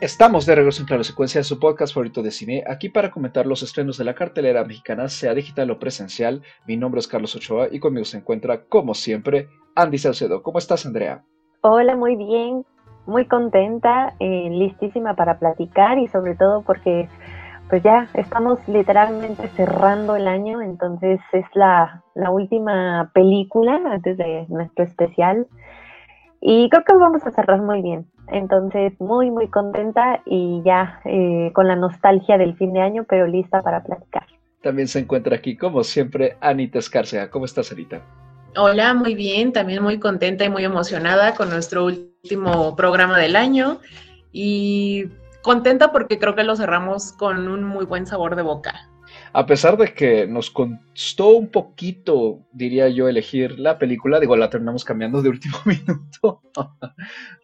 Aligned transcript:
Estamos 0.00 0.46
de 0.46 0.54
regreso 0.54 0.80
en 0.80 0.86
Claro 0.86 1.04
Secuencia, 1.04 1.42
su 1.42 1.60
podcast 1.60 1.92
favorito 1.92 2.22
de 2.22 2.30
cine, 2.30 2.64
aquí 2.66 2.88
para 2.88 3.10
comentar 3.10 3.44
los 3.44 3.62
estrenos 3.62 3.98
de 3.98 4.04
la 4.04 4.14
cartelera 4.14 4.64
mexicana, 4.64 5.08
sea 5.08 5.34
digital 5.34 5.70
o 5.70 5.78
presencial. 5.78 6.40
Mi 6.66 6.78
nombre 6.78 7.00
es 7.00 7.06
Carlos 7.06 7.36
Ochoa 7.36 7.68
y 7.70 7.80
conmigo 7.80 8.06
se 8.06 8.16
encuentra, 8.16 8.64
como 8.64 8.94
siempre, 8.94 9.50
Andy 9.74 9.98
Salcedo. 9.98 10.42
¿Cómo 10.42 10.58
estás, 10.58 10.86
Andrea? 10.86 11.22
Hola, 11.60 11.96
muy 11.96 12.16
bien, 12.16 12.64
muy 13.04 13.26
contenta, 13.26 14.14
eh, 14.20 14.48
listísima 14.50 15.14
para 15.16 15.38
platicar 15.38 15.98
y 15.98 16.08
sobre 16.08 16.34
todo 16.34 16.62
porque 16.62 17.06
pues 17.68 17.82
ya 17.82 18.08
estamos 18.14 18.58
literalmente 18.68 19.48
cerrando 19.48 20.16
el 20.16 20.28
año, 20.28 20.62
entonces 20.62 21.20
es 21.32 21.44
la, 21.52 22.02
la 22.14 22.30
última 22.30 23.10
película 23.12 23.78
antes 23.84 24.16
de 24.16 24.46
nuestro 24.48 24.82
especial 24.82 25.46
y 26.40 26.70
creo 26.70 26.84
que 26.84 26.96
vamos 26.96 27.26
a 27.26 27.30
cerrar 27.32 27.60
muy 27.60 27.82
bien. 27.82 28.06
Entonces, 28.32 28.92
muy, 29.00 29.30
muy 29.30 29.48
contenta 29.48 30.22
y 30.24 30.62
ya 30.64 31.00
eh, 31.04 31.50
con 31.54 31.68
la 31.68 31.76
nostalgia 31.76 32.38
del 32.38 32.56
fin 32.56 32.72
de 32.72 32.80
año, 32.80 33.04
pero 33.08 33.26
lista 33.26 33.62
para 33.62 33.82
platicar. 33.82 34.24
También 34.62 34.88
se 34.88 34.98
encuentra 34.98 35.36
aquí, 35.36 35.56
como 35.56 35.82
siempre, 35.84 36.36
Anita 36.40 36.78
Escárcega. 36.78 37.30
¿Cómo 37.30 37.46
estás, 37.46 37.72
Anita? 37.72 38.02
Hola, 38.56 38.94
muy 38.94 39.14
bien, 39.14 39.52
también 39.52 39.82
muy 39.82 39.98
contenta 39.98 40.44
y 40.44 40.50
muy 40.50 40.64
emocionada 40.64 41.34
con 41.34 41.50
nuestro 41.50 41.86
último 41.86 42.74
programa 42.74 43.16
del 43.18 43.36
año 43.36 43.78
y 44.32 45.06
contenta 45.42 45.92
porque 45.92 46.18
creo 46.18 46.34
que 46.34 46.42
lo 46.42 46.56
cerramos 46.56 47.12
con 47.12 47.48
un 47.48 47.64
muy 47.64 47.84
buen 47.84 48.06
sabor 48.06 48.36
de 48.36 48.42
boca. 48.42 48.90
A 49.32 49.46
pesar 49.46 49.76
de 49.76 49.94
que 49.94 50.26
nos 50.26 50.50
costó 50.50 51.28
un 51.28 51.48
poquito, 51.48 52.40
diría 52.52 52.88
yo, 52.88 53.08
elegir 53.08 53.58
la 53.58 53.78
película, 53.78 54.18
digo, 54.18 54.36
la 54.36 54.50
terminamos 54.50 54.84
cambiando 54.84 55.22
de 55.22 55.28
último 55.28 55.58
minuto. 55.64 56.42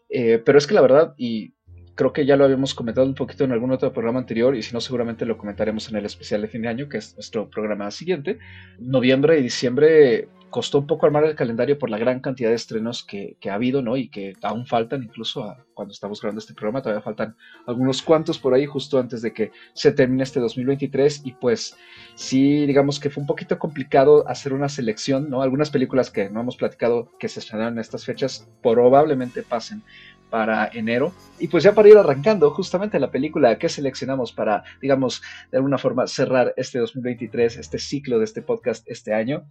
Eh, 0.09 0.41
pero 0.45 0.59
es 0.59 0.67
que 0.67 0.75
la 0.75 0.81
verdad, 0.81 1.15
y 1.17 1.55
creo 1.95 2.13
que 2.13 2.27
ya 2.27 2.37
lo 2.37 2.45
habíamos 2.45 2.75
comentado 2.75 3.07
un 3.07 3.15
poquito 3.15 3.45
en 3.45 3.53
algún 3.53 3.73
otro 3.73 3.93
programa 3.93 4.21
anterior, 4.21 4.55
y 4.55 4.63
si 4.63 4.73
no, 4.73 4.81
seguramente 4.81 5.25
lo 5.27 5.39
comentaremos 5.39 5.89
en 5.89 5.97
el 5.97 6.05
especial 6.05 6.43
de 6.43 6.49
fin 6.49 6.63
de 6.63 6.69
año, 6.69 6.89
que 6.89 6.99
es 6.99 7.15
nuestro 7.15 7.49
programa 7.51 7.91
siguiente. 7.91 8.39
Noviembre 8.79 9.39
y 9.39 9.43
diciembre 9.43 10.29
costó 10.51 10.79
un 10.79 10.87
poco 10.87 11.07
armar 11.07 11.25
el 11.25 11.35
calendario 11.35 11.79
por 11.79 11.91
la 11.91 11.99
gran 11.99 12.21
cantidad 12.21 12.51
de 12.51 12.57
estrenos 12.57 13.05
que, 13.05 13.37
ha 13.49 13.55
habido, 13.55 13.83
¿no? 13.83 13.97
Y 13.97 14.09
que 14.09 14.35
aún 14.43 14.67
faltan, 14.67 15.03
incluso 15.03 15.55
cuando 15.75 15.93
estamos 15.93 16.21
grabando 16.21 16.41
este 16.41 16.55
programa, 16.55 16.83
todavía 16.83 17.03
faltan 17.03 17.37
algunos 17.67 18.03
cuantos 18.03 18.39
por 18.39 18.55
ahí, 18.55 18.67
justo 18.67 18.99
antes 18.99 19.23
de 19.23 19.33
que 19.33 19.53
se 19.75 19.93
termine 19.93 20.23
este 20.23 20.41
2023. 20.41 21.23
Y 21.25 21.33
pues 21.33 21.77
sí, 22.15 22.67
digamos 22.67 23.01
que 23.01 23.11
fue 23.11 23.21
un 23.21 23.27
poquito 23.27 23.59
complicado 23.59 24.27
hacer 24.29 24.53
una 24.53 24.69
selección, 24.69 25.29
¿no? 25.29 25.43
Algunas 25.43 25.71
películas 25.71 26.11
que 26.11 26.31
no 26.31 26.41
hemos 26.41 26.57
platicado 26.57 27.11
que 27.19 27.29
se 27.29 27.41
estrenaron 27.41 27.75
en 27.75 27.81
estas 27.81 28.05
fechas 28.05 28.49
probablemente 28.63 29.43
pasen 29.43 29.83
para 30.31 30.69
enero. 30.73 31.13
Y 31.39 31.49
pues 31.49 31.65
ya 31.65 31.75
para 31.75 31.89
ir 31.89 31.97
arrancando, 31.97 32.51
justamente 32.51 32.99
la 32.99 33.11
película 33.11 33.59
que 33.59 33.69
seleccionamos 33.69 34.33
para, 34.33 34.65
digamos, 34.81 35.23
de 35.51 35.59
alguna 35.59 35.79
forma 35.79 36.07
cerrar 36.07 36.55
este 36.57 36.79
2023, 36.79 37.59
este 37.59 37.79
ciclo 37.79 38.19
de 38.19 38.25
este 38.25 38.43
podcast 38.43 38.89
este 38.89 39.15
año, 39.15 39.45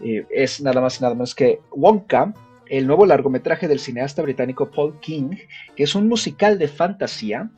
eh, 0.00 0.26
es 0.30 0.60
nada 0.60 0.80
más 0.80 0.98
y 0.98 1.02
nada 1.02 1.14
menos 1.14 1.34
que 1.34 1.60
Wonka, 1.70 2.32
el 2.66 2.86
nuevo 2.86 3.06
largometraje 3.06 3.68
del 3.68 3.78
cineasta 3.78 4.22
británico 4.22 4.70
Paul 4.70 4.98
King, 5.00 5.30
que 5.74 5.84
es 5.84 5.94
un 5.94 6.08
musical 6.08 6.58
de 6.58 6.68
fantasía 6.68 7.50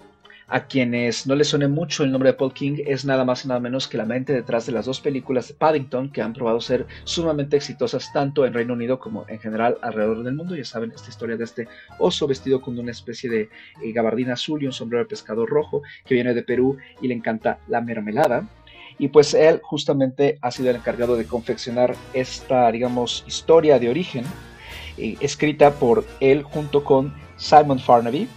a 0.50 0.66
quienes 0.66 1.28
no 1.28 1.36
les 1.36 1.48
suene 1.48 1.68
mucho 1.68 2.02
el 2.02 2.10
nombre 2.10 2.30
de 2.30 2.36
Paul 2.36 2.52
King, 2.52 2.82
es 2.84 3.04
nada 3.04 3.24
más 3.24 3.44
y 3.44 3.48
nada 3.48 3.60
menos 3.60 3.86
que 3.86 3.96
la 3.96 4.04
mente 4.04 4.32
detrás 4.32 4.66
de 4.66 4.72
las 4.72 4.84
dos 4.84 5.00
películas 5.00 5.46
de 5.48 5.54
Paddington 5.54 6.10
que 6.10 6.22
han 6.22 6.32
probado 6.32 6.60
ser 6.60 6.86
sumamente 7.04 7.56
exitosas 7.56 8.12
tanto 8.12 8.44
en 8.44 8.52
Reino 8.52 8.74
Unido 8.74 8.98
como 8.98 9.24
en 9.28 9.38
general 9.38 9.78
alrededor 9.80 10.24
del 10.24 10.34
mundo. 10.34 10.56
Ya 10.56 10.64
saben, 10.64 10.90
esta 10.90 11.08
historia 11.08 11.36
de 11.36 11.44
este 11.44 11.68
oso 11.98 12.26
vestido 12.26 12.60
con 12.60 12.76
una 12.76 12.90
especie 12.90 13.30
de 13.30 13.48
eh, 13.82 13.92
gabardina 13.92 14.32
azul 14.32 14.60
y 14.62 14.66
un 14.66 14.72
sombrero 14.72 15.04
de 15.04 15.08
pescado 15.08 15.46
rojo 15.46 15.82
que 16.04 16.14
viene 16.14 16.34
de 16.34 16.42
Perú 16.42 16.76
y 17.00 17.06
le 17.06 17.14
encanta 17.14 17.60
la 17.68 17.80
mermelada. 17.80 18.48
Y 18.98 19.08
pues 19.08 19.32
él 19.34 19.60
justamente 19.62 20.38
ha 20.42 20.50
sido 20.50 20.70
el 20.70 20.76
encargado 20.76 21.16
de 21.16 21.26
confeccionar 21.26 21.94
esta, 22.12 22.70
digamos, 22.72 23.24
historia 23.26 23.78
de 23.78 23.88
origen, 23.88 24.24
eh, 24.98 25.16
escrita 25.20 25.70
por 25.70 26.04
él 26.18 26.42
junto 26.42 26.82
con 26.82 27.14
Simon 27.36 27.78
Farnaby, 27.78 28.28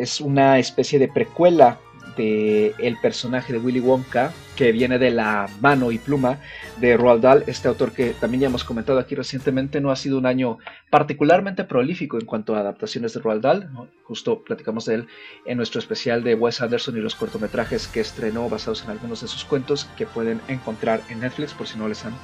es 0.00 0.20
una 0.20 0.58
especie 0.58 0.98
de 0.98 1.08
precuela 1.08 1.78
de 2.16 2.74
el 2.78 2.96
personaje 2.98 3.52
de 3.52 3.58
Willy 3.58 3.80
Wonka 3.80 4.32
que 4.56 4.72
viene 4.72 4.98
de 4.98 5.10
la 5.10 5.48
mano 5.60 5.92
y 5.92 5.98
pluma 5.98 6.38
de 6.78 6.96
Roald 6.96 7.22
Dahl, 7.22 7.44
este 7.46 7.68
autor 7.68 7.92
que 7.92 8.14
también 8.14 8.40
ya 8.40 8.46
hemos 8.46 8.64
comentado 8.64 8.98
aquí 8.98 9.14
recientemente, 9.14 9.80
no 9.80 9.90
ha 9.90 9.96
sido 9.96 10.16
un 10.16 10.24
año 10.24 10.58
particularmente 10.88 11.64
prolífico 11.64 12.18
en 12.18 12.24
cuanto 12.24 12.56
a 12.56 12.60
adaptaciones 12.60 13.12
de 13.12 13.20
Roald 13.20 13.42
Dahl, 13.42 13.70
justo 14.04 14.42
platicamos 14.42 14.86
de 14.86 14.94
él 14.94 15.08
en 15.44 15.58
nuestro 15.58 15.78
especial 15.78 16.24
de 16.24 16.34
Wes 16.34 16.62
Anderson 16.62 16.96
y 16.96 17.00
los 17.00 17.14
cortometrajes 17.14 17.86
que 17.86 18.00
estrenó 18.00 18.48
basados 18.48 18.82
en 18.84 18.90
algunos 18.90 19.20
de 19.20 19.28
sus 19.28 19.44
cuentos 19.44 19.86
que 19.98 20.06
pueden 20.06 20.40
encontrar 20.48 21.02
en 21.10 21.20
Netflix 21.20 21.52
por 21.52 21.66
si 21.66 21.78
no 21.78 21.86
les 21.86 22.04
han 22.04 22.14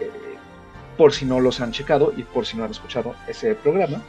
eh, 0.00 0.10
por 0.96 1.12
si 1.12 1.26
no 1.26 1.40
los 1.40 1.60
han 1.60 1.72
checado 1.72 2.12
y 2.16 2.22
por 2.22 2.46
si 2.46 2.56
no 2.56 2.64
han 2.64 2.70
escuchado 2.70 3.14
ese 3.28 3.54
programa. 3.54 4.00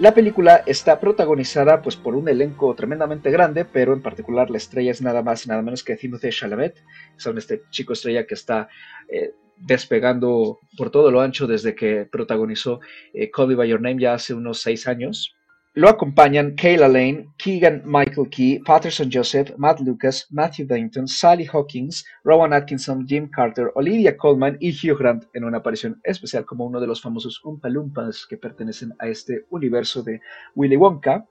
La 0.00 0.14
película 0.14 0.62
está 0.64 0.98
protagonizada 0.98 1.82
pues, 1.82 1.94
por 1.94 2.16
un 2.16 2.26
elenco 2.26 2.74
tremendamente 2.74 3.30
grande, 3.30 3.66
pero 3.66 3.92
en 3.92 4.00
particular 4.00 4.48
la 4.48 4.56
estrella 4.56 4.92
es 4.92 5.02
nada 5.02 5.22
más 5.22 5.46
nada 5.46 5.60
menos 5.60 5.84
que 5.84 5.94
Timothée 5.94 6.30
Chalamet, 6.30 6.82
son 7.18 7.36
este 7.36 7.64
chico 7.68 7.92
estrella 7.92 8.26
que 8.26 8.32
está 8.32 8.70
eh, 9.10 9.34
despegando 9.58 10.58
por 10.78 10.88
todo 10.88 11.10
lo 11.10 11.20
ancho 11.20 11.46
desde 11.46 11.74
que 11.74 12.08
protagonizó 12.10 12.80
eh, 13.12 13.30
Call 13.30 13.48
Me 13.48 13.56
By 13.56 13.68
Your 13.68 13.82
Name 13.82 14.00
ya 14.00 14.14
hace 14.14 14.32
unos 14.32 14.62
seis 14.62 14.88
años. 14.88 15.36
Lo 15.74 15.88
acompañan 15.88 16.56
Kayla 16.56 16.88
Lane, 16.88 17.28
Keegan 17.38 17.82
Michael 17.86 18.28
Key, 18.28 18.58
Patterson 18.66 19.08
Joseph, 19.08 19.52
Matt 19.56 19.78
Lucas, 19.78 20.26
Matthew 20.30 20.66
Dainton, 20.66 21.06
Sally 21.06 21.46
Hawkins, 21.46 22.04
Rowan 22.24 22.52
Atkinson, 22.52 23.06
Jim 23.06 23.30
Carter, 23.30 23.70
Olivia 23.76 24.16
Colman 24.16 24.56
y 24.58 24.72
Hugh 24.72 24.98
Grant 24.98 25.26
en 25.32 25.44
una 25.44 25.58
aparición 25.58 26.00
especial 26.02 26.44
como 26.44 26.66
uno 26.66 26.80
de 26.80 26.88
los 26.88 27.00
famosos 27.00 27.40
Umpalumpas 27.44 28.26
que 28.28 28.36
pertenecen 28.36 28.94
a 28.98 29.06
este 29.06 29.46
universo 29.50 30.02
de 30.02 30.20
Willy 30.56 30.76
Wonka. 30.76 31.28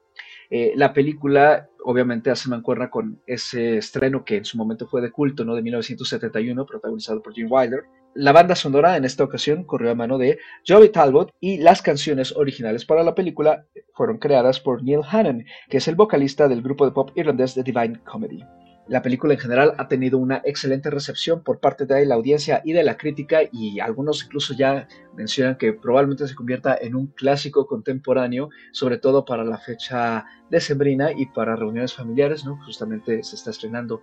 Eh, 0.50 0.72
la 0.78 0.94
película 0.94 1.68
obviamente 1.84 2.32
hace 2.32 2.48
mancuerna 2.48 2.90
con 2.90 3.22
ese 3.28 3.78
estreno 3.78 4.24
que 4.24 4.38
en 4.38 4.46
su 4.46 4.58
momento 4.58 4.88
fue 4.88 5.02
de 5.02 5.12
culto, 5.12 5.44
¿no? 5.44 5.54
De 5.54 5.62
1971, 5.62 6.66
protagonizado 6.66 7.22
por 7.22 7.34
Jim 7.34 7.48
Wilder. 7.52 7.84
La 8.16 8.32
banda 8.32 8.56
sonora 8.56 8.98
en 8.98 9.06
esta 9.06 9.24
ocasión 9.24 9.64
corrió 9.64 9.92
a 9.92 9.96
mano 9.96 10.18
de 10.18 10.40
Joey 10.68 10.90
Talbot 10.90 11.32
y 11.40 11.60
las 11.60 11.84
canciones 11.84 12.36
originales 12.36 12.84
para 12.84 13.04
la 13.04 13.14
película 13.14 13.66
fueron 13.94 14.18
creadas 14.18 14.60
por 14.60 14.84
Neil 14.84 15.02
Hannon, 15.08 15.46
que 15.70 15.78
es 15.78 15.88
el 15.88 15.96
vocalista 15.96 16.48
del 16.48 16.64
grupo 16.64 16.86
de 16.86 16.92
pop 16.92 17.12
irlandés 17.16 17.54
The 17.54 17.62
Divine 17.62 18.02
Comedy. 18.04 18.44
La 18.90 19.04
película 19.04 19.36
en 19.36 19.40
general 19.40 19.76
ha 19.78 19.88
tenido 19.88 20.18
una 20.18 20.42
excelente 20.44 20.90
recepción 20.90 21.44
por 21.44 21.60
parte 21.60 21.86
de 21.86 22.08
la 22.08 22.16
audiencia 22.16 22.64
y 22.66 22.74
de 22.74 22.82
la 22.82 22.98
crítica 22.98 23.42
y 23.52 23.80
algunos 23.80 24.26
incluso 24.26 24.56
ya 24.56 24.88
mencionan 25.16 25.58
que 25.58 25.74
probablemente 25.74 26.28
se 26.28 26.34
convierta 26.34 26.76
en 26.82 26.96
un 26.96 27.06
clásico 27.06 27.68
contemporáneo, 27.68 28.50
sobre 28.72 28.98
todo 28.98 29.26
para 29.26 29.44
la 29.44 29.60
fecha 29.60 30.26
decembrina 30.50 31.12
y 31.12 31.28
para 31.28 31.56
reuniones 31.56 31.94
familiares. 31.94 32.44
Justamente 32.66 33.22
se 33.22 33.36
está 33.36 33.52
estrenando 33.52 34.02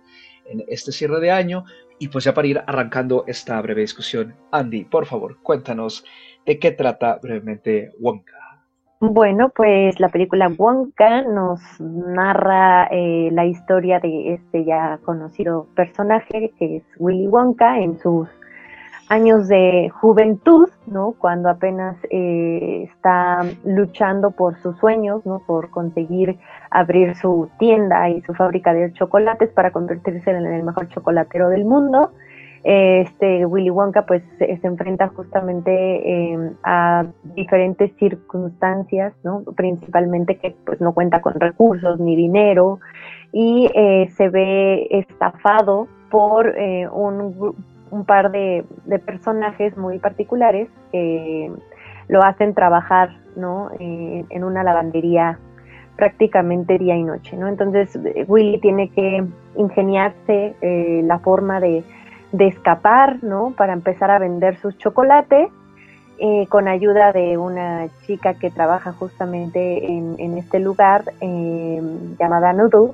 en 0.49 0.63
este 0.67 0.91
cierre 0.91 1.19
de 1.19 1.31
año 1.31 1.63
y 1.99 2.09
pues 2.09 2.23
ya 2.25 2.33
para 2.33 2.47
ir 2.47 2.61
arrancando 2.65 3.23
esta 3.27 3.61
breve 3.61 3.81
discusión, 3.81 4.35
Andy, 4.51 4.85
por 4.85 5.05
favor, 5.05 5.37
cuéntanos 5.41 6.03
de 6.45 6.59
qué 6.59 6.71
trata 6.71 7.19
brevemente 7.21 7.91
Wonka. 7.99 8.33
Bueno, 8.99 9.51
pues 9.55 9.99
la 9.99 10.09
película 10.09 10.51
Wonka 10.57 11.21
nos 11.21 11.59
narra 11.79 12.87
eh, 12.91 13.29
la 13.31 13.45
historia 13.45 13.99
de 13.99 14.33
este 14.33 14.65
ya 14.65 14.99
conocido 15.05 15.67
personaje 15.75 16.51
que 16.57 16.77
es 16.77 16.83
Willy 16.97 17.27
Wonka 17.27 17.79
en 17.79 17.99
sus 17.99 18.27
años 19.09 19.47
de 19.47 19.89
juventud, 20.01 20.69
¿no? 20.85 21.13
Cuando 21.17 21.49
apenas 21.49 21.97
eh, 22.09 22.89
está 22.91 23.43
luchando 23.63 24.31
por 24.31 24.57
sus 24.61 24.77
sueños, 24.77 25.25
¿no? 25.25 25.39
Por 25.45 25.69
conseguir 25.69 26.37
abrir 26.69 27.15
su 27.15 27.49
tienda 27.57 28.09
y 28.09 28.21
su 28.21 28.33
fábrica 28.33 28.73
de 28.73 28.91
chocolates 28.93 29.49
para 29.51 29.71
convertirse 29.71 30.29
en 30.29 30.45
el 30.45 30.63
mejor 30.63 30.89
chocolatero 30.89 31.49
del 31.49 31.65
mundo 31.65 32.11
este 32.67 33.45
Willy 33.45 33.69
Wonka 33.69 34.05
pues 34.05 34.21
se, 34.37 34.59
enfrenta 34.63 35.07
justamente 35.07 36.31
em, 36.33 36.53
a 36.63 37.05
diferentes 37.35 37.95
circunstancias, 37.97 39.13
¿no? 39.23 39.41
principalmente 39.55 40.37
que 40.37 40.55
pues 40.65 40.81
no 40.81 40.93
cuenta 40.93 41.21
con 41.21 41.39
recursos 41.39 41.97
ni 41.99 42.17
dinero 42.17 42.79
y 43.31 43.69
eh, 43.73 44.09
se 44.17 44.27
ve 44.27 44.87
estafado 44.91 45.87
por 46.09 46.49
eh, 46.57 46.89
un, 46.89 47.55
par 48.05 48.31
de, 48.31 48.65
personajes 49.05 49.77
muy 49.77 49.99
particulares 49.99 50.69
que 50.91 51.51
lo 52.07 52.23
hacen 52.23 52.53
trabajar 52.53 53.17
¿no? 53.35 53.69
en 53.79 54.43
una 54.43 54.63
lavandería 54.63 55.39
prácticamente 55.95 56.77
día 56.77 56.95
y 56.95 57.03
noche, 57.03 57.35
¿no? 57.35 57.47
Entonces 57.47 57.99
Willy 58.27 58.59
tiene 58.59 58.89
que 58.89 59.23
ingeniarse 59.55 60.55
eh, 60.61 61.01
la 61.03 61.19
forma 61.19 61.59
de 61.59 61.83
escapar, 62.37 63.23
¿no? 63.23 63.53
Para 63.57 63.73
empezar 63.73 64.11
a 64.11 64.19
vender 64.19 64.57
sus 64.57 64.77
chocolates 64.77 65.49
eh, 66.19 66.47
con 66.49 66.67
ayuda 66.67 67.11
de 67.11 67.37
una 67.37 67.89
chica 68.07 68.33
que 68.33 68.49
trabaja 68.49 68.91
justamente 68.91 69.85
en, 69.85 70.35
este 70.35 70.59
lugar 70.59 71.03
eh, 71.21 71.79
llamada 72.19 72.53
Noodle. 72.53 72.93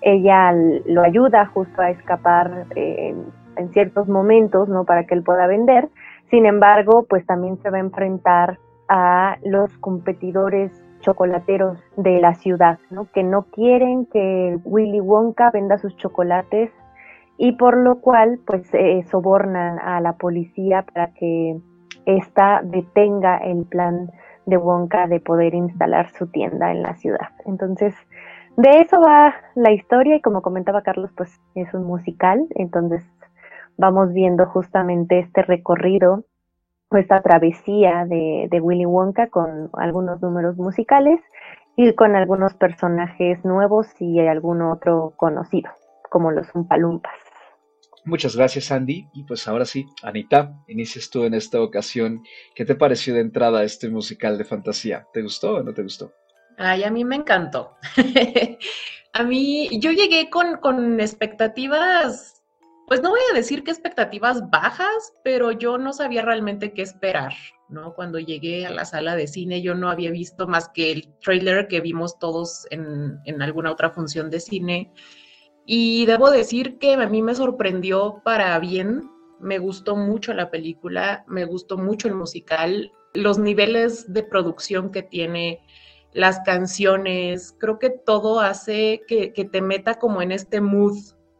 Ella 0.00 0.52
lo 0.84 1.02
ayuda 1.02 1.46
justo 1.46 1.80
a 1.80 1.90
escapar 1.90 2.66
eh, 2.74 3.14
en 3.56 3.72
ciertos 3.72 4.08
momentos, 4.08 4.68
¿no? 4.68 4.84
Para 4.84 5.04
que 5.04 5.14
él 5.14 5.22
pueda 5.22 5.46
vender. 5.46 5.88
Sin 6.30 6.46
embargo, 6.46 7.06
pues 7.08 7.24
también 7.26 7.58
se 7.58 7.70
va 7.70 7.78
a 7.78 7.80
enfrentar 7.80 8.58
a 8.88 9.38
los 9.44 9.76
competidores 9.78 10.72
chocolateros 11.00 11.78
de 11.96 12.20
la 12.20 12.34
ciudad, 12.34 12.78
¿no? 12.90 13.10
Que 13.12 13.22
no 13.22 13.42
quieren 13.44 14.06
que 14.06 14.58
Willy 14.64 15.00
Wonka 15.00 15.50
venda 15.50 15.78
sus 15.78 15.96
chocolates 15.96 16.70
y 17.38 17.52
por 17.52 17.76
lo 17.76 18.00
cual, 18.00 18.40
pues, 18.46 18.70
sobornan 19.10 19.78
a 19.78 20.00
la 20.00 20.14
policía 20.14 20.82
para 20.82 21.12
que 21.12 21.58
esta 22.06 22.60
detenga 22.64 23.38
el 23.38 23.64
plan 23.66 24.10
de 24.46 24.56
Wonka 24.56 25.06
de 25.06 25.20
poder 25.20 25.54
instalar 25.54 26.08
su 26.10 26.28
tienda 26.28 26.70
en 26.70 26.82
la 26.82 26.94
ciudad. 26.94 27.28
Entonces, 27.44 27.94
de 28.56 28.80
eso 28.80 29.00
va 29.00 29.34
la 29.54 29.70
historia 29.72 30.16
y 30.16 30.22
como 30.22 30.40
comentaba 30.40 30.82
Carlos, 30.82 31.10
pues 31.14 31.40
es 31.54 31.74
un 31.74 31.84
musical, 31.84 32.46
entonces 32.54 33.04
vamos 33.76 34.12
viendo 34.12 34.46
justamente 34.46 35.18
este 35.20 35.42
recorrido 35.42 36.24
o 36.88 36.96
esta 36.96 37.20
travesía 37.22 38.04
de, 38.06 38.48
de 38.50 38.60
Willy 38.60 38.86
Wonka 38.86 39.28
con 39.28 39.70
algunos 39.74 40.20
números 40.22 40.56
musicales 40.56 41.20
y 41.76 41.94
con 41.94 42.16
algunos 42.16 42.54
personajes 42.54 43.44
nuevos 43.44 43.88
y 44.00 44.20
algún 44.20 44.62
otro 44.62 45.12
conocido, 45.16 45.70
como 46.10 46.30
los 46.30 46.46
Umpalumpas. 46.54 47.12
Muchas 48.06 48.36
gracias, 48.36 48.70
Andy. 48.70 49.08
Y 49.12 49.24
pues 49.24 49.48
ahora 49.48 49.64
sí, 49.64 49.86
Anita, 50.02 50.54
inicias 50.68 51.10
tú 51.10 51.24
en 51.24 51.34
esta 51.34 51.60
ocasión. 51.60 52.22
¿Qué 52.54 52.64
te 52.64 52.76
pareció 52.76 53.14
de 53.14 53.20
entrada 53.20 53.64
este 53.64 53.88
musical 53.90 54.38
de 54.38 54.44
fantasía? 54.44 55.06
¿Te 55.12 55.22
gustó 55.22 55.56
o 55.56 55.62
no 55.64 55.74
te 55.74 55.82
gustó? 55.82 56.12
Ay, 56.56 56.84
a 56.84 56.90
mí 56.90 57.04
me 57.04 57.16
encantó. 57.16 57.76
a 59.12 59.22
mí, 59.24 59.80
yo 59.80 59.90
llegué 59.90 60.30
con, 60.30 60.58
con 60.58 61.00
expectativas, 61.00 62.35
pues 62.86 63.02
no 63.02 63.10
voy 63.10 63.20
a 63.30 63.34
decir 63.34 63.64
que 63.64 63.72
expectativas 63.72 64.48
bajas, 64.50 65.12
pero 65.24 65.50
yo 65.50 65.76
no 65.76 65.92
sabía 65.92 66.22
realmente 66.22 66.72
qué 66.72 66.82
esperar, 66.82 67.32
¿no? 67.68 67.94
Cuando 67.94 68.20
llegué 68.20 68.64
a 68.64 68.70
la 68.70 68.84
sala 68.84 69.16
de 69.16 69.26
cine, 69.26 69.60
yo 69.60 69.74
no 69.74 69.90
había 69.90 70.12
visto 70.12 70.46
más 70.46 70.68
que 70.68 70.92
el 70.92 71.12
trailer 71.20 71.66
que 71.66 71.80
vimos 71.80 72.18
todos 72.18 72.66
en, 72.70 73.42
alguna 73.42 73.72
otra 73.72 73.90
función 73.90 74.30
de 74.30 74.40
cine. 74.40 74.92
Y 75.64 76.06
debo 76.06 76.30
decir 76.30 76.78
que 76.78 76.94
a 76.94 77.08
mí 77.08 77.22
me 77.22 77.34
sorprendió 77.34 78.22
para 78.24 78.56
bien, 78.60 79.10
me 79.40 79.58
gustó 79.58 79.96
mucho 79.96 80.32
la 80.32 80.50
película, 80.50 81.24
me 81.26 81.44
gustó 81.44 81.76
mucho 81.76 82.06
el 82.06 82.14
musical, 82.14 82.92
los 83.14 83.38
niveles 83.38 84.12
de 84.12 84.22
producción 84.22 84.92
que 84.92 85.02
tiene, 85.02 85.60
las 86.12 86.40
canciones, 86.40 87.54
creo 87.58 87.78
que 87.78 87.90
todo 87.90 88.40
hace 88.40 89.02
que, 89.08 89.28
te 89.30 89.60
meta 89.60 89.96
como 89.96 90.22
en 90.22 90.32
este 90.32 90.60
mood, 90.60 90.96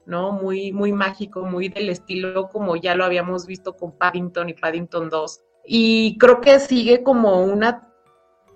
¿no? 0.06 0.32
Muy, 0.32 0.72
muy 0.72 0.92
mágico, 0.92 1.44
muy 1.44 1.68
del 1.68 1.90
estilo 1.90 2.48
como 2.48 2.76
ya 2.76 2.94
lo 2.94 3.04
habíamos 3.04 3.46
visto 3.46 3.76
con 3.76 3.96
Paddington 3.96 4.48
y 4.48 4.54
Paddington 4.54 5.10
2. 5.10 5.40
Y 5.66 6.16
creo 6.18 6.40
que 6.40 6.58
sigue 6.60 7.02
como 7.02 7.42
una 7.44 7.88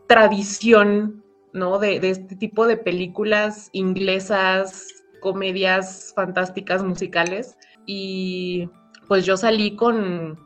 tradición, 0.07 1.25
¿no? 1.53 1.79
De, 1.79 2.01
de 2.01 2.11
este 2.11 2.37
tipo 2.37 2.67
de 2.67 2.77
películas 2.77 3.69
inglesas, 3.73 4.87
comedias 5.21 6.13
fantásticas 6.15 6.83
musicales 6.83 7.57
y 7.87 8.69
pues 9.07 9.25
yo 9.27 9.37
salí 9.37 9.77
con, 9.77 10.39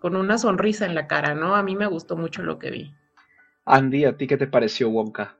con 0.00 0.16
una 0.16 0.38
sonrisa 0.38 0.86
en 0.86 0.94
la 0.94 1.06
cara, 1.06 1.34
¿no? 1.34 1.54
A 1.54 1.62
mí 1.62 1.76
me 1.76 1.86
gustó 1.86 2.16
mucho 2.16 2.42
lo 2.42 2.58
que 2.58 2.70
vi. 2.70 2.94
Andy, 3.64 4.04
¿a 4.04 4.16
ti 4.16 4.26
qué 4.26 4.36
te 4.36 4.46
pareció 4.46 4.88
Wonka? 4.90 5.36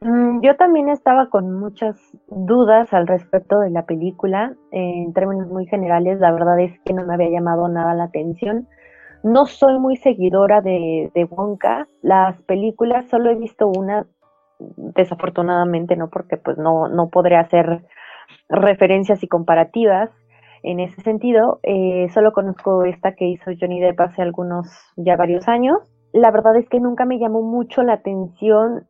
Mm, 0.00 0.40
yo 0.42 0.56
también 0.56 0.88
estaba 0.88 1.28
con 1.28 1.58
muchas 1.58 1.96
dudas 2.28 2.92
al 2.92 3.06
respecto 3.06 3.58
de 3.60 3.70
la 3.70 3.84
película. 3.86 4.54
en 4.70 5.12
términos 5.12 5.48
muy 5.48 5.66
generales, 5.66 6.20
la 6.20 6.32
verdad 6.32 6.60
es 6.60 6.78
que 6.84 6.94
no 6.94 7.04
me 7.04 7.14
había 7.14 7.30
llamado 7.30 7.68
nada 7.68 7.94
la 7.94 8.04
atención. 8.04 8.68
No 9.24 9.46
soy 9.46 9.78
muy 9.78 9.96
seguidora 9.96 10.60
de, 10.60 11.10
de 11.14 11.24
Wonka. 11.24 11.88
Las 12.02 12.40
películas 12.42 13.08
solo 13.08 13.30
he 13.30 13.34
visto 13.34 13.68
una, 13.68 14.06
desafortunadamente, 14.58 15.96
¿no? 15.96 16.08
Porque 16.08 16.36
pues 16.36 16.58
no, 16.58 16.88
no 16.88 17.08
podré 17.08 17.36
hacer 17.36 17.84
referencias 18.48 19.22
y 19.22 19.28
comparativas 19.28 20.10
en 20.62 20.80
ese 20.80 21.00
sentido. 21.02 21.60
Eh, 21.62 22.08
solo 22.14 22.32
conozco 22.32 22.84
esta 22.84 23.14
que 23.14 23.26
hizo 23.26 23.50
Johnny 23.58 23.80
Depp 23.80 24.00
hace 24.00 24.22
algunos, 24.22 24.68
ya 24.96 25.16
varios 25.16 25.48
años. 25.48 25.78
La 26.12 26.30
verdad 26.30 26.56
es 26.56 26.68
que 26.68 26.80
nunca 26.80 27.04
me 27.04 27.18
llamó 27.18 27.42
mucho 27.42 27.82
la 27.82 27.94
atención 27.94 28.86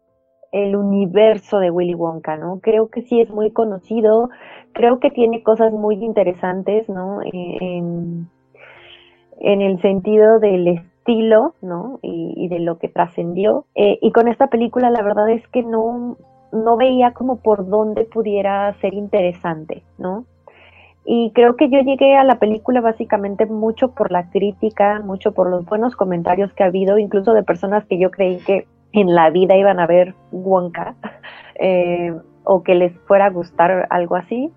el 0.53 0.77
universo 0.77 1.59
de 1.59 1.71
Willy 1.71 1.95
Wonka, 1.95 2.37
¿no? 2.37 2.61
Creo 2.61 2.89
que 2.89 3.03
sí 3.03 3.21
es 3.21 3.31
muy 3.31 3.51
conocido, 3.51 4.31
creo 4.73 4.99
que 5.01 5.11
tiene 5.11 5.43
cosas 5.43 5.73
muy 5.73 5.97
interesantes, 6.05 6.89
¿no? 6.89 7.21
En, 7.23 8.29
el 9.41 9.81
sentido 9.81 10.41
del 10.41 10.69
estilo, 10.69 11.55
¿no? 11.63 12.01
Y, 12.03 12.49
de 12.49 12.61
lo 12.61 12.79
que 12.79 12.89
trascendió. 12.89 13.67
Eh, 13.75 13.99
y 14.01 14.13
con 14.13 14.29
esta 14.29 14.49
película 14.49 14.91
la 14.91 15.03
verdad 15.03 15.31
es 15.31 15.47
que 15.49 15.63
no, 15.63 16.17
no 16.53 16.77
veía 16.77 17.13
como 17.13 17.37
por 17.37 17.69
dónde 17.69 18.05
pudiera 18.05 18.73
ser 18.81 18.95
interesante, 18.95 19.83
¿no? 19.99 20.25
Y 21.11 21.31
creo 21.35 21.57
que 21.57 21.71
yo 21.71 21.81
llegué 21.81 22.17
a 22.17 22.25
la 22.25 22.39
película 22.39 22.83
básicamente 22.83 23.47
mucho 23.47 23.93
por 23.93 24.13
la 24.13 24.29
crítica, 24.29 25.01
mucho 25.01 25.33
por 25.33 25.49
los 25.49 25.65
buenos 25.65 25.97
comentarios 25.97 26.53
que 26.53 26.65
ha 26.65 26.67
habido, 26.67 26.99
incluso 26.99 27.33
de 27.33 27.43
personas 27.43 27.87
que 27.87 27.99
yo 27.99 28.11
creí 28.11 28.39
que 28.39 28.67
en 28.93 29.15
la 29.15 29.31
vida 29.31 29.57
iban 29.57 29.81
a 29.81 29.87
ver 29.87 30.15
Wonka 30.31 30.95
eh, 31.61 32.15
o 32.45 32.63
que 32.63 32.75
les 32.75 32.99
fuera 33.01 33.27
a 33.27 33.31
gustar 33.31 33.87
algo 33.91 34.17
así. 34.17 34.53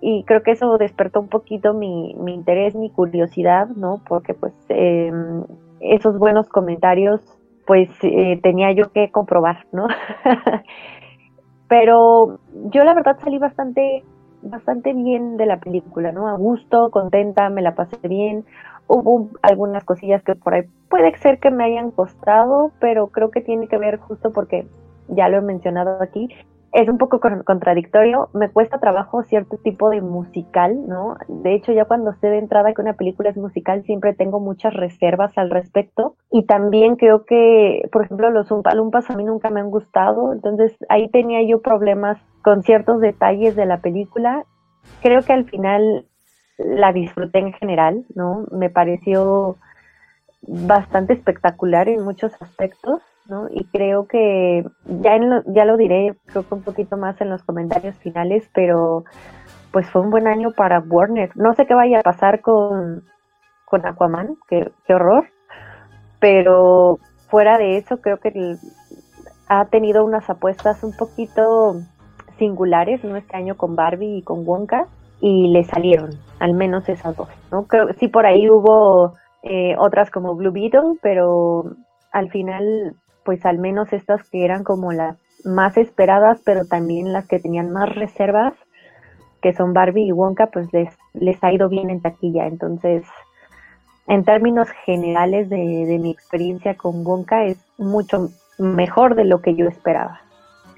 Y 0.00 0.24
creo 0.24 0.42
que 0.42 0.50
eso 0.50 0.78
despertó 0.78 1.20
un 1.20 1.28
poquito 1.28 1.74
mi, 1.74 2.10
interés, 2.26 2.74
mi 2.74 2.90
curiosidad, 2.90 3.68
¿no? 3.68 4.02
Porque 4.08 4.34
pues 4.34 4.52
em, 4.68 5.44
esos 5.78 6.18
buenos 6.18 6.48
comentarios 6.48 7.20
pues 7.66 7.88
eh, 8.02 8.40
tenía 8.42 8.72
yo 8.72 8.90
que 8.90 9.10
comprobar, 9.10 9.66
¿no? 9.70 9.86
Pero 11.68 12.38
yo 12.72 12.84
la 12.84 12.94
verdad 12.94 13.16
salí 13.22 13.38
bastante, 13.38 14.04
bastante 14.42 14.92
bien 14.92 15.36
de 15.36 15.46
la 15.46 15.58
película, 15.58 16.12
¿no? 16.12 16.28
A 16.28 16.36
gusto, 16.36 16.90
contenta, 16.90 17.48
me 17.48 17.62
la 17.62 17.74
pasé 17.74 17.96
bien. 18.08 18.44
Hubo 18.86 19.28
algunas 19.42 19.84
cosillas 19.84 20.22
que 20.22 20.34
por 20.34 20.54
ahí 20.54 20.62
puede 20.88 21.16
ser 21.18 21.38
que 21.38 21.50
me 21.50 21.64
hayan 21.64 21.90
costado, 21.90 22.72
pero 22.80 23.08
creo 23.08 23.30
que 23.30 23.40
tiene 23.40 23.68
que 23.68 23.78
ver 23.78 23.98
justo 23.98 24.32
porque 24.32 24.66
ya 25.08 25.28
lo 25.28 25.38
he 25.38 25.40
mencionado 25.42 26.02
aquí, 26.02 26.28
es 26.72 26.88
un 26.88 26.96
poco 26.96 27.20
contradictorio. 27.20 28.30
Me 28.32 28.50
cuesta 28.50 28.80
trabajo 28.80 29.22
cierto 29.24 29.58
tipo 29.58 29.90
de 29.90 30.00
musical, 30.00 30.88
¿no? 30.88 31.16
De 31.28 31.54
hecho, 31.54 31.72
ya 31.72 31.84
cuando 31.84 32.14
sé 32.14 32.28
de 32.28 32.38
entrada 32.38 32.72
que 32.72 32.80
una 32.80 32.94
película 32.94 33.28
es 33.28 33.36
musical, 33.36 33.82
siempre 33.84 34.14
tengo 34.14 34.40
muchas 34.40 34.72
reservas 34.72 35.36
al 35.36 35.50
respecto. 35.50 36.16
Y 36.30 36.44
también 36.44 36.96
creo 36.96 37.24
que, 37.24 37.82
por 37.92 38.04
ejemplo, 38.04 38.30
los 38.30 38.50
Umpalumpas 38.50 39.10
a 39.10 39.16
mí 39.16 39.24
nunca 39.24 39.50
me 39.50 39.60
han 39.60 39.70
gustado. 39.70 40.32
Entonces, 40.32 40.74
ahí 40.88 41.10
tenía 41.10 41.42
yo 41.42 41.60
problemas 41.60 42.18
con 42.42 42.62
ciertos 42.62 43.00
detalles 43.00 43.54
de 43.54 43.66
la 43.66 43.78
película. 43.78 44.46
Creo 45.02 45.22
que 45.22 45.34
al 45.34 45.44
final 45.44 46.06
la 46.56 46.92
disfruté 46.92 47.40
en 47.40 47.52
general, 47.52 48.06
¿no? 48.14 48.46
Me 48.50 48.70
pareció 48.70 49.56
bastante 50.40 51.12
espectacular 51.12 51.88
en 51.88 52.02
muchos 52.02 52.32
aspectos 52.40 53.02
y 53.50 53.64
creo 53.64 54.06
que 54.06 54.64
ya, 54.84 55.18
ya 55.46 55.64
lo 55.64 55.76
diré, 55.76 56.16
creo 56.26 56.44
un 56.50 56.62
poquito 56.62 56.96
más 56.96 57.20
en 57.20 57.30
los 57.30 57.42
comentarios 57.42 57.96
finales, 57.96 58.48
pero 58.52 59.04
pues 59.70 59.88
fue 59.88 60.02
un 60.02 60.10
buen 60.10 60.26
año 60.26 60.52
para 60.52 60.80
Warner. 60.80 61.30
No 61.34 61.54
sé 61.54 61.66
qué 61.66 61.74
vaya 61.74 62.00
a 62.00 62.02
pasar 62.02 62.40
con, 62.40 63.04
con 63.64 63.86
Aquaman, 63.86 64.36
qué, 64.48 64.70
horror, 64.88 65.28
pero 66.20 66.98
fuera 67.28 67.58
de 67.58 67.78
eso 67.78 68.00
creo 68.00 68.18
que 68.18 68.56
ha 69.48 69.64
tenido 69.66 70.04
unas 70.04 70.28
apuestas 70.28 70.82
un 70.84 70.94
poquito 70.94 71.76
singulares, 72.38 73.02
¿no? 73.04 73.16
Este 73.16 73.36
año 73.36 73.56
con 73.56 73.76
Barbie 73.76 74.18
y 74.18 74.22
con 74.22 74.46
Wonka, 74.46 74.86
y 75.20 75.48
le 75.48 75.64
salieron, 75.64 76.10
al 76.40 76.52
menos 76.52 76.88
esas 76.88 77.16
dos, 77.16 77.28
¿no? 77.50 77.66
Creo 77.66 77.92
sí 77.94 78.08
por 78.08 78.26
ahí 78.26 78.50
hubo 78.50 79.14
eh, 79.42 79.74
otras 79.78 80.10
como 80.10 80.34
Blue 80.34 80.52
Beetle, 80.52 80.98
pero 81.00 81.76
al 82.10 82.30
final 82.30 82.96
pues 83.24 83.44
al 83.46 83.58
menos 83.58 83.92
estas 83.92 84.28
que 84.28 84.44
eran 84.44 84.64
como 84.64 84.92
las 84.92 85.16
más 85.44 85.76
esperadas, 85.76 86.40
pero 86.44 86.66
también 86.66 87.12
las 87.12 87.26
que 87.26 87.38
tenían 87.38 87.72
más 87.72 87.94
reservas, 87.94 88.54
que 89.40 89.52
son 89.52 89.72
Barbie 89.72 90.06
y 90.06 90.12
Wonka, 90.12 90.46
pues 90.46 90.72
les, 90.72 90.96
les 91.14 91.42
ha 91.42 91.52
ido 91.52 91.68
bien 91.68 91.90
en 91.90 92.00
taquilla. 92.00 92.46
Entonces, 92.46 93.04
en 94.06 94.24
términos 94.24 94.68
generales 94.84 95.48
de, 95.48 95.56
de 95.56 95.98
mi 95.98 96.10
experiencia 96.10 96.76
con 96.76 97.04
Wonka, 97.04 97.44
es 97.44 97.58
mucho 97.78 98.30
mejor 98.58 99.14
de 99.14 99.24
lo 99.24 99.40
que 99.40 99.54
yo 99.56 99.66
esperaba. 99.66 100.20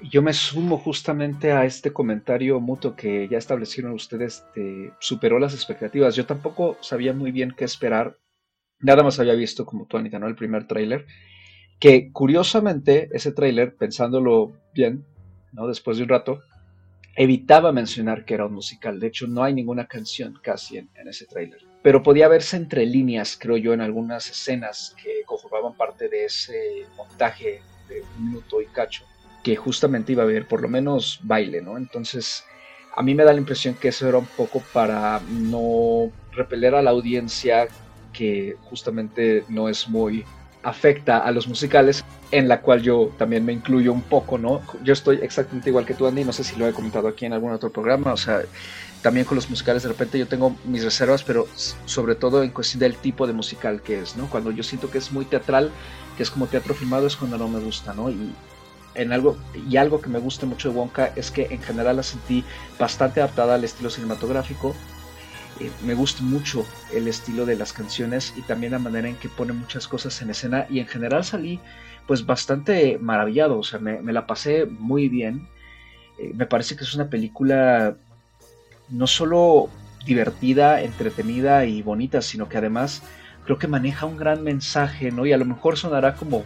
Yo 0.01 0.21
me 0.21 0.33
sumo 0.33 0.77
justamente 0.77 1.51
a 1.51 1.65
este 1.65 1.93
comentario 1.93 2.59
mutuo 2.59 2.95
que 2.95 3.27
ya 3.27 3.37
establecieron 3.37 3.93
ustedes, 3.93 4.45
de, 4.55 4.91
superó 4.99 5.39
las 5.39 5.53
expectativas. 5.53 6.15
Yo 6.15 6.25
tampoco 6.25 6.77
sabía 6.81 7.13
muy 7.13 7.31
bien 7.31 7.53
qué 7.55 7.65
esperar 7.65 8.17
nada 8.79 9.03
más 9.03 9.19
había 9.19 9.33
visto, 9.33 9.65
como 9.65 9.85
tú, 9.85 9.97
Anita, 9.97 10.19
¿no? 10.19 10.27
El 10.27 10.35
primer 10.35 10.67
tráiler, 10.67 11.05
que 11.79 12.11
curiosamente 12.11 13.09
ese 13.11 13.31
tráiler, 13.31 13.75
pensándolo 13.75 14.53
bien, 14.73 15.05
¿no? 15.51 15.67
Después 15.67 15.97
de 15.97 16.03
un 16.03 16.09
rato, 16.09 16.41
evitaba 17.15 17.71
mencionar 17.71 18.25
que 18.25 18.33
era 18.33 18.45
un 18.45 18.53
musical. 18.53 18.99
De 18.99 19.07
hecho, 19.07 19.27
no 19.27 19.43
hay 19.43 19.53
ninguna 19.53 19.87
canción 19.87 20.37
casi 20.41 20.77
en, 20.77 20.89
ese 21.07 21.25
tráiler. 21.25 21.61
Pero 21.81 22.03
podía 22.03 22.27
verse 22.27 22.57
entre 22.57 22.85
líneas, 22.85 23.37
creo 23.39 23.57
yo, 23.57 23.73
en 23.73 23.81
algunas 23.81 24.29
escenas 24.29 24.95
que 25.01 25.23
conformaban 25.25 25.75
parte 25.75 26.09
de 26.09 26.25
ese 26.25 26.85
montaje 26.97 27.61
de 27.87 28.01
un 28.01 28.25
minuto 28.25 28.61
y 28.61 28.65
cacho, 28.65 29.05
que 29.43 29.55
justamente 29.55 30.11
iba 30.11 30.23
a 30.23 30.25
haber 30.25 30.47
por 30.47 30.61
lo 30.61 30.67
menos 30.67 31.19
baile, 31.23 31.61
¿no? 31.61 31.77
Entonces, 31.77 32.43
a 32.95 33.03
mí 33.03 33.13
me 33.13 33.23
da 33.23 33.33
la 33.33 33.39
impresión 33.39 33.75
que 33.75 33.89
eso 33.89 34.07
era 34.07 34.17
un 34.17 34.25
poco 34.25 34.61
para 34.73 35.21
no 35.29 36.11
repeler 36.31 36.75
a 36.75 36.81
la 36.81 36.91
audiencia 36.91 37.67
que 38.11 38.55
justamente 38.63 39.43
no 39.49 39.69
es 39.69 39.87
muy 39.87 40.25
afecta 40.65 41.19
a 41.19 41.31
los 41.31 41.47
musicales, 41.47 42.03
en 42.31 42.47
la 42.47 42.59
cual 42.59 42.81
yo 42.81 43.11
también 43.17 43.45
me 43.45 43.53
incluyo 43.53 43.93
un 43.93 44.01
poco, 44.01 44.39
¿no? 44.39 44.61
Yo 44.83 44.93
estoy 44.93 45.19
exactamente 45.21 45.69
igual 45.69 45.85
que 45.85 45.93
tú, 45.93 46.07
Andy, 46.07 46.23
no 46.23 46.33
sé 46.33 46.43
si 46.43 46.55
lo 46.55 46.67
he 46.67 46.73
comentado 46.73 47.07
aquí 47.07 47.25
en 47.25 47.33
algún 47.33 47.53
otro 47.53 47.71
programa, 47.71 48.11
o 48.11 48.17
sea, 48.17 48.41
también 49.03 49.27
con 49.27 49.35
los 49.35 49.47
musicales 49.47 49.83
de 49.83 49.89
repente 49.89 50.17
yo 50.17 50.27
tengo 50.27 50.57
mis 50.65 50.83
reservas, 50.83 51.21
pero 51.23 51.47
sobre 51.85 52.15
todo 52.15 52.41
en 52.41 52.49
cuestión 52.49 52.79
del 52.79 52.95
tipo 52.95 53.27
de 53.27 53.33
musical 53.33 53.83
que 53.83 54.01
es, 54.01 54.17
¿no? 54.17 54.27
Cuando 54.27 54.49
yo 54.49 54.63
siento 54.63 54.89
que 54.89 54.97
es 54.97 55.11
muy 55.11 55.25
teatral, 55.25 55.69
que 56.17 56.23
es 56.23 56.31
como 56.31 56.47
teatro 56.47 56.73
filmado, 56.73 57.05
es 57.05 57.15
cuando 57.15 57.37
no 57.37 57.47
me 57.47 57.59
gusta, 57.59 57.93
¿no? 57.93 58.09
Y, 58.09 58.33
en 58.95 59.13
algo, 59.13 59.37
y 59.69 59.77
algo 59.77 60.01
que 60.01 60.09
me 60.09 60.19
gusta 60.19 60.47
mucho 60.47 60.71
de 60.71 60.75
Wonka 60.77 61.11
es 61.15 61.29
que 61.29 61.47
en 61.51 61.61
general 61.61 61.97
la 61.97 62.03
sentí 62.03 62.43
bastante 62.79 63.21
adaptada 63.21 63.55
al 63.55 63.63
estilo 63.63 63.89
cinematográfico, 63.89 64.73
eh, 65.59 65.71
me 65.85 65.93
gusta 65.93 66.21
mucho 66.23 66.65
el 66.93 67.07
estilo 67.07 67.45
de 67.45 67.55
las 67.55 67.73
canciones 67.73 68.33
y 68.35 68.41
también 68.41 68.73
la 68.73 68.79
manera 68.79 69.07
en 69.07 69.15
que 69.15 69.29
pone 69.29 69.53
muchas 69.53 69.87
cosas 69.87 70.21
en 70.21 70.29
escena 70.29 70.65
y 70.69 70.79
en 70.79 70.87
general 70.87 71.23
salí 71.23 71.59
pues 72.07 72.25
bastante 72.25 72.97
maravillado, 72.99 73.57
o 73.57 73.63
sea, 73.63 73.79
me, 73.79 74.13
la 74.13 74.27
pasé 74.27 74.65
muy 74.65 75.09
bien. 75.09 75.47
Eh, 76.19 76.31
me 76.35 76.45
parece 76.45 76.75
que 76.75 76.83
es 76.83 76.93
una 76.93 77.09
película 77.09 77.95
no 78.89 79.07
solo 79.07 79.69
divertida, 80.05 80.81
entretenida 80.81 81.65
y 81.65 81.81
bonita, 81.81 82.21
sino 82.21 82.47
que 82.47 82.57
además 82.57 83.01
creo 83.45 83.57
que 83.57 83.67
maneja 83.67 84.05
un 84.05 84.17
gran 84.17 84.43
mensaje, 84.43 85.11
¿no? 85.11 85.25
Y 85.25 85.33
a 85.33 85.37
lo 85.37 85.45
mejor 85.45 85.77
sonará 85.77 86.15
como 86.15 86.43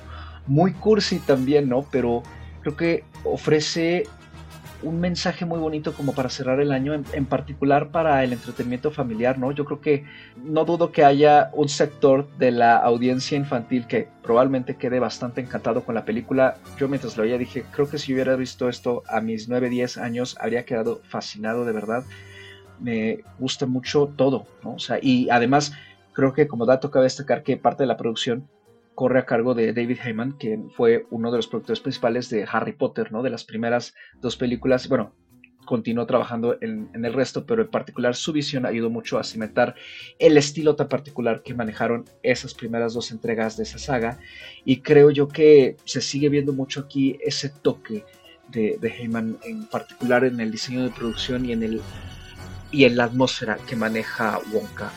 muy 0.48 0.74
cursi 0.74 1.20
también, 1.20 1.68
¿no? 1.68 1.86
Pero 1.92 2.24
creo 2.62 2.78
que 2.78 3.04
ofrece 3.26 4.08
un 4.82 5.00
mensaje 5.00 5.46
muy 5.46 5.60
bonito 5.60 5.94
como 5.94 6.14
para 6.14 6.30
cerrar 6.30 6.60
el 6.60 6.72
año, 6.72 6.94
en, 6.94 7.26
particular 7.26 7.92
para 7.92 8.24
el 8.24 8.34
entretenimiento 8.34 8.92
familiar, 8.92 9.38
¿no? 9.38 9.52
Yo 9.52 9.66
creo 9.66 9.82
que 9.82 10.06
no 10.38 10.66
dudo 10.66 10.92
que 10.92 11.04
haya 11.04 11.50
un 11.54 11.70
sector 11.70 12.30
de 12.38 12.52
la 12.52 12.78
audiencia 12.78 13.38
infantil 13.38 13.88
que 13.88 14.08
probablemente 14.24 14.76
quede 14.76 15.00
bastante 15.00 15.42
encantado 15.42 15.84
con 15.84 15.96
la 15.96 16.06
película. 16.06 16.58
Yo 16.78 16.88
mientras 16.88 17.18
lo 17.18 17.24
veía 17.24 17.38
dije, 17.38 17.66
creo 17.72 17.90
que 17.90 17.98
si 17.98 18.14
hubiera 18.14 18.36
visto 18.36 18.70
esto 18.70 19.04
a 19.08 19.22
mis 19.22 19.50
9, 19.50 19.70
10 19.70 19.98
años, 19.98 20.38
habría 20.40 20.66
quedado 20.66 21.02
fascinado 21.04 21.66
de 21.66 21.74
verdad. 21.74 22.04
Me 22.80 23.20
gusta 23.38 23.66
mucho 23.66 24.14
todo, 24.16 24.48
¿no? 24.64 24.76
O 24.76 24.80
sea, 24.80 25.00
y 25.02 25.30
además 25.30 25.74
creo 26.14 26.34
que 26.34 26.48
como 26.48 26.66
dato 26.66 26.90
cabe 26.92 27.04
destacar 27.04 27.44
que 27.44 27.58
parte 27.58 27.84
de 27.84 27.88
la 27.88 27.98
producción 27.98 28.48
corre 29.00 29.20
a 29.20 29.26
cargo 29.26 29.54
de 29.54 29.72
David 29.72 30.00
Heyman, 30.04 30.38
que 30.38 30.60
fue 30.76 31.06
uno 31.10 31.32
de 31.32 31.38
los 31.38 31.48
productores 31.48 31.80
principales 31.80 32.30
de 32.30 32.46
Harry 32.52 32.74
Potter, 32.74 33.14
¿no? 33.14 33.24
De 33.24 33.30
las 33.30 33.46
primeras 33.46 33.96
dos 34.20 34.36
películas. 34.36 34.90
Bueno, 34.90 35.14
continuó 35.64 36.06
trabajando 36.06 36.58
en, 36.60 36.90
el 36.94 37.14
resto, 37.14 37.46
pero 37.46 37.62
en 37.62 37.70
particular 37.70 38.14
su 38.14 38.34
visión 38.34 38.66
ayudó 38.66 38.90
mucho 38.90 39.18
a 39.18 39.24
cimentar 39.24 39.76
el 40.20 40.38
estilo 40.38 40.76
tan 40.76 40.90
particular 40.90 41.44
que 41.44 41.54
manejaron 41.54 42.10
esas 42.24 42.54
primeras 42.54 42.94
dos 42.94 43.12
entregas 43.12 43.56
de 43.56 43.64
esa 43.64 43.80
saga. 43.80 44.20
Y 44.66 44.82
creo 44.82 45.12
yo 45.12 45.30
que 45.30 45.78
se 45.86 46.02
sigue 46.02 46.28
viendo 46.28 46.52
mucho 46.52 46.82
aquí 46.82 47.18
ese 47.22 47.48
toque 47.48 48.04
de, 48.50 48.80
de 48.82 48.90
Heyman, 48.90 49.38
en 49.46 49.66
particular 49.68 50.26
en 50.26 50.42
el 50.42 50.52
diseño 50.52 50.84
de 50.84 50.90
producción 50.90 51.46
y 51.46 51.54
en, 51.54 51.64
el, 51.64 51.82
y 52.70 52.84
en 52.84 52.98
la 52.98 53.06
atmósfera 53.06 53.60
que 53.66 53.78
maneja 53.78 54.42
Wonka. 54.52 54.92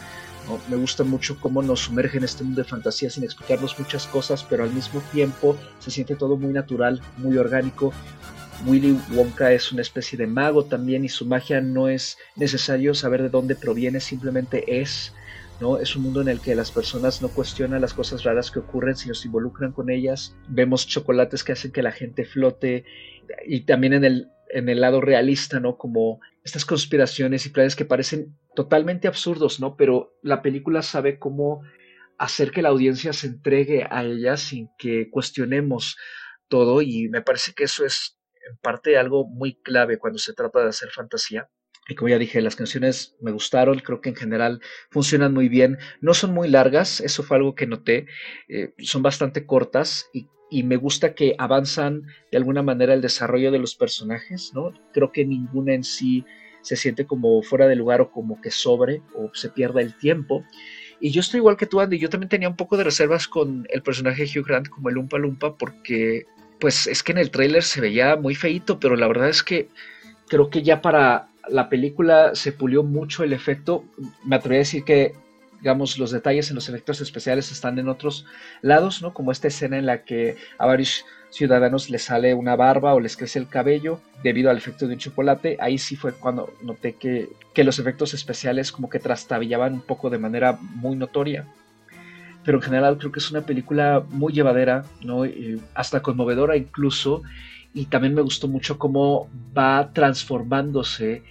Me 0.68 0.76
gusta 0.76 1.04
mucho 1.04 1.38
cómo 1.40 1.62
nos 1.62 1.80
sumerge 1.80 2.18
en 2.18 2.25
este 2.25 2.44
mundo 2.44 2.62
de 2.62 2.68
fantasía 2.68 3.08
sin 3.11 3.25
explicarnos 3.25 3.78
muchas 3.78 4.06
cosas, 4.06 4.44
pero 4.44 4.64
al 4.64 4.72
mismo 4.72 5.00
tiempo 5.12 5.56
se 5.78 5.90
siente 5.90 6.16
todo 6.16 6.37
muy 6.37 6.52
natural, 6.52 7.00
muy 7.18 7.37
orgánico. 7.38 7.92
Willy 8.66 8.99
Wonka 9.12 9.52
es 9.52 9.72
una 9.72 9.82
especie 9.82 10.18
de 10.18 10.26
mago 10.26 10.64
también 10.64 11.04
y 11.04 11.08
su 11.08 11.26
magia 11.26 11.61
no 11.61 11.88
es 11.88 12.18
necesario 12.37 12.94
saber 12.94 13.22
de 13.22 13.28
dónde 13.28 13.54
proviene, 13.54 14.00
simplemente 14.00 14.80
es. 14.80 15.14
¿no? 15.61 15.78
Es 15.78 15.94
un 15.96 16.02
mundo 16.02 16.20
en 16.20 16.28
el 16.28 16.40
que 16.40 16.54
las 16.54 16.70
personas 16.70 17.22
no 17.22 17.28
cuestionan 17.28 17.80
las 17.80 17.94
cosas 17.94 18.25
raras 18.25 18.50
que 18.50 18.58
ocurren, 18.58 18.96
sino 18.96 19.14
se 19.14 19.28
involucran 19.28 19.72
con 19.72 19.90
ellas. 19.90 20.34
Vemos 20.49 20.87
chocolates 20.87 21.44
que 21.44 21.52
hacen 21.52 21.72
que 21.72 21.82
la 21.82 21.92
gente 21.92 22.25
flote 22.25 22.84
y 23.46 23.61
también 23.61 23.92
en 23.92 24.04
el, 24.04 24.28
en 24.50 24.68
el 24.68 24.80
lado 24.80 25.00
realista, 25.00 25.61
¿no? 25.61 25.76
Como 25.76 26.20
estas 26.44 26.64
conspiraciones 26.64 27.46
y 27.46 27.50
planes 27.50 27.76
que 27.76 27.84
parecen 27.84 28.37
totalmente 28.54 29.09
absurdos, 29.09 29.61
¿no? 29.61 29.76
Pero 29.76 30.14
la 30.23 30.42
película 30.42 30.82
sabe 30.82 31.18
cómo 31.18 31.62
hacer 32.18 32.50
que 32.50 32.62
la 32.62 32.68
audiencia 32.68 33.12
se 33.12 33.26
entregue 33.26 33.87
a 33.90 34.04
ella 34.04 34.37
sin 34.37 34.68
que 34.78 35.11
cuestionemos 35.11 35.97
todo 36.49 36.82
y 36.82 37.09
me 37.09 37.23
parece 37.23 37.52
que 37.54 37.64
eso 37.64 37.85
es 37.85 38.18
en 38.49 38.56
parte 38.59 38.99
algo 38.99 39.26
muy 39.26 39.54
clave 39.54 39.99
cuando 39.99 40.18
se 40.18 40.35
trata 40.35 40.61
de 40.61 40.68
hacer 40.68 40.90
fantasía. 40.90 41.49
Y 41.88 41.97
como 41.97 42.11
ya 42.11 42.18
dije, 42.18 42.40
las 42.40 42.54
canciones 42.54 43.16
me 43.21 43.32
gustaron, 43.32 43.80
creo 43.80 44.00
que 44.00 44.11
en 44.11 44.16
general 44.16 44.61
funcionan 44.90 45.32
muy 45.32 45.49
bien. 45.49 45.78
No 46.00 46.14
son 46.14 46.32
muy 46.32 46.49
largas, 46.49 47.00
eso 47.00 47.25
fue 47.25 47.38
algo 47.38 47.56
que 47.56 47.66
noté. 47.66 48.06
Eh, 48.49 48.73
son 48.78 49.02
bastante 49.02 49.47
cortas 49.47 50.09
y 50.12 50.28
y 50.52 50.64
me 50.64 50.76
gusta 50.76 51.14
que 51.14 51.35
avanzan 51.38 52.02
de 52.30 52.37
alguna 52.37 52.62
manera 52.62 52.92
el 52.92 53.00
desarrollo 53.00 53.50
de 53.50 53.59
los 53.59 53.75
personajes, 53.75 54.52
¿no? 54.54 54.75
Creo 54.92 55.11
que 55.11 55.25
ninguna 55.25 55.73
en 55.73 55.82
sí 55.82 56.26
se 56.62 56.76
siente 56.76 57.07
como 57.07 57.42
fuera 57.42 57.66
de 57.66 57.76
lugar 57.76 58.00
o 58.00 58.11
como 58.11 58.40
que 58.40 58.50
sobre 58.50 59.02
o 59.14 59.31
se 59.35 59.50
pierda 59.50 59.81
el 59.81 59.97
tiempo. 59.97 60.45
Y 61.00 61.11
yo 61.11 61.21
estoy 61.21 61.38
igual 61.38 61.57
que 61.57 61.66
tú, 61.66 61.81
Andy, 61.81 61.99
yo 61.99 62.09
también 62.09 62.28
tenía 62.28 62.49
un 62.49 62.57
poco 62.57 62.76
de 62.76 62.85
reservas 62.85 63.26
con 63.26 63.66
el 63.71 63.83
personaje 63.83 64.25
Hugh 64.25 64.47
Grant 64.47 64.69
como 64.69 64.88
el 64.88 64.95
Lumpa 64.95 65.19
Lumpa 65.19 65.57
porque 65.57 66.26
pues 66.61 66.87
es 66.87 67.02
que 67.02 67.11
en 67.11 67.19
el 67.19 67.33
tráiler 67.33 67.64
se 67.64 67.81
veía 67.81 68.14
muy 68.14 68.37
feito, 68.37 68.78
pero 68.78 68.95
la 68.95 69.09
verdad 69.09 69.28
es 69.28 69.42
que 69.42 69.69
creo 70.28 70.49
que 70.49 70.62
ya 70.62 70.81
para 70.81 71.28
la 71.49 71.69
película 71.69 72.37
se 72.37 72.52
pulió 72.52 72.85
mucho 72.85 73.25
el 73.25 73.33
efecto. 73.33 73.85
Me 74.25 74.37
atrevería 74.37 74.61
a 74.61 74.66
decir 74.66 74.85
que 74.85 75.12
digamos, 75.62 75.97
los 75.97 76.11
detalles 76.11 76.50
en 76.50 76.57
los 76.57 76.69
efectos 76.69 77.00
especiales 77.00 77.52
están 77.52 77.78
en 77.78 77.88
otros 77.88 78.26
lados, 78.62 79.00
¿no? 79.00 79.14
Como 79.14 79.31
esta 79.31 79.47
escena 79.47 79.78
en 79.78 79.87
la 79.87 80.02
que 80.02 80.37
a 80.59 80.66
varios 80.66 81.04
ciudadanos 81.31 81.88
les 81.88 82.02
sale 82.02 82.35
una 82.35 82.57
barba 82.57 82.95
o 82.95 83.00
les 83.00 83.16
crece 83.16 83.38
el 83.38 83.49
cabello 83.49 84.00
debido 84.25 84.50
al 84.50 84.57
efecto 84.57 84.88
de 84.88 84.95
un 84.95 84.99
chocolate. 84.99 85.57
Ahí 85.61 85.78
sí 85.78 85.95
fue 85.95 86.14
cuando 86.14 86.52
noté 86.62 86.95
que, 86.95 87.28
que 87.54 87.62
los 87.62 87.78
efectos 87.78 88.12
especiales 88.12 88.73
como 88.73 88.90
que 88.90 88.99
trastabillaban 88.99 89.75
un 89.75 89.83
poco 89.83 90.11
de 90.11 90.19
manera 90.19 90.59
muy 90.61 90.97
notoria. 90.97 91.47
Pero 92.45 92.59
en 92.59 92.62
general 92.62 92.99
creo 92.99 93.12
que 93.12 93.21
es 93.21 93.31
una 93.31 93.47
película 93.47 94.04
muy 94.11 94.33
llevadera, 94.33 94.85
¿no? 95.00 95.23
hasta 95.75 96.02
conmovedora 96.02 96.57
incluso. 96.57 97.23
Y 97.73 97.85
también 97.87 98.14
me 98.14 98.23
gustó 98.23 98.49
mucho 98.49 98.81
cómo 98.81 99.31
va 99.57 99.92
transformándose 99.92 101.23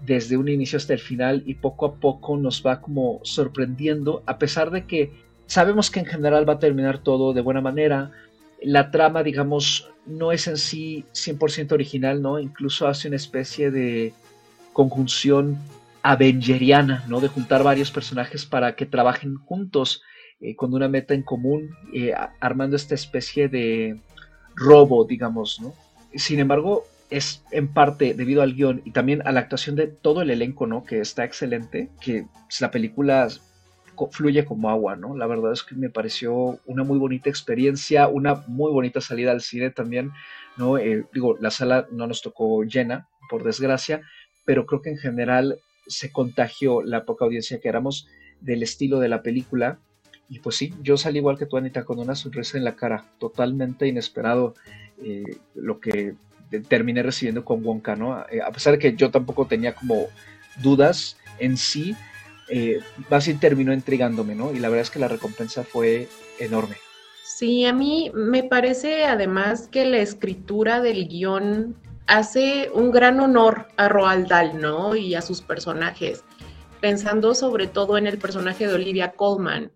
desde 0.00 0.36
un 0.36 0.48
inicio 0.48 0.76
hasta 0.76 0.92
el 0.92 0.98
final 0.98 1.42
y 1.46 1.54
poco 1.54 1.86
a 1.86 1.94
poco 1.94 2.36
nos 2.36 2.64
va 2.64 2.80
como 2.80 3.20
sorprendiendo, 3.22 4.22
a 4.26 4.38
pesar 4.38 4.70
de 4.70 4.86
que 4.86 5.12
sabemos 5.46 5.90
que 5.90 6.00
en 6.00 6.06
general 6.06 6.48
va 6.48 6.54
a 6.54 6.58
terminar 6.58 6.98
todo 6.98 7.32
de 7.32 7.40
buena 7.40 7.60
manera. 7.60 8.10
La 8.62 8.90
trama, 8.90 9.22
digamos, 9.22 9.90
no 10.06 10.32
es 10.32 10.46
en 10.46 10.56
sí 10.56 11.04
100% 11.12 11.72
original, 11.72 12.22
¿no? 12.22 12.38
Incluso 12.38 12.86
hace 12.86 13.08
una 13.08 13.16
especie 13.16 13.70
de 13.70 14.12
conjunción 14.72 15.58
avengeriana, 16.02 17.04
¿no? 17.08 17.20
De 17.20 17.28
juntar 17.28 17.62
varios 17.62 17.90
personajes 17.90 18.46
para 18.46 18.76
que 18.76 18.86
trabajen 18.86 19.36
juntos 19.36 20.02
eh, 20.40 20.54
con 20.54 20.74
una 20.74 20.88
meta 20.88 21.14
en 21.14 21.22
común, 21.22 21.70
eh, 21.92 22.12
armando 22.40 22.76
esta 22.76 22.94
especie 22.94 23.48
de 23.48 23.98
robo, 24.54 25.04
digamos, 25.04 25.60
¿no? 25.60 25.74
Sin 26.14 26.38
embargo, 26.38 26.84
es 27.10 27.44
en 27.50 27.68
parte 27.68 28.14
debido 28.14 28.42
al 28.42 28.54
guion 28.54 28.82
y 28.84 28.90
también 28.90 29.22
a 29.26 29.32
la 29.32 29.40
actuación 29.40 29.76
de 29.76 29.86
todo 29.86 30.22
el 30.22 30.30
elenco, 30.30 30.66
¿no? 30.66 30.84
Que 30.84 31.00
está 31.00 31.24
excelente, 31.24 31.90
que 32.00 32.26
la 32.60 32.70
película 32.70 33.28
fluye 34.10 34.44
como 34.44 34.68
agua, 34.68 34.96
¿no? 34.96 35.16
La 35.16 35.26
verdad 35.26 35.52
es 35.52 35.62
que 35.62 35.74
me 35.74 35.88
pareció 35.88 36.60
una 36.66 36.84
muy 36.84 36.98
bonita 36.98 37.30
experiencia, 37.30 38.08
una 38.08 38.44
muy 38.46 38.70
bonita 38.70 39.00
salida 39.00 39.30
al 39.30 39.40
cine 39.40 39.70
también, 39.70 40.12
¿no? 40.56 40.78
Eh, 40.78 41.06
digo, 41.12 41.36
la 41.40 41.50
sala 41.50 41.86
no 41.90 42.06
nos 42.06 42.20
tocó 42.20 42.62
llena, 42.64 43.08
por 43.28 43.44
desgracia, 43.44 44.02
pero 44.44 44.66
creo 44.66 44.82
que 44.82 44.90
en 44.90 44.98
general 44.98 45.58
se 45.86 46.12
contagió 46.12 46.82
la 46.82 47.04
poca 47.04 47.24
audiencia 47.24 47.60
que 47.60 47.68
éramos 47.68 48.06
del 48.40 48.62
estilo 48.62 49.00
de 49.00 49.08
la 49.08 49.22
película. 49.22 49.78
Y 50.28 50.40
pues 50.40 50.56
sí, 50.56 50.74
yo 50.82 50.96
salí 50.96 51.18
igual 51.18 51.38
que 51.38 51.46
tú, 51.46 51.56
Anita, 51.56 51.84
con 51.84 51.98
una 51.98 52.14
sonrisa 52.14 52.58
en 52.58 52.64
la 52.64 52.76
cara, 52.76 53.04
totalmente 53.18 53.86
inesperado 53.86 54.54
eh, 55.02 55.38
lo 55.54 55.78
que 55.78 56.14
terminé 56.68 57.02
recibiendo 57.02 57.44
con 57.44 57.64
Wonka, 57.64 57.96
¿no? 57.96 58.24
Eh, 58.30 58.40
a 58.40 58.50
pesar 58.50 58.74
de 58.74 58.78
que 58.78 58.94
yo 58.96 59.10
tampoco 59.10 59.46
tenía 59.46 59.74
como 59.74 60.06
dudas 60.62 61.16
en 61.38 61.56
sí, 61.56 61.96
eh, 62.48 62.80
así 63.10 63.34
terminó 63.34 63.72
intrigándome, 63.72 64.34
¿no? 64.34 64.52
Y 64.52 64.58
la 64.58 64.68
verdad 64.68 64.82
es 64.82 64.90
que 64.90 64.98
la 64.98 65.08
recompensa 65.08 65.64
fue 65.64 66.08
enorme. 66.38 66.76
Sí, 67.24 67.64
a 67.64 67.72
mí 67.72 68.10
me 68.14 68.44
parece 68.44 69.04
además 69.04 69.68
que 69.68 69.84
la 69.84 69.98
escritura 69.98 70.80
del 70.80 71.08
guion 71.08 71.76
hace 72.06 72.70
un 72.72 72.92
gran 72.92 73.18
honor 73.20 73.66
a 73.76 73.88
Roald 73.88 74.28
Dahl, 74.28 74.60
¿no? 74.60 74.94
Y 74.94 75.14
a 75.14 75.22
sus 75.22 75.42
personajes, 75.42 76.24
pensando 76.80 77.34
sobre 77.34 77.66
todo 77.66 77.98
en 77.98 78.06
el 78.06 78.18
personaje 78.18 78.66
de 78.66 78.74
Olivia 78.74 79.12
Colman. 79.12 79.72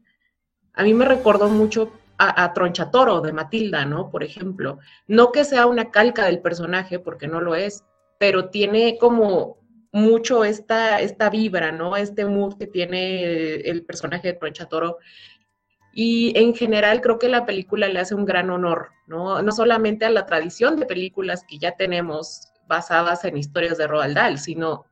A 0.75 0.85
mí 0.85 0.95
me 0.95 1.05
recordó 1.05 1.49
mucho 1.49 1.93
a, 2.21 2.45
a, 2.45 2.53
Tronchatoro 2.53 3.21
de 3.21 3.33
Matilda, 3.33 3.85
¿no? 3.85 4.11
Por 4.11 4.23
ejemplo. 4.23 4.79
No 5.07 5.33
que 5.33 5.45
sea 5.45 5.67
una 5.67 5.91
calca 5.91 6.27
del 6.27 6.41
personaje, 6.41 6.99
porque 6.99 7.27
no 7.27 7.41
lo 7.41 7.55
es, 7.55 7.85
pero 8.19 8.51
tiene 8.51 8.99
como 8.99 9.59
mucho 9.93 10.45
esta, 10.45 11.01
esta 11.01 11.31
vibra, 11.31 11.73
¿no? 11.73 11.97
Este 11.97 12.25
mood 12.25 12.59
que 12.59 12.67
tiene 12.67 13.55
el 13.57 13.85
personaje 13.85 14.29
de 14.29 14.35
Tronchatoro. 14.35 14.99
Y 15.93 16.39
en 16.39 16.55
general 16.55 17.01
creo 17.01 17.19
que 17.19 17.29
la 17.29 17.47
película 17.47 17.89
le 17.89 17.99
hace 17.99 18.15
un 18.15 18.25
gran 18.25 18.51
honor, 18.51 18.91
¿no? 19.07 19.43
No 19.43 19.53
solamente 19.53 20.05
a 20.05 20.11
la 20.11 20.27
tradición 20.27 20.77
de 20.77 20.87
películas 20.87 21.45
que 21.49 21.59
ya 21.59 21.77
tenemos 21.77 22.53
basadas 22.69 23.25
en 23.25 23.37
historias 23.37 23.79
de 23.79 23.89
Roald 23.89 24.15
Dahl, 24.15 24.39
sino 24.39 24.87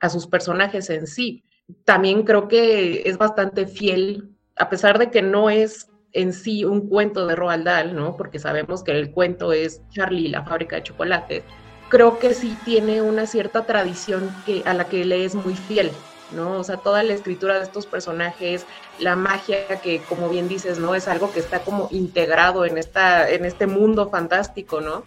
a 0.00 0.08
sus 0.08 0.26
personajes 0.26 0.88
en 0.88 1.06
sí. 1.06 1.44
También 1.84 2.22
creo 2.22 2.48
que 2.48 3.02
es 3.04 3.18
bastante 3.18 3.66
fiel, 3.66 4.30
a 4.56 4.70
pesar 4.70 4.98
de 4.98 5.10
que 5.10 5.20
no 5.20 5.50
es 5.50 5.90
en 6.16 6.32
sí 6.32 6.64
un 6.64 6.88
cuento 6.88 7.26
de 7.26 7.36
Roald 7.36 7.64
Dahl, 7.64 7.94
¿no? 7.94 8.16
Porque 8.16 8.38
sabemos 8.38 8.82
que 8.82 8.92
el 8.92 9.10
cuento 9.10 9.52
es 9.52 9.82
Charlie, 9.90 10.28
la 10.28 10.42
fábrica 10.44 10.76
de 10.76 10.82
chocolate. 10.82 11.44
Creo 11.90 12.18
que 12.18 12.32
sí 12.32 12.56
tiene 12.64 13.02
una 13.02 13.26
cierta 13.26 13.66
tradición 13.66 14.34
que, 14.46 14.62
a 14.64 14.72
la 14.72 14.86
que 14.86 15.04
le 15.04 15.26
es 15.26 15.34
muy 15.34 15.54
fiel, 15.54 15.90
¿no? 16.34 16.58
O 16.58 16.64
sea, 16.64 16.78
toda 16.78 17.02
la 17.02 17.12
escritura 17.12 17.58
de 17.58 17.64
estos 17.64 17.84
personajes, 17.84 18.64
la 18.98 19.14
magia 19.14 19.66
que, 19.82 20.00
como 20.08 20.30
bien 20.30 20.48
dices, 20.48 20.78
¿no? 20.78 20.94
Es 20.94 21.06
algo 21.06 21.30
que 21.32 21.40
está 21.40 21.60
como 21.60 21.88
integrado 21.90 22.64
en, 22.64 22.78
esta, 22.78 23.28
en 23.28 23.44
este 23.44 23.66
mundo 23.66 24.08
fantástico, 24.08 24.80
¿no? 24.80 25.04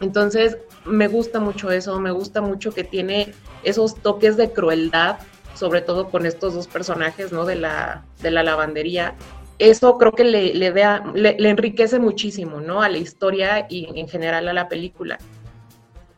Entonces, 0.00 0.58
me 0.84 1.06
gusta 1.06 1.38
mucho 1.38 1.70
eso, 1.70 2.00
me 2.00 2.10
gusta 2.10 2.40
mucho 2.40 2.72
que 2.72 2.82
tiene 2.82 3.34
esos 3.62 3.94
toques 3.94 4.36
de 4.36 4.52
crueldad, 4.52 5.18
sobre 5.54 5.80
todo 5.80 6.10
con 6.10 6.26
estos 6.26 6.54
dos 6.54 6.66
personajes, 6.66 7.30
¿no? 7.30 7.44
De 7.44 7.54
la, 7.54 8.04
de 8.20 8.32
la 8.32 8.42
lavandería. 8.42 9.14
Eso 9.58 9.98
creo 9.98 10.12
que 10.12 10.24
le, 10.24 10.54
le, 10.54 10.72
le, 10.72 11.36
le 11.38 11.48
enriquece 11.48 11.98
muchísimo, 11.98 12.60
¿no? 12.60 12.80
A 12.80 12.88
la 12.88 12.98
historia 12.98 13.66
y 13.68 13.88
en 13.98 14.08
general 14.08 14.48
a 14.48 14.52
la 14.52 14.68
película. 14.68 15.18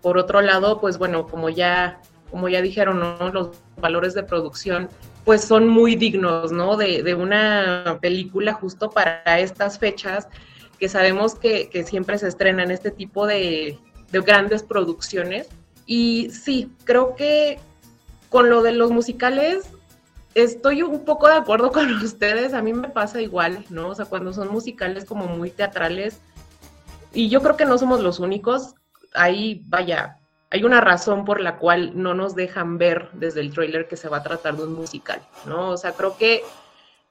Por 0.03 0.19
otro 0.19 0.41
lado, 0.41 0.81
pues 0.81 0.99
bueno, 0.99 1.27
como 1.27 1.49
ya 1.49 2.01
como 2.31 2.49
ya 2.49 2.63
dijeron, 2.63 3.01
¿no? 3.01 3.33
los 3.33 3.51
valores 3.77 4.15
de 4.15 4.23
producción 4.23 4.89
pues 5.25 5.43
son 5.45 5.69
muy 5.69 5.97
dignos, 5.97 6.51
¿no? 6.51 6.77
De, 6.77 7.03
de 7.03 7.15
una 7.15 7.99
película 8.01 8.55
justo 8.55 8.91
para 8.91 9.39
estas 9.39 9.79
fechas 9.79 10.29
que 10.79 10.89
sabemos 10.89 11.35
que, 11.35 11.69
que 11.69 11.85
siempre 11.85 12.17
se 12.17 12.29
estrenan 12.29 12.71
este 12.71 12.91
tipo 12.91 13.27
de, 13.27 13.79
de, 14.11 14.21
grandes 14.21 14.63
producciones. 14.63 15.49
Y 15.85 16.31
sí, 16.31 16.73
creo 16.85 17.15
que 17.17 17.59
con 18.31 18.49
lo 18.49 18.63
de 18.63 18.73
los 18.73 18.91
musicales 18.91 19.65
estoy 20.35 20.83
un 20.83 21.05
poco 21.05 21.29
de 21.29 21.35
acuerdo 21.35 21.73
con 21.73 21.91
ustedes, 22.03 22.55
a 22.55 22.63
mí 22.63 22.73
me 22.73 22.89
pasa 22.89 23.21
igual, 23.21 23.65
¿no? 23.71 23.89
O 23.89 23.95
sea, 23.95 24.05
cuando 24.05 24.33
son 24.33 24.49
musicales 24.49 25.05
como 25.05 25.27
muy 25.27 25.51
teatrales, 25.51 26.21
y 27.13 27.29
yo 27.29 27.43
creo 27.43 27.57
que 27.57 27.65
no 27.65 27.77
somos 27.79 28.01
los 28.01 28.21
únicos, 28.21 28.75
ahí 29.15 29.63
vaya, 29.67 30.19
hay 30.51 30.65
una 30.65 30.81
razón 30.81 31.25
por 31.25 31.41
la 31.41 31.59
cual 31.59 31.93
no 31.95 32.15
nos 32.15 32.35
dejan 32.35 32.79
ver 32.79 33.09
desde 33.13 33.41
el 33.41 33.53
tráiler 33.53 33.89
que 33.89 33.97
se 33.97 34.09
va 34.09 34.19
a 34.19 34.23
tratar 34.23 34.57
de 34.57 34.65
un 34.65 34.75
musical, 34.75 35.21
¿no? 35.47 35.71
O 35.71 35.77
sea, 35.77 35.93
creo 35.93 36.17
que 36.17 36.43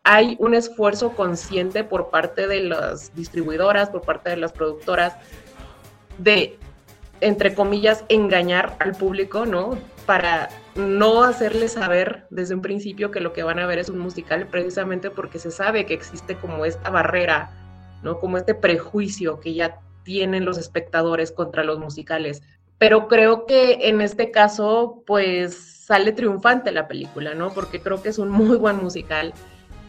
hay 0.04 0.36
un 0.40 0.54
esfuerzo 0.54 1.12
consciente 1.12 1.84
por 1.84 2.10
parte 2.10 2.48
de 2.48 2.64
las 2.64 3.16
distribuidoras, 3.16 3.90
por 3.90 4.02
parte 4.02 4.30
de 4.30 4.38
las 4.38 4.52
productoras, 4.52 5.16
de, 6.18 6.58
entre 7.22 7.54
comillas, 7.54 8.04
engañar 8.10 8.76
al 8.80 8.94
público, 8.94 9.46
¿no? 9.46 9.78
Para 10.06 10.50
no 10.80 11.24
hacerles 11.24 11.74
saber 11.74 12.26
desde 12.30 12.56
un 12.56 12.62
principio 12.62 13.12
que 13.12 13.20
lo 13.20 13.34
que 13.34 13.44
van 13.44 13.60
a 13.60 13.68
ver 13.68 13.80
es 13.80 13.90
un 13.90 14.00
musical, 14.00 14.48
precisamente 14.48 15.12
porque 15.12 15.40
se 15.40 15.52
sabe 15.52 15.86
que 15.86 15.94
existe 15.94 16.36
como 16.36 16.66
esta 16.66 16.90
barrera, 16.90 17.52
¿no? 18.04 18.20
Como 18.20 18.38
este 18.38 18.56
prejuicio 18.56 19.40
que 19.40 19.54
ya 19.54 19.80
tienen 20.04 20.46
los 20.46 20.58
espectadores 20.58 21.32
contra 21.32 21.64
los 21.64 21.78
musicales 21.80 22.42
pero 22.80 23.10
creo 23.10 23.46
que 23.46 23.90
en 23.90 24.02
este 24.02 24.32
caso, 24.32 25.04
pues 25.06 25.84
sale 25.86 26.14
triunfante 26.14 26.72
la 26.72 26.88
película, 26.88 27.36
¿no? 27.36 27.54
Porque 27.54 27.82
creo 27.82 28.02
que 28.02 28.10
es 28.10 28.18
un 28.18 28.30
muy 28.30 28.56
buen 28.56 28.78
musical. 28.78 29.34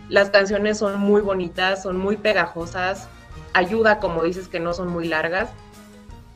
Las 0.08 0.30
canciones 0.30 0.78
son 0.78 0.98
muy 0.98 1.22
bonitas, 1.22 1.84
son 1.84 1.96
muy 1.96 2.16
pegajosas, 2.16 3.08
ayuda, 3.54 4.00
como 4.00 4.24
dices, 4.24 4.48
que 4.48 4.58
no 4.58 4.74
son 4.74 4.88
muy 4.88 5.06
largas. 5.06 5.50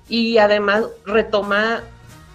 Y 0.08 0.38
además 0.38 0.84
retoma, 1.04 1.82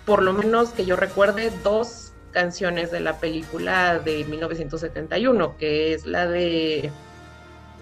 por 0.05 0.21
lo 0.21 0.33
menos 0.33 0.71
que 0.71 0.85
yo 0.85 0.97
recuerde, 0.97 1.49
dos 1.63 2.08
canciones 2.31 2.91
de 2.91 2.99
la 2.99 3.19
película 3.19 3.99
de 3.99 4.23
1971, 4.25 5.57
que 5.57 5.93
es 5.93 6.05
la 6.05 6.27
de 6.27 6.91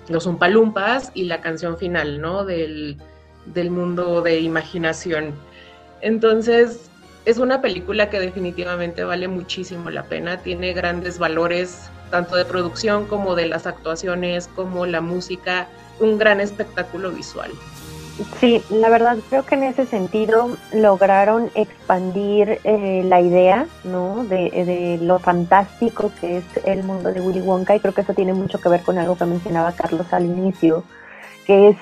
Los 0.10 0.26
Umpalumpas 0.26 1.12
y 1.14 1.24
la 1.24 1.42
canción 1.42 1.78
final, 1.78 2.22
¿no? 2.22 2.46
Del, 2.46 2.98
del 3.46 3.72
mundo 3.72 4.22
de 4.22 4.40
imaginación. 4.40 5.34
Entonces, 6.02 6.90
es 7.26 7.40
una 7.40 7.62
película 7.62 8.10
que 8.10 8.20
definitivamente 8.20 9.04
vale 9.04 9.28
muchísimo 9.28 9.90
la 9.90 10.04
pena, 10.04 10.38
tiene 10.38 10.74
grandes 10.74 11.20
valores, 11.20 11.90
tanto 12.10 12.36
de 12.38 12.46
producción 12.46 13.06
como 13.06 13.36
de 13.36 13.48
las 13.48 13.68
actuaciones, 13.68 14.48
como 14.56 14.86
la 14.86 15.02
música, 15.02 15.68
un 16.00 16.18
gran 16.18 16.40
espectáculo 16.40 17.12
visual. 17.12 17.52
Sí, 18.39 18.63
la 18.71 18.89
verdad 18.89 19.17
creo 19.30 19.45
que 19.45 19.56
en 19.56 19.63
ese 19.63 19.86
sentido 19.86 20.49
lograron 20.73 21.51
expandir 21.53 22.60
eh, 22.63 23.03
la 23.06 23.21
idea, 23.21 23.67
¿no? 23.84 24.23
De, 24.23 24.49
de, 24.49 24.97
lo 25.01 25.19
fantástico 25.19 26.12
que 26.19 26.38
es 26.38 26.45
el 26.65 26.84
mundo 26.84 27.13
de 27.13 27.21
Willy 27.21 27.41
Wonka 27.41 27.75
y 27.75 27.80
creo 27.80 27.93
que 27.93 28.01
eso 28.01 28.15
tiene 28.15 28.34
mucho 28.34 28.60
que 28.60 28.69
ver 28.69 28.82
con 28.82 28.97
algo 28.97 29.15
que 29.15 29.25
mencionaba 29.25 29.73
Carlos 29.73 30.12
al 30.13 30.25
inicio, 30.25 30.84
que 31.45 31.69
es 31.69 31.77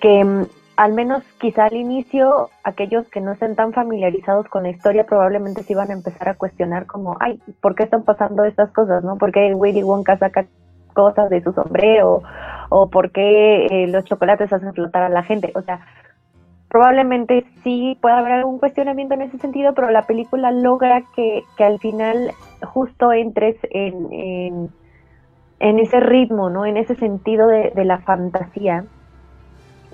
que 0.00 0.24
mm, 0.24 0.46
al 0.76 0.92
menos 0.92 1.22
quizá 1.38 1.66
al 1.66 1.74
inicio, 1.74 2.50
aquellos 2.62 3.08
que 3.08 3.20
no 3.20 3.32
estén 3.32 3.56
tan 3.56 3.72
familiarizados 3.72 4.46
con 4.48 4.64
la 4.64 4.70
historia 4.70 5.06
probablemente 5.06 5.62
se 5.62 5.72
iban 5.72 5.90
a 5.90 5.94
empezar 5.94 6.28
a 6.28 6.34
cuestionar 6.34 6.86
como, 6.86 7.16
ay, 7.20 7.40
¿por 7.60 7.74
qué 7.74 7.84
están 7.84 8.02
pasando 8.02 8.44
estas 8.44 8.70
cosas? 8.72 9.02
¿No? 9.02 9.16
¿Por 9.16 9.32
qué 9.32 9.54
Willy 9.54 9.82
Wonka 9.82 10.18
saca 10.18 10.46
cosas 10.94 11.30
de 11.30 11.42
su 11.42 11.52
sombrero? 11.52 12.22
¿O 12.68 12.88
por 12.90 13.10
qué 13.10 13.66
eh, 13.66 13.86
los 13.88 14.04
chocolates 14.04 14.52
hacen 14.52 14.74
flotar 14.74 15.02
a 15.02 15.08
la 15.08 15.22
gente? 15.22 15.52
O 15.54 15.62
sea, 15.62 15.80
probablemente 16.68 17.44
sí 17.62 17.96
puede 18.00 18.16
haber 18.16 18.32
algún 18.32 18.58
cuestionamiento 18.58 19.14
en 19.14 19.22
ese 19.22 19.38
sentido, 19.38 19.74
pero 19.74 19.90
la 19.90 20.02
película 20.02 20.50
logra 20.50 21.02
que, 21.14 21.44
que 21.56 21.64
al 21.64 21.78
final 21.78 22.32
justo 22.62 23.12
entres 23.12 23.56
en, 23.70 24.12
en, 24.12 24.70
en, 25.60 25.78
ese 25.78 26.00
ritmo, 26.00 26.50
¿no? 26.50 26.66
En 26.66 26.76
ese 26.76 26.94
sentido 26.96 27.46
de, 27.46 27.70
de 27.74 27.84
la 27.84 27.98
fantasía 27.98 28.84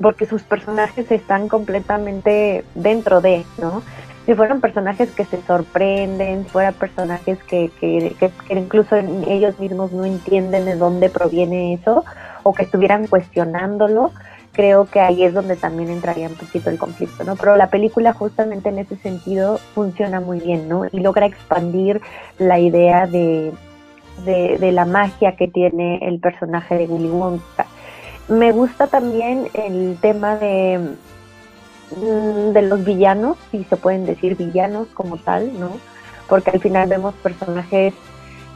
porque 0.01 0.27
sus 0.27 0.43
personajes 0.43 1.11
están 1.11 1.49
completamente 1.49 2.65
dentro 2.75 3.21
de, 3.21 3.45
¿no? 3.59 3.83
Si 4.27 4.35
fueran 4.35 4.61
personajes 4.61 5.11
que 5.11 5.25
se 5.25 5.43
sorprenden, 5.43 6.45
si 6.45 6.51
fueran 6.51 6.75
personajes 6.75 7.43
que, 7.45 7.71
que, 7.81 8.15
que, 8.19 8.31
que, 8.31 8.55
incluso 8.55 8.97
ellos 8.97 9.59
mismos 9.59 9.93
no 9.93 10.05
entienden 10.05 10.65
de 10.65 10.77
dónde 10.77 11.11
proviene 11.11 11.75
eso, 11.75 12.05
o 12.45 12.53
que 12.53 12.63
estuvieran 12.63 13.09
cuestionándolo, 13.09 14.13
creo 14.53 14.85
que 14.85 15.01
ahí 15.01 15.25
es 15.25 15.35
donde 15.35 15.57
también 15.57 15.91
entraría 15.91 16.29
un 16.29 16.35
poquito 16.35 16.71
el 16.71 16.79
conflicto, 16.79 17.25
¿no? 17.25 17.37
Pero 17.37 17.57
la 17.57 17.69
película 17.69 18.13
justamente 18.13 18.69
en 18.69 18.79
ese 18.79 18.97
sentido 18.97 19.59
funciona 19.75 20.21
muy 20.21 20.39
bien, 20.39 20.69
¿no? 20.69 20.85
Y 20.93 21.01
logra 21.01 21.27
expandir 21.27 22.01
la 22.39 22.61
idea 22.61 23.07
de, 23.07 23.53
de, 24.25 24.59
de 24.59 24.73
la 24.73 24.85
magia 24.85 25.35
que 25.35 25.49
tiene 25.49 25.99
el 26.03 26.21
personaje 26.21 26.77
de 26.77 26.87
Willy 26.87 27.09
Wonka 27.09 27.67
me 28.29 28.53
gusta 28.53 28.87
también 28.87 29.49
el 29.55 29.99
tema 30.01 30.37
de, 30.37 30.95
de 32.53 32.63
los 32.63 32.85
villanos, 32.85 33.37
si 33.51 33.65
se 33.65 33.77
pueden 33.77 34.07
decir 34.07 34.37
villanos 34.37 34.89
como 34.95 35.17
tal, 35.17 35.59
¿no? 35.59 35.71
Porque 36.29 36.51
al 36.51 36.61
final 36.61 36.89
vemos 36.89 37.15
personajes 37.17 37.95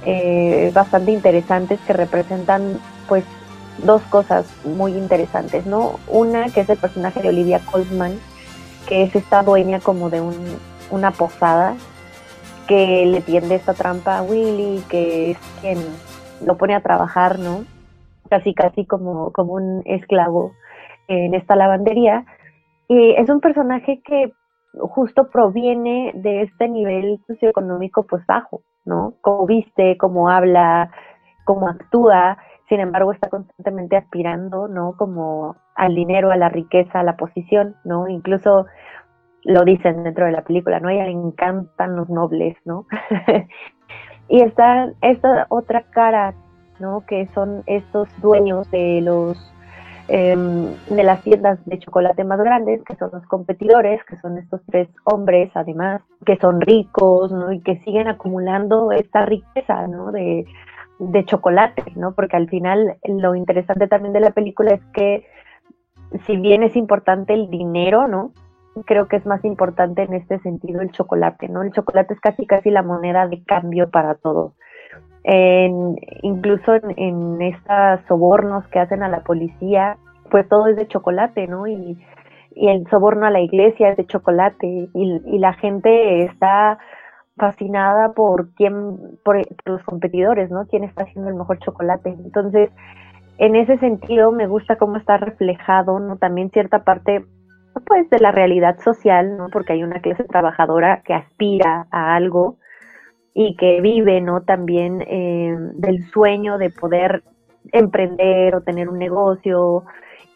eh, 0.04 0.70
bastante 0.74 1.12
interesantes 1.12 1.80
que 1.86 1.92
representan, 1.92 2.78
pues, 3.08 3.24
dos 3.84 4.02
cosas 4.02 4.46
muy 4.64 4.92
interesantes, 4.92 5.66
¿no? 5.66 5.98
Una 6.08 6.48
que 6.50 6.60
es 6.60 6.68
el 6.68 6.78
personaje 6.78 7.20
de 7.20 7.28
Olivia 7.28 7.60
Colman, 7.70 8.18
que 8.86 9.02
es 9.02 9.14
esta 9.14 9.42
dueña 9.42 9.80
como 9.80 10.08
de 10.08 10.20
un, 10.20 10.36
una 10.90 11.10
posada 11.10 11.74
que 12.66 13.04
le 13.06 13.20
tiende 13.20 13.54
esta 13.54 13.74
trampa 13.74 14.18
a 14.18 14.22
Willy, 14.22 14.82
que 14.88 15.32
es 15.32 15.38
quien 15.60 15.78
lo 16.44 16.56
pone 16.56 16.74
a 16.74 16.80
trabajar, 16.80 17.38
¿no? 17.38 17.64
casi 18.28 18.54
casi 18.54 18.84
como, 18.84 19.32
como 19.32 19.54
un 19.54 19.82
esclavo 19.84 20.52
en 21.08 21.34
esta 21.34 21.56
lavandería. 21.56 22.24
Y 22.88 23.12
es 23.12 23.28
un 23.28 23.40
personaje 23.40 24.00
que 24.02 24.32
justo 24.78 25.28
proviene 25.30 26.12
de 26.14 26.42
este 26.42 26.68
nivel 26.68 27.20
socioeconómico 27.26 28.04
pues 28.04 28.24
bajo, 28.26 28.62
¿no? 28.84 29.14
Cómo 29.20 29.46
viste, 29.46 29.96
cómo 29.96 30.28
habla, 30.28 30.90
cómo 31.44 31.68
actúa, 31.68 32.38
sin 32.68 32.80
embargo 32.80 33.12
está 33.12 33.28
constantemente 33.28 33.96
aspirando, 33.96 34.68
¿no? 34.68 34.96
Como 34.96 35.56
al 35.74 35.94
dinero, 35.94 36.30
a 36.30 36.36
la 36.36 36.48
riqueza, 36.48 37.00
a 37.00 37.04
la 37.04 37.16
posición, 37.16 37.76
¿no? 37.84 38.08
Incluso 38.08 38.66
lo 39.44 39.64
dicen 39.64 40.02
dentro 40.02 40.26
de 40.26 40.32
la 40.32 40.42
película, 40.42 40.80
¿no? 40.80 40.88
A 40.88 40.92
ella 40.92 41.04
le 41.04 41.12
encantan 41.12 41.96
los 41.96 42.08
nobles, 42.08 42.56
¿no? 42.64 42.86
y 44.28 44.42
está 44.42 44.92
esta 45.02 45.46
otra 45.48 45.82
cara, 45.90 46.34
¿no? 46.80 47.04
Que 47.06 47.26
son 47.28 47.62
estos 47.66 48.08
dueños 48.20 48.70
de 48.70 49.00
los 49.02 49.55
em, 50.08 50.74
de 50.88 51.02
las 51.02 51.22
tiendas 51.22 51.58
de 51.66 51.78
chocolate 51.78 52.24
más 52.24 52.38
grandes, 52.38 52.82
que 52.84 52.96
son 52.96 53.10
los 53.12 53.26
competidores, 53.26 54.02
que 54.04 54.16
son 54.16 54.38
estos 54.38 54.60
tres 54.66 54.88
hombres, 55.04 55.50
además, 55.54 56.02
que 56.24 56.36
son 56.36 56.60
ricos, 56.60 57.32
¿no? 57.32 57.52
Y 57.52 57.60
que 57.60 57.78
siguen 57.80 58.08
acumulando 58.08 58.92
esta 58.92 59.24
riqueza. 59.24 59.86
De, 60.12 60.46
de 60.98 61.24
chocolate, 61.24 61.84
¿no? 61.94 62.12
Porque 62.12 62.36
al 62.36 62.48
final 62.48 62.96
lo 63.04 63.34
interesante 63.34 63.86
también 63.86 64.14
de 64.14 64.20
la 64.20 64.30
película 64.30 64.72
es 64.72 64.84
que 64.94 65.26
si 66.26 66.36
bien 66.36 66.62
es 66.62 66.74
importante 66.74 67.34
el 67.34 67.50
dinero, 67.50 68.08
¿no? 68.08 68.32
creo 68.84 69.08
que 69.08 69.16
es 69.16 69.26
más 69.26 69.44
importante 69.44 70.02
en 70.02 70.14
este 70.14 70.38
sentido 70.40 70.80
el 70.82 70.92
chocolate, 70.92 71.48
¿no? 71.48 71.62
El 71.62 71.72
chocolate 71.72 72.14
es 72.14 72.20
casi 72.20 72.46
casi 72.46 72.70
la 72.70 72.82
moneda 72.82 73.26
de 73.26 73.42
cambio 73.44 73.90
para 73.90 74.16
todo. 74.16 74.54
Incluso 76.22 76.74
en, 76.96 77.42
estos 77.42 78.00
sobornos 78.06 78.66
que 78.68 78.78
hacen 78.78 79.02
a 79.02 79.08
la 79.08 79.20
policía, 79.20 79.96
pues 80.30 80.48
todo 80.48 80.68
es 80.68 80.76
de 80.76 80.88
chocolate, 80.88 81.46
¿no? 81.46 81.66
Y, 81.66 81.98
el 82.54 82.88
soborno 82.88 83.26
a 83.26 83.30
la 83.30 83.40
iglesia 83.40 83.90
es 83.90 83.98
de 83.98 84.06
chocolate 84.06 84.88
y, 84.94 85.38
la 85.38 85.52
gente 85.54 86.24
está 86.24 86.78
fascinada 87.36 88.12
por 88.14 88.54
quién, 88.54 89.18
por, 89.22 89.42
los 89.66 89.82
competidores, 89.82 90.50
¿no? 90.50 90.66
Quién 90.66 90.84
está 90.84 91.02
haciendo 91.02 91.28
el 91.28 91.36
mejor 91.36 91.58
chocolate. 91.58 92.08
Entonces, 92.08 92.70
en 93.36 93.56
ese 93.56 93.76
sentido 93.76 94.32
me 94.32 94.46
gusta 94.46 94.76
cómo 94.76 94.96
está 94.96 95.18
reflejado, 95.18 96.00
¿no? 96.00 96.16
También 96.16 96.50
cierta 96.50 96.82
parte 96.82 97.26
pues 97.86 98.08
de 98.08 98.20
la 98.20 98.32
realidad 98.32 98.78
social, 98.78 99.36
¿no? 99.36 99.48
Porque 99.52 99.74
hay 99.74 99.82
una 99.82 100.00
clase 100.00 100.24
trabajadora 100.24 101.02
que 101.04 101.12
aspira 101.12 101.86
a 101.90 102.14
algo 102.14 102.56
y 103.38 103.54
que 103.54 103.82
vive, 103.82 104.22
¿no? 104.22 104.40
También 104.40 105.02
eh, 105.06 105.54
del 105.74 106.02
sueño 106.10 106.56
de 106.56 106.70
poder 106.70 107.22
emprender 107.70 108.54
o 108.54 108.62
tener 108.62 108.88
un 108.88 108.98
negocio 108.98 109.84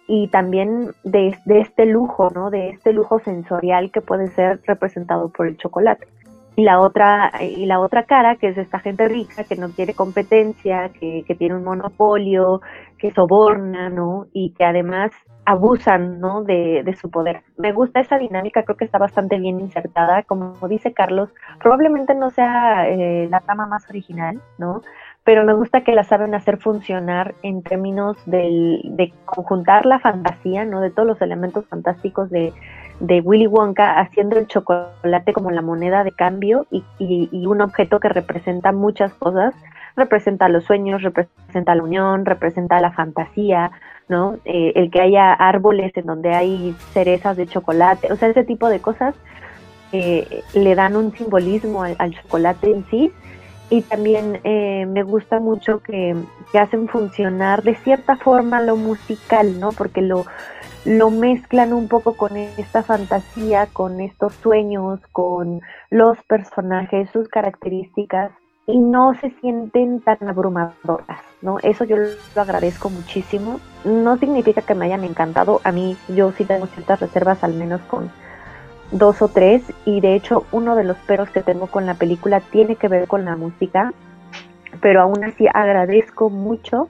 y 0.07 0.29
también 0.29 0.93
de, 1.03 1.35
de, 1.47 1.61
este 1.61 1.87
lujo, 1.87 2.29
¿no? 2.29 2.51
De 2.51 2.69
este 2.69 2.93
lujo 2.93 3.19
sensorial 3.21 3.91
que 3.91 4.03
puede 4.03 4.27
ser 4.27 4.61
representado 4.67 5.31
por 5.31 5.47
el 5.47 5.57
chocolate. 5.57 6.09
Y 6.61 6.63
la 6.63 6.79
otra, 6.79 7.33
y 7.41 7.65
la 7.65 7.81
otra 7.81 8.05
cara, 8.05 8.37
que 8.37 8.49
es 8.49 8.59
esta 8.59 8.81
gente 8.81 9.09
rica 9.09 9.45
que 9.45 9.57
no 9.57 9.71
quiere 9.71 9.95
competencia, 9.95 10.91
que, 10.91 11.25
que 11.27 11.35
tiene 11.35 11.55
un 11.55 11.65
monopolio, 11.65 12.61
que 12.99 13.11
soborna, 13.13 13.89
¿no? 13.89 14.27
Y 14.35 14.53
que 14.53 14.67
además 14.67 15.11
abusan 15.47 16.21
¿no? 16.21 16.45
de, 16.45 16.83
de, 16.85 16.95
su 16.97 17.11
poder. 17.11 17.45
Me 17.57 17.73
gusta 17.73 18.01
esa 18.01 18.19
dinámica, 18.19 18.63
creo 18.65 18.77
que 18.77 18.85
está 18.85 18.99
bastante 18.99 19.39
bien 19.39 19.59
insertada. 19.59 20.23
Como 20.25 20.55
dice 20.69 20.93
Carlos, 20.93 21.31
probablemente 21.61 22.15
no 22.15 22.29
sea 22.29 22.87
eh, 22.91 23.27
la 23.31 23.41
trama 23.41 23.65
más 23.65 23.89
original, 23.89 24.39
¿no? 24.59 24.83
Pero 25.25 25.47
me 25.47 25.55
gusta 25.55 25.83
que 25.83 25.95
la 25.95 26.05
saben 26.05 26.35
hacer 26.35 26.59
funcionar 26.59 27.35
en 27.43 27.63
términos 27.63 28.19
del, 28.27 28.83
de 28.85 29.15
conjuntar 29.25 29.87
la 29.87 29.99
fantasía, 29.99 30.67
¿no? 30.67 30.83
De 30.83 30.91
todos 30.91 31.09
los 31.09 31.23
elementos 31.23 31.67
fantásticos 31.69 32.29
de, 32.29 32.53
de 33.01 33.21
Willy 33.21 33.47
Wonka, 33.47 33.99
haciendo 33.99 34.39
el 34.39 34.47
chocolate 34.47 35.33
como 35.33 35.51
la 35.51 35.63
moneda 35.63 36.05
de 36.05 36.13
cambio 36.13 36.67
y, 36.71 36.85
y, 36.99 37.47
un 37.47 37.61
objeto 37.63 37.99
que 37.99 38.09
representa 38.09 38.73
muchas 38.73 39.13
cosas. 39.15 39.55
Representa 39.97 40.49
los 40.49 40.65
sueños, 40.65 41.03
representa 41.03 41.75
la 41.75 41.83
unión, 41.83 42.25
representa 42.25 42.81
la 42.81 42.93
fantasía, 42.93 43.73
¿no? 44.09 44.39
Eh, 44.45 44.73
el 44.77 44.91
que 44.91 45.01
haya 45.01 45.33
árboles 45.33 45.97
en 45.97 46.07
donde 46.07 46.35
hay 46.35 46.77
cerezas 46.93 47.37
de 47.37 47.47
chocolate, 47.47 48.13
o 48.13 48.17
sea, 48.17 48.29
ese 48.29 48.45
tipo 48.45 48.69
de 48.69 48.81
cosas 48.81 49.15
eh, 49.93 50.43
le 50.55 50.75
dan 50.75 50.97
un 50.97 51.13
simbolismo 51.13 51.83
al, 51.83 52.15
chocolate 52.15 52.71
en 52.71 52.85
sí. 52.91 53.13
Y 53.71 53.83
también 53.83 54.41
eh, 54.43 54.85
me 54.87 55.05
gusta 55.05 55.39
mucho 55.39 55.81
que, 55.81 56.17
hacen 56.55 56.89
funcionar 56.89 57.63
de 57.63 57.77
cierta 57.77 58.17
forma 58.17 58.61
lo 58.61 58.77
musical, 58.77 59.61
¿no? 59.61 59.71
Porque 59.71 60.03
lo, 60.03 60.27
lo 60.85 61.11
mezclan 61.11 61.73
un 61.73 61.89
poco 61.89 62.15
con 62.15 62.37
esta 62.37 62.83
fantasía, 62.83 63.67
con 63.73 64.01
estos 64.01 64.35
sueños, 64.35 65.01
con 65.13 65.61
los 65.91 66.17
personajes, 66.25 67.11
sus 67.11 67.29
características 67.29 68.33
y 68.67 68.79
no 68.79 69.15
se 69.15 69.31
sienten 69.41 70.01
tan 70.01 70.19
abrumadoras, 70.27 71.21
¿no? 71.43 71.59
Eso 71.63 71.85
yo 71.85 71.97
lo 71.97 72.43
agradezco 72.43 72.89
muchísimo. 72.89 73.61
No 73.85 74.17
significa 74.17 74.63
que 74.63 74.75
me 74.75 74.87
hayan 74.87 75.05
encantado, 75.05 75.61
a 75.65 75.73
mí 75.73 75.97
yo 76.09 76.33
sí 76.33 76.45
tengo 76.45 76.67
ciertas 76.67 77.01
reservas, 77.01 77.43
al 77.45 77.55
menos 77.55 77.81
con 77.83 78.11
dos 78.93 79.23
o 79.23 79.29
tres, 79.29 79.63
y 79.85 80.01
de 80.01 80.15
hecho 80.15 80.45
uno 80.53 80.77
de 80.77 80.85
los 80.85 80.97
peros 80.99 81.31
que 81.31 81.43
tengo 81.43 81.67
con 81.67 81.87
la 81.87 81.95
película 81.95 82.41
tiene 82.41 82.77
que 82.77 82.89
ver 82.89 83.07
con 83.07 83.25
la 83.25 83.37
música, 83.37 83.93
pero 84.81 85.03
aún 85.03 85.25
así 85.25 85.47
agradezco 85.53 86.31
mucho 86.31 86.89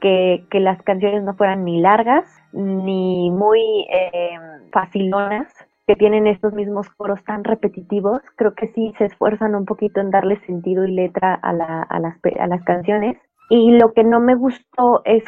que, 0.00 0.46
las 0.52 0.82
canciones 0.82 1.22
no 1.22 1.34
fueran 1.34 1.64
ni 1.64 1.80
largas, 1.80 2.24
ni 2.52 3.30
muy 3.30 3.86
eh, 3.90 4.38
facilonas, 4.72 5.52
que 5.90 5.96
tienen 5.96 6.28
estos 6.28 6.52
mismos 6.52 6.88
coros 6.90 7.22
tan 7.24 7.42
repetitivos, 7.42 8.22
creo 8.36 8.54
que 8.54 8.68
sí 8.68 8.94
se 8.96 9.06
esfuerzan 9.06 9.56
un 9.56 9.64
poquito 9.64 10.00
en 10.00 10.10
darle 10.10 10.36
sentido 10.46 10.84
y 10.84 10.92
letra 10.92 11.34
a, 11.34 11.52
las, 11.52 12.64
canciones. 12.64 13.18
Y 13.48 13.72
lo 13.72 13.92
que 13.92 14.04
no 14.04 14.20
me 14.20 14.36
gustó 14.36 15.02
es 15.04 15.24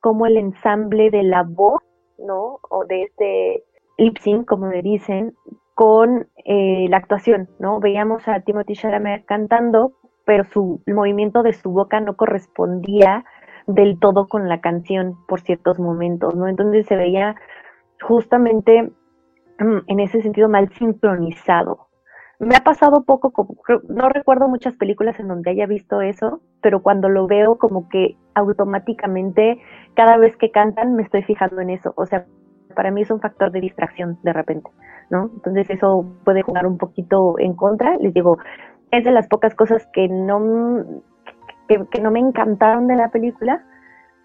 como 0.00 0.26
el 0.26 0.36
ensamble 0.36 1.10
de 1.10 1.22
la 1.22 1.44
voz, 1.44 1.82
¿no? 2.18 2.58
O 2.70 2.84
de 2.86 3.04
este 3.04 3.62
lip 3.98 4.18
sync, 4.18 4.48
como 4.48 4.66
me 4.66 4.82
dicen, 4.82 5.34
con 5.74 6.26
eh, 6.44 6.86
la 6.88 6.96
actuación, 6.96 7.48
¿no? 7.60 7.78
Veíamos 7.78 8.26
a 8.26 8.40
Timothy 8.40 8.74
Chalamet 8.74 9.24
cantando, 9.26 9.92
pero 10.26 10.42
su 10.42 10.82
el 10.86 10.94
movimiento 10.94 11.44
de 11.44 11.52
su 11.52 11.70
boca 11.70 12.00
no 12.00 12.16
correspondía 12.16 13.24
del 13.74 13.98
todo 13.98 14.28
con 14.28 14.48
la 14.48 14.60
canción 14.60 15.16
por 15.26 15.40
ciertos 15.40 15.78
momentos, 15.78 16.34
¿no? 16.34 16.48
Entonces 16.48 16.86
se 16.86 16.96
veía 16.96 17.36
justamente 18.00 18.92
Mm, 19.60 19.80
en 19.88 20.00
ese 20.00 20.22
sentido 20.22 20.48
mal 20.48 20.70
sincronizado. 20.72 21.88
Me 22.38 22.56
ha 22.56 22.64
pasado 22.64 23.04
poco, 23.04 23.30
no 23.88 24.08
recuerdo 24.08 24.48
muchas 24.48 24.74
películas 24.76 25.20
en 25.20 25.28
donde 25.28 25.50
haya 25.50 25.66
visto 25.66 26.00
eso, 26.00 26.40
pero 26.62 26.82
cuando 26.82 27.10
lo 27.10 27.26
veo 27.26 27.58
como 27.58 27.90
que 27.90 28.16
automáticamente 28.34 29.60
cada 29.94 30.16
vez 30.16 30.34
que 30.38 30.50
cantan 30.50 30.94
me 30.94 31.02
estoy 31.02 31.22
fijando 31.22 31.60
en 31.60 31.68
eso. 31.68 31.92
O 31.96 32.06
sea, 32.06 32.24
para 32.74 32.90
mí 32.90 33.02
es 33.02 33.10
un 33.10 33.20
factor 33.20 33.52
de 33.52 33.60
distracción 33.60 34.18
de 34.22 34.32
repente, 34.32 34.70
¿no? 35.10 35.30
Entonces 35.34 35.68
eso 35.68 36.06
puede 36.24 36.40
jugar 36.40 36.66
un 36.66 36.78
poquito 36.78 37.38
en 37.38 37.54
contra. 37.54 37.98
Les 37.98 38.14
digo, 38.14 38.38
es 38.90 39.04
de 39.04 39.10
las 39.10 39.28
pocas 39.28 39.54
cosas 39.54 39.86
que 39.92 40.08
no, 40.08 41.02
que 41.90 42.00
no 42.00 42.10
me 42.10 42.20
encantaron 42.20 42.86
de 42.86 42.96
la 42.96 43.10
película, 43.10 43.64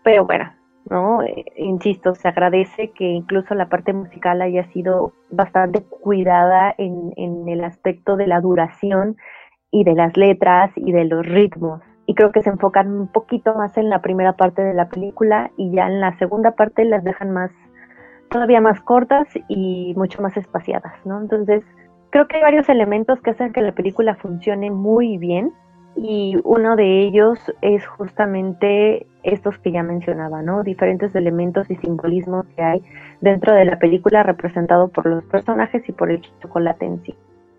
pero 0.04 0.26
bueno, 0.26 0.52
¿no? 0.90 1.24
Eh, 1.24 1.46
insisto, 1.58 2.16
se 2.16 2.28
agradece 2.28 2.92
que 2.92 3.06
incluso 3.06 3.56
la 3.56 3.70
parte 3.70 3.94
musical 3.94 4.42
haya 4.42 4.66
sido 4.72 5.14
bastante 5.32 5.84
cuidada 5.84 6.74
en, 6.78 7.14
en, 7.18 7.48
el 7.50 7.64
aspecto 7.64 8.16
de 8.16 8.28
la 8.28 8.42
duración 8.42 9.18
y 9.72 9.84
de 9.84 9.94
las 9.94 10.16
letras 10.16 10.72
y 10.76 10.92
de 10.92 11.06
los 11.06 11.26
ritmos. 11.26 11.82
Y 12.06 12.14
creo 12.14 12.32
que 12.32 12.44
se 12.44 12.52
enfocan 12.52 12.92
un 12.92 13.08
poquito 13.08 13.56
más 13.56 13.78
en 13.78 13.90
la 13.90 14.02
primera 14.02 14.34
parte 14.34 14.62
de 14.62 14.76
la 14.76 14.90
película 14.90 15.52
y 15.58 15.72
ya 15.72 15.88
en 15.88 16.00
la 16.00 16.18
segunda 16.20 16.52
parte 16.52 16.86
las 16.86 17.04
dejan 17.04 17.32
más, 17.32 17.52
todavía 18.30 18.62
más 18.62 18.80
cortas 18.82 19.28
y 19.48 19.94
mucho 19.96 20.22
más 20.22 20.38
espaciadas, 20.38 20.94
¿no? 21.04 21.20
Entonces, 21.20 21.64
creo 22.12 22.28
que 22.28 22.38
hay 22.38 22.44
varios 22.44 22.70
elementos 22.70 23.20
que 23.22 23.32
hacen 23.32 23.54
que 23.54 23.62
la 23.62 23.74
película 23.74 24.16
funcione 24.16 24.70
muy 24.70 25.18
bien 25.18 25.52
y 25.96 26.38
uno 26.44 26.76
de 26.76 27.04
ellos 27.04 27.40
es 27.62 27.86
justamente 27.88 29.08
estos 29.24 29.58
que 29.60 29.72
ya 29.72 29.82
mencionaba, 29.82 30.42
¿no? 30.42 30.64
Diferentes 30.64 31.16
elementos 31.16 31.70
y 31.70 31.76
simbolismos 31.78 32.46
que 32.56 32.62
hay 32.62 32.82
dentro 33.22 33.54
de 33.54 33.66
la 33.66 33.80
película 33.80 34.24
representado 34.24 34.90
por 34.90 35.06
los 35.06 35.24
personajes 35.26 35.88
y 35.88 35.92
por 35.94 36.12
el 36.12 36.22
chocolate 36.42 36.86
en 36.86 37.02
sí. 37.04 37.16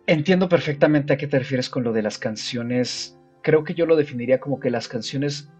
Entiendo 0.06 0.48
perfectamente 0.48 1.14
a 1.14 1.16
qué 1.16 1.26
te 1.26 1.38
refieres 1.38 1.70
con 1.70 1.82
lo 1.82 1.92
de 1.92 2.02
las 2.02 2.18
canciones. 2.18 3.18
Creo 3.42 3.64
que 3.64 3.74
yo 3.74 3.86
lo 3.86 3.96
definiría 3.96 4.38
como 4.38 4.60
que 4.60 4.70
las 4.70 4.86
canciones 4.86 5.50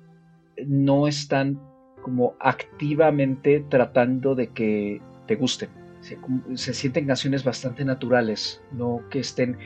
no 0.67 1.09
están 1.09 1.59
como 2.03 2.35
activamente 2.41 3.65
tratando 3.69 4.35
de 4.35 4.49
que 4.49 5.01
te 5.27 5.35
gusten. 5.35 5.71
Se, 6.01 6.19
se 6.55 6.75
sienten 6.75 7.07
canciones 7.07 7.43
bastante 7.43 7.85
naturales, 7.85 8.62
no 8.71 9.01
que 9.11 9.21
estén 9.21 9.57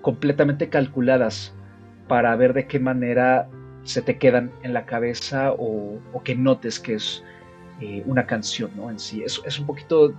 completamente 0.00 0.68
calculadas 0.68 1.54
para 2.08 2.34
ver 2.36 2.52
de 2.52 2.66
qué 2.66 2.78
manera 2.78 3.48
se 3.84 4.02
te 4.02 4.16
quedan 4.18 4.50
en 4.62 4.72
la 4.72 4.86
cabeza 4.86 5.52
o, 5.52 6.00
que 6.24 6.34
notes 6.34 6.80
que 6.80 6.94
es 6.94 7.22
eh, 7.80 8.02
una 8.06 8.26
canción 8.26 8.70
¿no? 8.76 8.90
en 8.90 8.98
sí. 8.98 9.22
Es, 9.22 9.58
un 9.58 9.66
poquito 9.66 10.14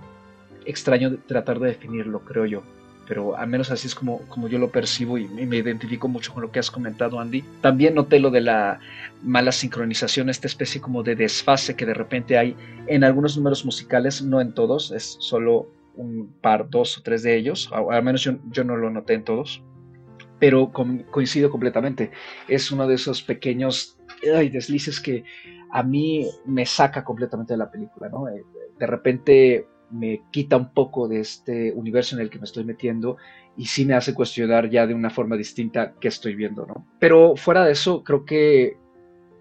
extraño 0.64 1.16
tratar 1.26 1.58
de 1.58 1.68
definirlo, 1.68 2.20
creo 2.20 2.46
yo. 2.46 2.62
pero 3.08 3.36
al 3.36 3.48
menos 3.48 3.70
así 3.70 3.86
es 3.86 3.94
como, 3.94 4.20
como 4.28 4.48
yo 4.48 4.58
lo 4.58 4.70
percibo 4.70 5.18
y, 5.18 5.28
me 5.28 5.56
identifico 5.56 6.08
mucho 6.08 6.32
con 6.32 6.42
lo 6.42 6.50
que 6.50 6.58
has 6.58 6.70
comentado, 6.70 7.20
Andy. 7.20 7.42
También 7.60 7.94
noté 7.94 8.18
lo 8.18 8.30
de 8.30 8.40
la 8.40 8.80
mala 9.22 9.52
sincronización, 9.52 10.28
esta 10.28 10.46
especie 10.46 10.80
como 10.80 11.02
de 11.02 11.16
desfase 11.16 11.76
que 11.76 11.86
de 11.86 11.94
repente 11.94 12.38
hay 12.38 12.56
en 12.86 13.04
algunos 13.04 13.36
números 13.36 13.64
musicales, 13.64 14.22
no 14.22 14.40
en 14.40 14.52
todos, 14.52 14.92
es 14.92 15.16
solo 15.20 15.68
un 15.94 16.28
par, 16.40 16.68
dos 16.68 16.98
o 16.98 17.02
tres 17.02 17.22
de 17.22 17.36
ellos, 17.36 17.70
al 17.72 18.02
menos 18.02 18.22
yo 18.50 18.64
no 18.64 18.76
lo 18.76 18.90
noté 18.90 19.14
en 19.14 19.24
todos, 19.24 19.62
pero 20.38 20.72
coincido 20.72 21.50
completamente. 21.50 22.10
Es 22.48 22.70
uno 22.70 22.86
de 22.86 22.94
esos 22.94 23.22
pequeños 23.22 23.98
deslices 24.22 25.00
que 25.00 25.24
a 25.70 25.82
mí 25.82 26.26
me 26.44 26.66
saca 26.66 27.04
completamente 27.04 27.54
de 27.54 27.58
la 27.58 27.70
película, 27.70 28.08
¿no? 28.08 28.28
Eh, 28.28 28.44
de 28.78 28.86
repente 28.86 29.66
me 29.90 30.22
quita 30.30 30.56
un 30.56 30.72
poco 30.72 31.08
de 31.08 31.20
este 31.20 31.72
universo 31.72 32.16
en 32.16 32.22
el 32.22 32.30
que 32.30 32.38
me 32.38 32.44
estoy 32.44 32.64
metiendo 32.64 33.16
y 33.56 33.66
sí 33.66 33.84
me 33.84 33.94
hace 33.94 34.14
cuestionar 34.14 34.68
ya 34.68 34.86
de 34.86 34.94
una 34.94 35.10
forma 35.10 35.36
distinta 35.36 35.94
qué 36.00 36.08
estoy 36.08 36.34
viendo, 36.34 36.66
¿no? 36.66 36.86
Pero 36.98 37.36
fuera 37.36 37.64
de 37.64 37.72
eso, 37.72 38.02
creo 38.04 38.24
que 38.24 38.76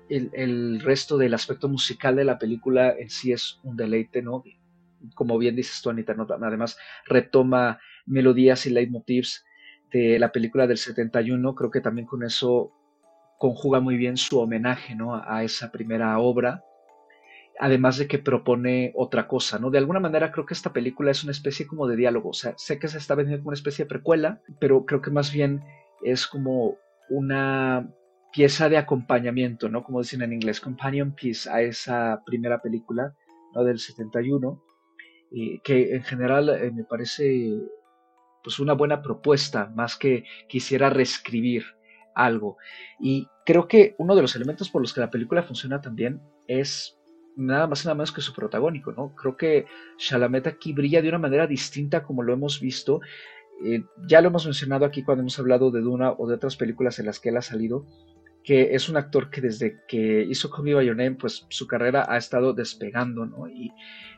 el, 0.09 0.81
resto 0.81 1.17
del 1.17 1.33
aspecto 1.33 1.67
musical 1.67 2.15
de 2.15 2.25
la 2.25 2.37
película 2.37 2.95
en 2.97 3.09
sí 3.09 3.31
es 3.31 3.59
un 3.63 3.75
deleite, 3.75 4.21
¿no? 4.21 4.43
Como 5.15 5.37
bien 5.37 5.55
dices 5.55 5.81
tú, 5.81 5.89
Anita, 5.89 6.15
además 6.41 6.77
retoma 7.05 7.79
melodías 8.05 8.65
y 8.65 8.69
leitmotivs 8.69 9.45
de 9.99 10.19
la 10.19 10.31
película 10.31 10.67
del 10.67 10.77
71, 10.77 11.55
creo 11.55 11.71
que 11.71 11.81
también 11.81 12.07
con 12.07 12.23
eso 12.23 12.71
conjuga 13.37 13.79
muy 13.79 13.97
bien 13.97 14.17
su 14.17 14.39
homenaje, 14.39 14.95
¿no? 14.95 15.15
A 15.15 15.43
esa 15.43 15.71
primera 15.71 16.17
obra 16.19 16.63
además 17.59 17.97
de 17.97 18.07
que 18.07 18.19
propone 18.19 18.91
otra 18.95 19.27
cosa, 19.27 19.59
¿no? 19.59 19.69
De 19.69 19.77
alguna 19.77 19.99
manera 19.99 20.31
creo 20.31 20.45
que 20.45 20.53
esta 20.53 20.73
película 20.73 21.11
es 21.11 21.23
una 21.23 21.31
especie 21.31 21.67
como 21.67 21.87
de 21.87 21.95
diálogo, 21.95 22.29
o 22.29 22.33
sea, 22.33 22.53
sé 22.57 22.79
que 22.79 22.87
se 22.87 22.97
está 22.97 23.15
vendiendo 23.15 23.41
como 23.41 23.49
una 23.49 23.55
especie 23.55 23.85
de 23.85 23.89
precuela, 23.89 24.41
pero 24.59 24.85
creo 24.85 25.01
que 25.01 25.11
más 25.11 25.31
bien 25.31 25.63
es 26.03 26.27
como 26.27 26.77
una 27.09 27.89
pieza 28.33 28.67
de 28.67 28.77
acompañamiento, 28.77 29.69
¿no? 29.69 29.83
Como 29.83 30.01
dicen 30.01 30.21
en 30.21 30.33
inglés, 30.33 30.59
companion 30.59 31.13
piece 31.13 31.49
a 31.49 31.61
esa 31.61 32.21
primera 32.25 32.61
película, 32.61 33.13
¿no? 33.53 33.63
Del 33.63 33.79
71, 33.79 34.61
y 35.31 35.59
que 35.59 35.95
en 35.95 36.03
general 36.03 36.49
eh, 36.49 36.71
me 36.71 36.83
parece 36.83 37.53
pues 38.45 38.59
una 38.59 38.73
buena 38.73 39.01
propuesta, 39.01 39.71
más 39.75 39.97
que 39.97 40.23
quisiera 40.47 40.91
reescribir 40.91 41.65
algo. 42.13 42.57
Y 42.99 43.27
creo 43.43 43.67
que 43.67 43.95
uno 43.97 44.15
de 44.15 44.21
los 44.21 44.35
elementos 44.35 44.69
por 44.69 44.83
los 44.83 44.93
que 44.93 45.01
la 45.01 45.09
película 45.09 45.41
funciona 45.41 45.81
también 45.81 46.21
es 46.47 46.95
nada 47.35 47.65
más 47.65 47.83
y 47.83 47.87
nada 47.87 47.95
menos 47.95 48.11
que 48.11 48.21
su 48.21 48.33
protagónico, 48.33 48.91
¿no? 48.91 49.15
Creo 49.15 49.35
que 49.35 49.65
Chalamet 49.97 50.45
aquí 50.45 50.73
brilla 50.73 51.01
de 51.01 51.09
una 51.09 51.17
manera 51.17 51.47
distinta 51.47 52.03
como 52.03 52.21
lo 52.21 52.33
hemos 52.33 52.61
visto. 52.61 53.01
Eh, 53.65 53.83
ya 54.07 54.21
lo 54.21 54.27
hemos 54.27 54.45
mencionado 54.45 54.85
aquí 54.85 55.03
cuando 55.03 55.21
hemos 55.21 55.39
hablado 55.39 55.71
de 55.71 55.81
Duna 55.81 56.11
o 56.11 56.27
de 56.27 56.35
otras 56.35 56.55
películas 56.55 56.99
en 56.99 57.07
las 57.07 57.19
que 57.19 57.29
él 57.29 57.37
ha 57.37 57.41
salido, 57.41 57.87
que 58.45 58.75
es 58.75 58.89
un 58.89 58.95
actor 58.95 59.31
que 59.31 59.41
desde 59.41 59.81
que 59.87 60.23
hizo 60.29 60.51
Call 60.51 60.65
Me 60.65 60.75
By 60.75 60.85
Your 60.85 60.95
Name, 60.95 61.15
pues 61.15 61.47
su 61.49 61.65
carrera 61.65 62.05
ha 62.07 62.15
estado 62.17 62.53
despegando, 62.53 63.25
¿no? 63.25 63.47
Y 63.49 63.71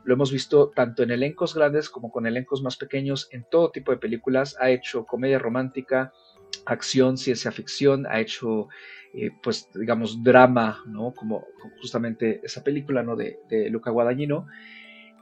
lo 0.04 0.14
hemos 0.14 0.34
visto 0.34 0.70
tanto 0.76 1.02
en 1.02 1.12
elencos 1.12 1.56
grandes 1.56 1.90
como 1.90 2.12
con 2.12 2.28
elencos 2.28 2.62
más 2.62 2.76
pequeños, 2.76 3.30
en 3.32 3.46
todo 3.50 3.72
tipo 3.72 3.92
de 3.92 3.98
películas. 3.98 4.58
Ha 4.60 4.70
hecho 4.70 5.06
comedia 5.06 5.40
romántica, 5.40 6.12
acción, 6.66 7.18
ciencia 7.18 7.52
ficción, 7.52 8.06
ha 8.06 8.20
hecho 8.20 8.68
eh, 9.14 9.32
pues 9.42 9.70
digamos, 9.74 10.22
drama, 10.22 10.84
¿no? 10.86 11.14
Como, 11.14 11.46
justamente 11.80 12.42
esa 12.44 12.64
película, 12.64 13.04
¿no? 13.04 13.16
De, 13.16 13.40
Luca 13.72 13.92
Guadagnino. 13.92 14.46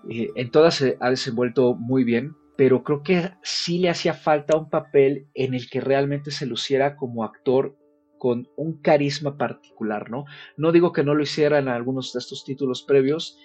Eh, 0.09 0.29
en 0.35 0.49
todas 0.49 0.75
se 0.75 0.97
ha 0.99 1.11
desenvuelto 1.11 1.75
muy 1.75 2.03
bien, 2.03 2.35
pero 2.57 2.83
creo 2.83 3.03
que 3.03 3.31
sí 3.43 3.77
le 3.77 3.89
hacía 3.89 4.13
falta 4.13 4.57
un 4.57 4.69
papel 4.69 5.27
en 5.35 5.53
el 5.53 5.69
que 5.69 5.79
realmente 5.79 6.31
se 6.31 6.47
luciera 6.47 6.95
como 6.95 7.23
actor 7.23 7.75
con 8.17 8.47
un 8.56 8.82
carisma 8.82 9.38
particular, 9.38 10.10
¿no? 10.10 10.25
No 10.58 10.71
digo 10.71 10.91
que 10.91 11.04
no 11.04 11.13
lo 11.13 11.23
hiciera 11.23 11.60
en 11.60 11.67
algunos 11.67 12.13
de 12.13 12.19
estos 12.19 12.43
títulos 12.45 12.84
previos, 12.84 13.38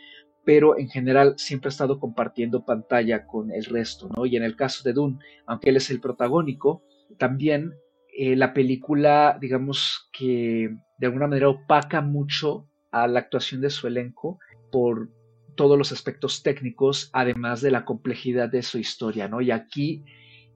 pero 0.45 0.79
en 0.79 0.89
general 0.89 1.35
siempre 1.37 1.69
ha 1.69 1.71
estado 1.71 2.01
compartiendo 2.01 2.65
pantalla 2.65 3.27
con 3.27 3.51
el 3.53 3.65
resto, 3.65 4.09
¿no? 4.17 4.27
Y 4.27 4.37
en 4.37 4.43
el 4.43 4.57
caso 4.57 4.83
de 4.85 4.93
Dune, 4.93 5.19
aunque 5.47 5.71
él 5.71 5.77
es 5.77 5.91
el 5.91 6.01
protagónico, 6.01 6.83
también 7.19 7.75
eh, 8.17 8.37
la 8.37 8.53
película, 8.53 9.39
digamos 9.41 10.09
que 10.13 10.75
de 10.99 11.07
alguna 11.07 11.27
manera 11.27 11.49
opaca 11.49 12.01
mucho 12.01 12.69
a 12.91 13.07
la 13.07 13.21
actuación 13.21 13.61
de 13.61 13.71
su 13.71 13.87
elenco 13.87 14.39
por 14.73 15.11
todos 15.57 15.77
los 15.77 15.93
aspectos 15.93 16.43
técnicos, 16.43 17.11
además 17.13 17.61
de 17.61 17.71
la 17.71 17.85
complejidad 17.85 18.49
de 18.49 18.63
su 18.63 18.79
historia, 18.79 19.29
¿no? 19.29 19.41
Y 19.41 19.51
aquí 19.51 20.05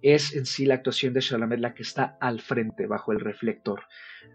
es 0.04 0.34
en 0.34 0.44
sí 0.44 0.66
la 0.66 0.74
actuación 0.74 1.14
de 1.14 1.20
Chalamet 1.20 1.60
la 1.60 1.74
que 1.74 1.82
está 1.82 2.18
al 2.20 2.40
frente, 2.40 2.86
bajo 2.86 3.12
el 3.12 3.20
reflector, 3.20 3.80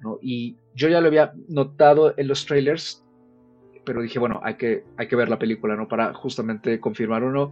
¿no? 0.01 0.17
Y 0.21 0.57
yo 0.73 0.89
ya 0.89 0.99
lo 0.99 1.07
había 1.07 1.33
notado 1.47 2.15
en 2.17 2.27
los 2.27 2.45
trailers, 2.45 3.05
pero 3.85 4.01
dije, 4.01 4.17
bueno, 4.17 4.41
hay 4.43 4.55
que, 4.55 4.83
hay 4.97 5.07
que 5.07 5.15
ver 5.15 5.29
la 5.29 5.37
película, 5.37 5.75
¿no? 5.75 5.87
Para 5.87 6.13
justamente 6.13 6.79
confirmar 6.79 7.23
o 7.23 7.31
no. 7.31 7.51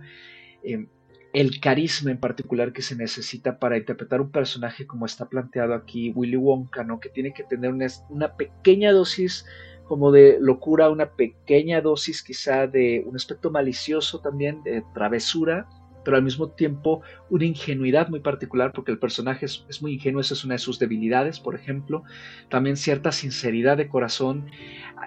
Em, 0.63 0.87
el 1.33 1.59
carisma 1.59 2.09
en 2.09 2.19
particular 2.19 2.73
que 2.73 2.81
se 2.81 2.95
necesita 2.95 3.59
para 3.59 3.77
interpretar 3.77 4.21
un 4.21 4.31
personaje 4.31 4.87
como 4.87 5.05
está 5.05 5.29
planteado 5.29 5.75
aquí 5.75 6.11
Willy 6.15 6.37
Wonka, 6.37 6.83
¿no? 6.83 6.99
Que 6.99 7.09
tiene 7.09 7.33
que 7.33 7.43
tener 7.43 7.71
una, 8.09 8.35
pequeña 8.35 8.91
dosis 8.91 9.45
como 9.83 10.11
de 10.11 10.37
locura, 10.41 10.89
una 10.89 11.11
pequeña 11.11 11.81
dosis 11.81 12.23
quizá 12.23 12.65
de 12.65 13.03
un 13.05 13.15
aspecto 13.15 13.51
malicioso 13.51 14.19
también, 14.19 14.63
de 14.63 14.83
travesura, 14.95 15.67
pero 16.07 16.15
al 16.15 16.23
mismo 16.23 16.51
tiempo 16.51 17.01
una 17.29 17.43
ingenuidad 17.43 18.07
muy 18.07 18.21
particular, 18.21 18.71
porque 18.71 18.93
el 18.93 18.97
personaje 18.97 19.45
es, 19.45 19.81
muy 19.81 19.95
ingenuo, 19.95 20.21
esa 20.21 20.35
es 20.35 20.45
una 20.45 20.53
de 20.53 20.59
sus 20.59 20.79
debilidades, 20.79 21.37
por 21.37 21.53
ejemplo. 21.53 22.03
También 22.49 22.77
cierta 22.77 23.11
sinceridad 23.11 23.75
de 23.75 23.89
corazón. 23.89 24.49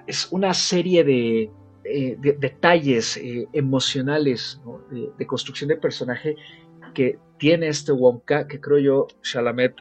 Es 0.07 0.29
una 0.31 0.53
serie 0.53 1.03
de, 1.03 1.51
eh, 1.85 2.19
detalles 2.39 3.17
eh, 3.17 3.49
emocionales 3.55 4.61
de, 5.17 5.27
construcción 5.27 5.69
de 5.69 5.77
personaje 5.77 6.37
que 6.93 7.19
tiene 7.39 7.69
este 7.69 7.93
Wonka, 7.93 8.47
que 8.47 8.61
creo 8.61 8.79
yo, 8.79 9.07
Chalamet, 9.23 9.77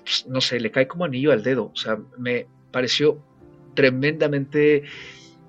pues, 0.00 0.26
no 0.28 0.42
sé, 0.42 0.60
le 0.60 0.70
cae 0.70 0.86
como 0.86 1.06
anillo 1.06 1.32
al 1.32 1.42
dedo. 1.42 1.70
O 1.72 1.76
sea, 1.76 1.98
me 2.18 2.46
pareció 2.72 3.24
tremendamente 3.72 4.82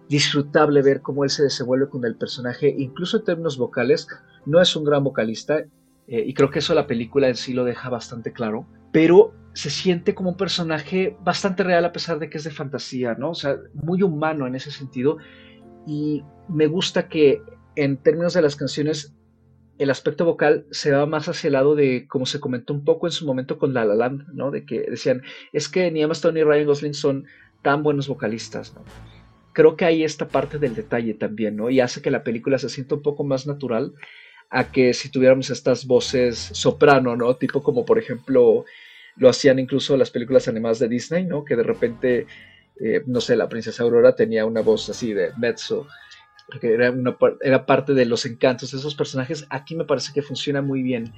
disfrutable 0.07 0.81
ver 0.81 1.01
cómo 1.01 1.25
él 1.25 1.29
se 1.29 1.43
desenvuelve 1.43 1.89
con 1.89 2.05
el 2.05 2.15
personaje, 2.15 2.73
incluso 2.77 3.17
en 3.17 3.25
términos 3.25 3.57
vocales. 3.57 4.07
No 4.45 4.61
es 4.61 4.75
un 4.75 4.83
gran 4.83 5.03
vocalista, 5.03 5.63
eh, 6.07 6.23
y 6.25 6.33
creo 6.33 6.49
que 6.49 6.59
eso 6.59 6.73
la 6.73 6.87
película 6.87 7.27
en 7.27 7.35
sí 7.35 7.53
lo 7.53 7.63
deja 7.63 7.89
bastante 7.89 8.33
claro, 8.33 8.65
pero 8.91 9.33
se 9.53 9.69
siente 9.69 10.15
como 10.15 10.31
un 10.31 10.37
personaje 10.37 11.15
bastante 11.21 11.63
real 11.63 11.85
a 11.85 11.91
pesar 11.91 12.17
de 12.17 12.29
que 12.29 12.37
es 12.37 12.43
de 12.43 12.51
fantasía, 12.51 13.13
¿no? 13.15 13.31
O 13.31 13.35
sea, 13.35 13.57
muy 13.73 14.01
humano 14.01 14.47
en 14.47 14.55
ese 14.55 14.71
sentido 14.71 15.17
y 15.85 16.23
me 16.47 16.67
gusta 16.67 17.07
que 17.07 17.41
en 17.75 17.97
términos 17.97 18.33
de 18.33 18.41
las 18.41 18.55
canciones 18.55 19.15
el 19.77 19.89
aspecto 19.89 20.25
vocal 20.25 20.65
se 20.71 20.91
va 20.91 21.05
más 21.05 21.29
hacia 21.29 21.47
el 21.47 21.53
lado 21.53 21.75
de, 21.75 22.07
como 22.07 22.25
se 22.25 22.39
comentó 22.39 22.73
un 22.73 22.83
poco 22.83 23.07
en 23.07 23.11
su 23.11 23.25
momento 23.25 23.57
con 23.57 23.73
La 23.73 23.85
La 23.85 23.95
Land, 23.95 24.29
¿no? 24.33 24.51
De 24.51 24.65
que 24.65 24.81
decían, 24.81 25.21
es 25.53 25.69
que 25.69 25.89
ni 25.89 26.01
Emma 26.01 26.13
Stone 26.13 26.39
ni 26.39 26.43
Ryan 26.43 26.65
Gosling 26.65 26.93
son 26.93 27.25
tan 27.61 27.81
buenos 27.81 28.07
vocalistas, 28.07 28.73
¿no? 28.75 28.83
Creo 29.53 29.75
que 29.77 29.85
hay 29.85 30.03
esta 30.03 30.27
parte 30.27 30.57
del 30.57 30.75
detalle 30.75 31.13
también, 31.13 31.55
¿no? 31.55 31.69
Y 31.69 31.79
hace 31.79 32.01
que 32.01 32.11
la 32.11 32.23
película 32.23 32.57
se 32.57 32.69
sienta 32.69 32.95
un 32.95 33.01
poco 33.01 33.23
más 33.23 33.47
natural 33.47 33.93
a 34.49 34.71
que 34.71 34.93
si 34.93 35.09
tuviéramos 35.09 35.49
estas 35.49 35.85
voces 35.85 36.37
soprano, 36.53 37.15
¿no? 37.15 37.35
Tipo 37.35 37.61
como, 37.61 37.85
por 37.85 37.99
ejemplo, 37.99 38.65
lo 39.15 39.29
hacían 39.29 39.59
incluso 39.59 39.95
las 39.97 40.11
películas 40.11 40.47
animadas 40.47 40.79
de 40.79 40.87
Disney, 40.87 41.25
¿no? 41.25 41.45
Que 41.45 41.55
de 41.55 41.63
repente 41.63 42.27
eh, 42.79 43.03
no 43.05 43.19
sé, 43.19 43.35
la 43.35 43.49
princesa 43.49 43.83
Aurora 43.83 44.15
tenía 44.15 44.45
una 44.45 44.61
voz 44.61 44.89
así 44.89 45.13
de 45.13 45.31
mezzo, 45.37 45.87
porque 46.47 46.73
era, 46.73 46.91
una, 46.91 47.17
era 47.41 47.65
parte 47.65 47.93
de 47.93 48.05
los 48.05 48.25
encantos 48.25 48.71
de 48.71 48.77
esos 48.77 48.95
personajes. 48.95 49.45
Aquí 49.49 49.75
me 49.75 49.83
parece 49.83 50.13
que 50.13 50.21
funciona 50.21 50.61
muy 50.61 50.81
bien 50.81 51.13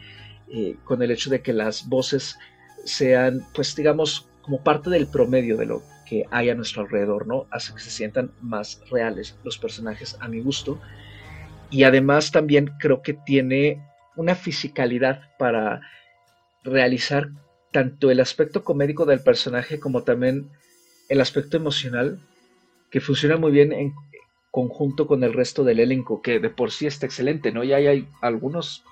eh, 0.50 0.78
con 0.84 1.04
el 1.04 1.12
hecho 1.12 1.30
de 1.30 1.42
que 1.42 1.54
las 1.54 1.88
voces 1.88 2.38
sean, 2.84 3.46
pues 3.54 3.76
digamos, 3.76 4.28
como 4.42 4.64
parte 4.64 4.90
del 4.90 5.06
promedio 5.06 5.56
de 5.56 5.68
lo 5.68 5.84
que 6.08 6.26
hay 6.32 6.50
a 6.50 6.56
nuestro 6.56 6.82
alrededor, 6.82 7.28
¿no? 7.28 7.46
Hace 7.52 7.74
que 7.74 7.80
se 7.80 7.92
sientan 7.92 8.32
más 8.42 8.82
reales 8.90 9.38
los 9.44 9.60
personajes 9.60 10.18
a 10.20 10.28
mi 10.28 10.42
gusto. 10.42 10.82
Y 11.72 11.84
además 11.84 12.32
también 12.32 12.72
creo 12.80 13.02
que 13.02 13.14
tiene 13.14 13.82
una 14.16 14.36
fisicalidad 14.36 15.32
para 15.40 15.82
realizar 16.64 17.30
tanto 17.72 18.12
el 18.12 18.20
aspecto 18.20 18.64
comédico 18.64 19.06
del 19.06 19.22
personaje 19.22 19.80
como 19.80 20.04
también 20.04 20.50
el 21.10 21.22
aspecto 21.22 21.58
emocional 21.58 22.20
que 22.90 23.00
funciona 23.00 23.38
muy 23.38 23.52
bien 23.52 23.72
en 23.72 23.94
conjunto 24.52 25.08
con 25.08 25.24
el 25.24 25.34
resto 25.34 25.64
del 25.64 25.80
elenco, 25.80 26.22
que 26.22 26.40
de 26.40 26.50
por 26.50 26.72
sí 26.72 26.86
está 26.86 27.06
excelente, 27.06 27.54
¿no? 27.54 27.64
Y 27.64 27.72
hay 27.74 28.08
algunos 28.22 28.84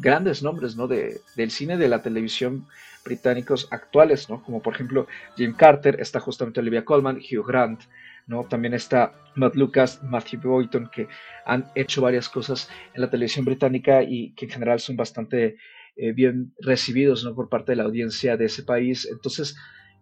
grandes 0.00 0.42
nombres, 0.42 0.74
¿no? 0.76 0.88
De, 0.88 1.20
del 1.36 1.52
cine, 1.52 1.76
de 1.76 1.88
la 1.88 2.02
televisión 2.02 2.66
británicos 3.04 3.68
actuales, 3.70 4.28
¿no? 4.28 4.42
Como 4.42 4.60
por 4.60 4.74
ejemplo 4.74 5.06
Jim 5.36 5.54
Carter, 5.54 6.00
está 6.00 6.18
justamente 6.18 6.60
Olivia 6.60 6.84
Colman, 6.84 7.18
Hugh 7.18 7.46
Grant, 7.46 7.82
¿no? 8.26 8.44
También 8.44 8.74
está 8.74 9.12
Matt 9.34 9.56
Lucas, 9.56 10.02
Matthew 10.02 10.40
Boyton, 10.42 10.90
que 10.90 11.08
han 11.44 11.70
hecho 11.74 12.02
varias 12.02 12.28
cosas 12.28 12.68
en 12.94 13.02
la 13.02 13.10
televisión 13.10 13.44
británica 13.44 14.02
y 14.02 14.32
que 14.34 14.46
en 14.46 14.52
general 14.52 14.80
son 14.80 14.96
bastante 14.96 15.56
eh, 15.96 16.12
bien 16.12 16.54
recibidos 16.60 17.24
¿no? 17.24 17.34
por 17.34 17.48
parte 17.48 17.72
de 17.72 17.76
la 17.76 17.84
audiencia 17.84 18.36
de 18.36 18.46
ese 18.46 18.62
país. 18.62 19.08
Entonces, 19.10 19.56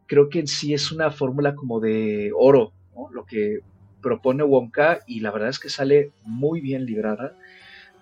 creo 0.06 0.28
que 0.28 0.40
en 0.40 0.46
sí 0.46 0.74
es 0.74 0.92
una 0.92 1.10
fórmula 1.10 1.54
como 1.54 1.80
de 1.80 2.30
oro, 2.34 2.72
lo 3.12 3.24
que 3.24 3.60
propone 4.00 4.42
Wonka 4.42 5.00
y 5.06 5.20
la 5.20 5.30
verdad 5.30 5.48
es 5.48 5.58
que 5.58 5.70
sale 5.70 6.12
muy 6.24 6.60
bien 6.60 6.84
librada. 6.84 7.36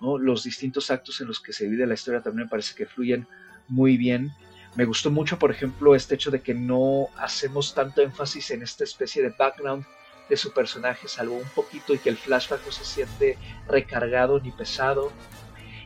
Los 0.01 0.45
distintos 0.45 0.91
actos 0.91 1.21
en 1.21 1.27
los 1.29 1.41
que 1.41 1.53
se 1.53 1.65
divide 1.65 1.87
la 1.87 1.95
historia 1.95 2.23
también 2.23 2.47
me 2.47 2.51
parece 2.51 2.75
que 2.75 2.87
fluyen 2.87 3.27
muy 3.69 3.97
bien. 3.97 4.31
Me 4.77 4.85
gustó 4.85 5.11
mucho, 5.11 5.39
por 5.39 5.51
ejemplo, 5.51 5.95
este 5.95 6.15
hecho 6.15 6.31
de 6.31 6.41
que 6.41 6.55
no 6.55 7.09
hacemos 7.17 7.75
tanto 7.75 8.01
énfasis 8.01 8.51
en 8.51 8.63
esta 8.63 8.85
especie 8.85 9.23
de 9.23 9.35
background 9.37 9.85
de 10.31 10.37
su 10.37 10.53
personaje, 10.53 11.09
salvo 11.09 11.35
un 11.35 11.49
poquito, 11.51 11.93
y 11.93 11.99
que 11.99 12.09
el 12.09 12.17
flashback 12.17 12.65
no 12.65 12.73
se 12.73 12.85
siente 12.85 13.37
recargado 13.69 14.41
ni 14.41 14.53
pesado, 14.53 15.13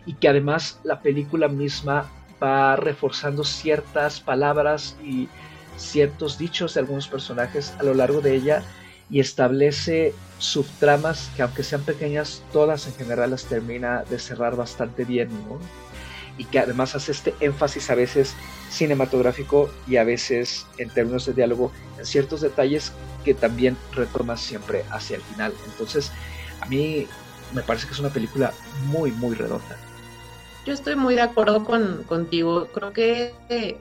y 0.07 0.15
que 0.15 0.29
además 0.29 0.79
la 0.85 1.01
película 1.01 1.49
misma 1.49 2.09
va 2.41 2.77
reforzando 2.77 3.43
ciertas 3.43 4.21
palabras 4.21 4.97
y 5.03 5.29
ciertos 5.77 6.39
dichos 6.39 6.75
de 6.75 6.81
algunos 6.81 7.09
personajes 7.09 7.75
a 7.79 7.83
lo 7.83 7.95
largo 7.95 8.21
de 8.21 8.35
ella 8.35 8.63
y 9.11 9.21
establece 9.21 10.15
subtramas 10.39 11.31
que 11.37 11.43
aunque 11.43 11.63
sean 11.63 11.83
pequeñas, 11.83 12.43
todas 12.53 12.87
en 12.87 12.95
general 12.95 13.31
las 13.31 13.45
termina 13.45 14.05
de 14.05 14.19
cerrar 14.19 14.57
bastante 14.57 15.05
bien, 15.05 15.31
¿no? 15.49 15.59
Y 16.37 16.45
que 16.45 16.59
además 16.59 16.95
hace 16.95 17.13
este 17.13 17.35
énfasis 17.41 17.91
a 17.91 17.95
veces 17.95 18.35
cinematográfico 18.71 19.71
y 19.87 19.97
a 19.97 20.05
veces 20.05 20.67
en 20.79 20.91
términos 20.91 21.27
de 21.27 21.33
diálogo 21.33 21.73
en 21.99 22.07
ciertos 22.07 22.41
detalles 22.41 22.93
que 23.25 23.35
también 23.35 23.77
retoma 23.93 24.37
siempre 24.37 24.85
hacia 24.91 25.17
el 25.17 25.23
final. 25.23 25.53
Entonces, 25.67 26.11
a 26.61 26.67
mí 26.67 27.07
me 27.55 27.63
parece 27.63 27.87
que 27.87 27.93
es 27.93 28.01
una 28.01 28.11
película 28.11 28.53
muy, 28.87 29.11
muy 29.13 29.35
redonda. 29.35 29.77
Yo 30.67 30.73
estoy 30.73 30.97
muy 30.97 31.15
de 31.15 31.23
acuerdo 31.23 31.65
con, 31.65 32.05
contigo. 32.05 32.69
Creo 32.73 32.93
que, 32.93 33.79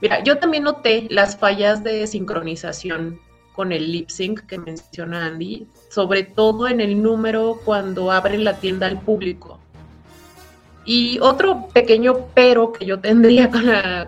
mira, 0.00 0.22
yo 0.22 0.38
también 0.38 0.64
noté 0.64 1.06
las 1.10 1.36
fallas 1.36 1.82
de 1.82 2.06
sincronización 2.06 3.20
con 3.52 3.72
el 3.72 3.92
lip 3.92 4.08
sync 4.08 4.46
que 4.46 4.58
menciona 4.58 5.26
Andy, 5.26 5.66
sobre 5.90 6.22
todo 6.22 6.68
en 6.68 6.80
el 6.80 7.02
número 7.02 7.60
cuando 7.64 8.10
abren 8.10 8.44
la 8.44 8.58
tienda 8.58 8.86
al 8.86 9.00
público. 9.00 9.61
Y 10.84 11.18
otro 11.20 11.68
pequeño 11.68 12.26
pero 12.34 12.72
que 12.72 12.84
yo 12.84 12.98
tendría 12.98 13.50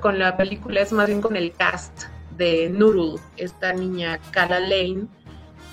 con 0.01 0.19
la, 0.19 0.37
película 0.37 0.81
es 0.81 0.93
más 0.93 1.07
bien 1.07 1.21
con 1.21 1.37
el 1.37 1.53
cast 1.53 2.05
de 2.37 2.69
Noodle, 2.69 3.21
esta 3.37 3.73
niña 3.73 4.19
Kala 4.33 4.59
Lane, 4.59 5.07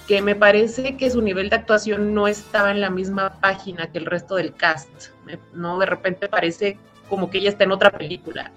que 0.08 0.22
me 0.22 0.36
parece 0.36 0.98
que 0.98 1.10
su 1.10 1.22
nivel 1.22 1.50
de 1.50 1.56
actuación 1.56 2.14
no 2.14 2.28
estaba 2.28 2.70
en 2.72 2.82
la 2.82 2.92
misma 2.92 3.40
página 3.42 3.92
que 3.92 3.98
el 3.98 4.06
resto 4.06 4.36
del 4.36 4.54
cast. 4.54 4.90
No, 5.54 5.80
de 5.80 5.86
repente 5.88 6.28
parece 6.28 6.78
como 7.10 7.30
que 7.30 7.40
ella 7.40 7.50
está 7.50 7.64
en 7.64 7.72
otra 7.72 7.90
película. 7.90 8.52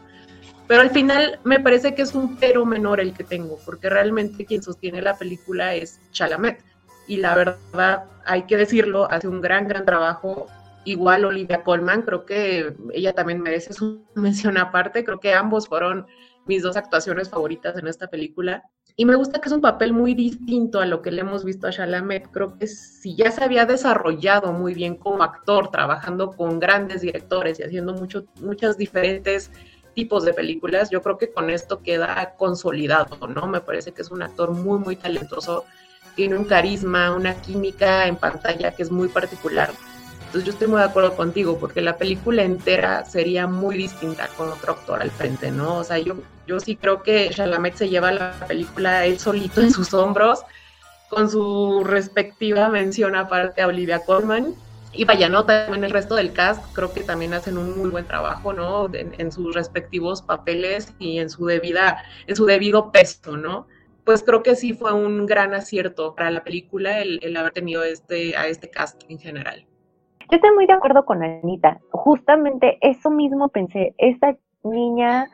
Pero 0.66 0.80
al 0.80 0.90
final 0.90 1.40
me 1.44 1.60
parece 1.60 1.94
que 1.94 2.02
es 2.02 2.14
un 2.14 2.36
pero 2.36 2.64
menor 2.64 3.00
el 3.00 3.14
que 3.14 3.24
tengo, 3.24 3.58
porque 3.64 3.88
realmente 3.88 4.44
quien 4.44 4.62
sostiene 4.62 5.00
la 5.02 5.16
película 5.16 5.74
es 5.74 6.00
Chalamet. 6.10 6.62
Y 7.06 7.18
la 7.18 7.34
verdad, 7.34 8.04
hay 8.24 8.42
que 8.44 8.56
decirlo, 8.56 9.10
hace 9.10 9.28
un 9.28 9.40
gran, 9.40 9.68
gran 9.68 9.84
trabajo 9.84 10.46
igual 10.84 11.24
Olivia 11.24 11.62
Colman, 11.62 12.02
creo 12.02 12.24
que 12.24 12.74
ella 12.92 13.12
también 13.12 13.40
merece 13.40 13.72
su 13.72 14.04
mención 14.14 14.58
aparte, 14.58 15.04
creo 15.04 15.20
que 15.20 15.34
ambos 15.34 15.68
fueron 15.68 16.06
mis 16.46 16.62
dos 16.62 16.76
actuaciones 16.76 17.30
favoritas 17.30 17.76
en 17.76 17.86
esta 17.88 18.08
película. 18.08 18.64
Y 18.96 19.06
me 19.06 19.16
gusta 19.16 19.40
que 19.40 19.48
es 19.48 19.52
un 19.52 19.60
papel 19.60 19.92
muy 19.92 20.14
distinto 20.14 20.78
a 20.78 20.86
lo 20.86 21.02
que 21.02 21.10
le 21.10 21.22
hemos 21.22 21.44
visto 21.44 21.66
a 21.66 21.70
Chalamet. 21.70 22.28
Creo 22.30 22.56
que 22.56 22.68
si 22.68 23.16
ya 23.16 23.30
se 23.32 23.42
había 23.42 23.66
desarrollado 23.66 24.52
muy 24.52 24.72
bien 24.72 24.96
como 24.96 25.24
actor, 25.24 25.70
trabajando 25.70 26.30
con 26.30 26.60
grandes 26.60 27.00
directores 27.00 27.58
y 27.58 27.64
haciendo 27.64 27.92
mucho, 27.94 28.24
muchos 28.40 28.76
diferentes 28.76 29.50
tipos 29.94 30.24
de 30.24 30.32
películas, 30.34 30.90
yo 30.90 31.02
creo 31.02 31.18
que 31.18 31.32
con 31.32 31.50
esto 31.50 31.82
queda 31.82 32.34
consolidado, 32.36 33.26
¿no? 33.26 33.46
Me 33.48 33.60
parece 33.60 33.92
que 33.92 34.02
es 34.02 34.10
un 34.10 34.22
actor 34.22 34.52
muy, 34.52 34.78
muy 34.78 34.96
talentoso, 34.96 35.64
tiene 36.14 36.36
un 36.36 36.44
carisma, 36.44 37.14
una 37.14 37.34
química 37.40 38.06
en 38.06 38.16
pantalla 38.16 38.72
que 38.72 38.82
es 38.82 38.90
muy 38.90 39.08
particular. 39.08 39.70
Entonces 40.34 40.46
yo 40.48 40.52
estoy 40.54 40.66
muy 40.66 40.80
de 40.80 40.86
acuerdo 40.86 41.14
contigo, 41.14 41.58
porque 41.60 41.80
la 41.80 41.96
película 41.96 42.42
entera 42.42 43.04
sería 43.04 43.46
muy 43.46 43.76
distinta 43.76 44.26
con 44.36 44.48
otro 44.48 44.72
actor 44.72 45.00
al 45.00 45.12
frente, 45.12 45.52
¿no? 45.52 45.76
O 45.76 45.84
sea, 45.84 45.98
yo, 45.98 46.16
yo 46.48 46.58
sí 46.58 46.74
creo 46.74 47.04
que 47.04 47.30
Chalamet 47.30 47.76
se 47.76 47.88
lleva 47.88 48.10
la 48.10 48.32
película 48.48 49.06
él 49.06 49.20
solito 49.20 49.60
en 49.60 49.70
sus 49.70 49.94
hombros, 49.94 50.40
con 51.08 51.30
su 51.30 51.84
respectiva 51.84 52.68
mención 52.68 53.14
aparte 53.14 53.62
a 53.62 53.68
Olivia 53.68 54.00
Colman. 54.00 54.56
Y 54.92 55.04
vaya, 55.04 55.28
¿no? 55.28 55.44
También 55.44 55.84
el 55.84 55.92
resto 55.92 56.16
del 56.16 56.32
cast 56.32 56.64
creo 56.72 56.92
que 56.92 57.04
también 57.04 57.32
hacen 57.32 57.56
un 57.56 57.78
muy 57.78 57.90
buen 57.90 58.04
trabajo, 58.04 58.52
¿no? 58.52 58.92
En, 58.92 59.14
en 59.16 59.30
sus 59.30 59.54
respectivos 59.54 60.20
papeles 60.20 60.94
y 60.98 61.20
en 61.20 61.30
su 61.30 61.46
debida, 61.46 62.02
en 62.26 62.34
su 62.34 62.44
debido 62.44 62.90
peso, 62.90 63.36
¿no? 63.36 63.68
Pues 64.02 64.24
creo 64.24 64.42
que 64.42 64.56
sí 64.56 64.72
fue 64.72 64.92
un 64.92 65.26
gran 65.26 65.54
acierto 65.54 66.16
para 66.16 66.32
la 66.32 66.42
película 66.42 67.00
el, 67.00 67.20
el 67.22 67.36
haber 67.36 67.52
tenido 67.52 67.84
este, 67.84 68.36
a 68.36 68.48
este 68.48 68.68
cast 68.68 69.04
en 69.08 69.20
general. 69.20 69.68
Yo 70.30 70.36
estoy 70.36 70.54
muy 70.54 70.66
de 70.66 70.72
acuerdo 70.72 71.04
con 71.04 71.22
Anita. 71.22 71.80
Justamente 71.90 72.78
eso 72.80 73.10
mismo 73.10 73.48
pensé. 73.48 73.94
Esta 73.98 74.36
niña 74.62 75.28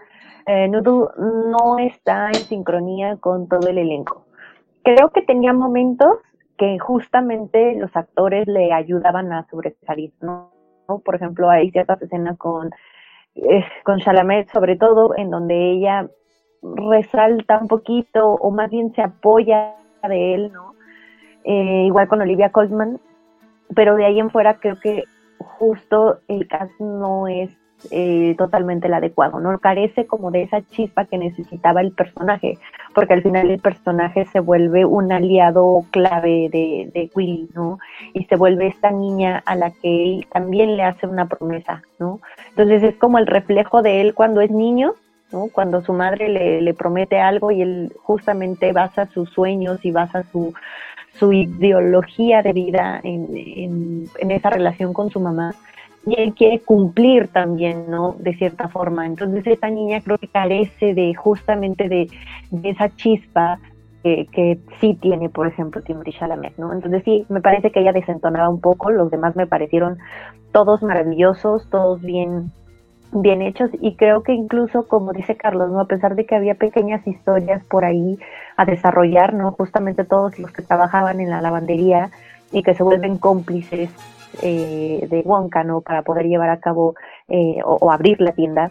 eh, 0.46 0.68
no 0.68 1.78
está 1.78 2.28
en 2.28 2.34
sincronía 2.34 3.16
con 3.16 3.48
todo 3.48 3.68
el 3.68 3.78
elenco. 3.78 4.26
Creo 4.82 5.10
que 5.10 5.22
tenía 5.22 5.52
momentos 5.52 6.18
que 6.58 6.78
justamente 6.78 7.74
los 7.76 7.94
actores 7.96 8.46
le 8.46 8.72
ayudaban 8.72 9.32
a 9.32 9.46
sobresalir, 9.48 10.12
¿no? 10.20 10.50
Por 11.04 11.14
ejemplo, 11.14 11.48
hay 11.48 11.70
ciertas 11.70 12.02
escenas 12.02 12.36
con, 12.36 12.70
eh, 13.36 13.64
con 13.84 13.98
Chalamet, 14.00 14.50
sobre 14.50 14.76
todo, 14.76 15.16
en 15.16 15.30
donde 15.30 15.54
ella 15.54 16.08
resalta 16.62 17.58
un 17.58 17.68
poquito, 17.68 18.34
o 18.34 18.50
más 18.50 18.70
bien 18.70 18.92
se 18.92 19.02
apoya 19.02 19.74
de 20.06 20.34
él, 20.34 20.52
¿no? 20.52 20.74
Eh, 21.44 21.84
igual 21.86 22.08
con 22.08 22.20
Olivia 22.20 22.50
Colman, 22.50 23.00
pero 23.74 23.96
de 23.96 24.04
ahí 24.04 24.18
en 24.18 24.30
fuera 24.30 24.54
creo 24.54 24.78
que 24.78 25.04
justo 25.38 26.20
el 26.28 26.46
cast 26.48 26.78
no 26.80 27.28
es 27.28 27.50
eh, 27.90 28.34
totalmente 28.36 28.88
el 28.88 28.94
adecuado, 28.94 29.40
¿no? 29.40 29.58
Carece 29.58 30.06
como 30.06 30.30
de 30.30 30.42
esa 30.42 30.60
chispa 30.60 31.06
que 31.06 31.16
necesitaba 31.16 31.80
el 31.80 31.92
personaje, 31.92 32.58
porque 32.94 33.14
al 33.14 33.22
final 33.22 33.50
el 33.50 33.58
personaje 33.58 34.26
se 34.26 34.40
vuelve 34.40 34.84
un 34.84 35.10
aliado 35.10 35.84
clave 35.90 36.50
de, 36.52 36.90
de 36.92 37.10
Willy, 37.14 37.48
¿no? 37.54 37.78
Y 38.12 38.24
se 38.24 38.36
vuelve 38.36 38.66
esta 38.66 38.90
niña 38.90 39.42
a 39.46 39.54
la 39.56 39.70
que 39.70 40.04
él 40.04 40.26
también 40.30 40.76
le 40.76 40.82
hace 40.82 41.06
una 41.06 41.26
promesa, 41.26 41.82
¿no? 41.98 42.20
Entonces 42.50 42.82
es 42.82 42.96
como 42.96 43.18
el 43.18 43.26
reflejo 43.26 43.80
de 43.80 44.02
él 44.02 44.12
cuando 44.12 44.42
es 44.42 44.50
niño, 44.50 44.92
¿no? 45.32 45.46
Cuando 45.50 45.80
su 45.80 45.94
madre 45.94 46.28
le, 46.28 46.60
le 46.60 46.74
promete 46.74 47.18
algo 47.18 47.50
y 47.50 47.62
él 47.62 47.94
justamente 48.02 48.72
basa 48.72 49.06
sus 49.06 49.30
sueños 49.30 49.82
y 49.84 49.90
basa 49.90 50.24
su, 50.24 50.52
su 51.18 51.32
ideología 51.32 52.42
de 52.42 52.52
vida 52.52 53.00
en, 53.02 54.08
esa 54.18 54.50
relación 54.50 54.92
con 54.92 55.10
su 55.10 55.20
mamá 55.20 55.54
y 56.06 56.18
él 56.18 56.34
quiere 56.34 56.60
cumplir 56.60 57.28
también, 57.28 57.90
¿no? 57.90 58.16
De 58.18 58.34
cierta 58.34 58.68
forma. 58.68 59.04
Entonces 59.04 59.46
esta 59.46 59.68
niña 59.68 60.00
creo 60.00 60.16
que 60.16 60.28
carece 60.28 60.94
de 60.94 61.14
justamente 61.14 61.88
de, 61.88 62.08
esa 62.62 62.88
chispa 62.96 63.58
que, 64.02 64.26
que, 64.32 64.58
sí 64.80 64.94
tiene, 64.94 65.28
por 65.28 65.46
ejemplo, 65.46 65.82
Timothy 65.82 66.12
Chalamet, 66.12 66.56
¿no? 66.56 66.72
Entonces 66.72 67.02
sí, 67.04 67.26
me 67.28 67.42
parece 67.42 67.70
que 67.70 67.80
ella 67.80 67.92
desentonaba 67.92 68.48
un 68.48 68.60
poco, 68.60 68.90
los 68.90 69.10
demás 69.10 69.36
me 69.36 69.46
parecieron 69.46 69.98
todos 70.52 70.82
maravillosos, 70.82 71.68
todos 71.68 72.00
bien 72.00 72.50
bien 73.12 73.42
hechos 73.42 73.70
y 73.80 73.96
creo 73.96 74.22
que 74.22 74.32
incluso 74.32 74.86
como 74.86 75.12
dice 75.12 75.36
Carlos, 75.36 75.70
¿no? 75.70 75.80
A 75.80 75.86
pesar 75.86 76.14
de 76.14 76.26
que 76.26 76.36
había 76.36 76.54
pequeñas 76.54 77.06
historias 77.06 77.62
por 77.64 77.84
ahí 77.84 78.18
a 78.56 78.64
desarrollar, 78.64 79.34
¿no? 79.34 79.52
Justamente 79.52 80.04
todos 80.04 80.38
los 80.38 80.52
que 80.52 80.62
trabajaban 80.62 81.20
en 81.20 81.30
la 81.30 81.42
lavandería 81.42 82.10
y 82.52 82.62
que 82.62 82.74
se 82.74 82.82
vuelven 82.82 83.18
cómplices 83.18 83.90
eh, 84.42 85.06
de 85.10 85.22
Wonka, 85.24 85.64
¿no? 85.64 85.80
Para 85.80 86.02
poder 86.02 86.26
llevar 86.26 86.50
a 86.50 86.60
cabo 86.60 86.94
eh, 87.28 87.58
o, 87.64 87.90
abrir 87.90 88.20
la 88.20 88.32
tienda 88.32 88.70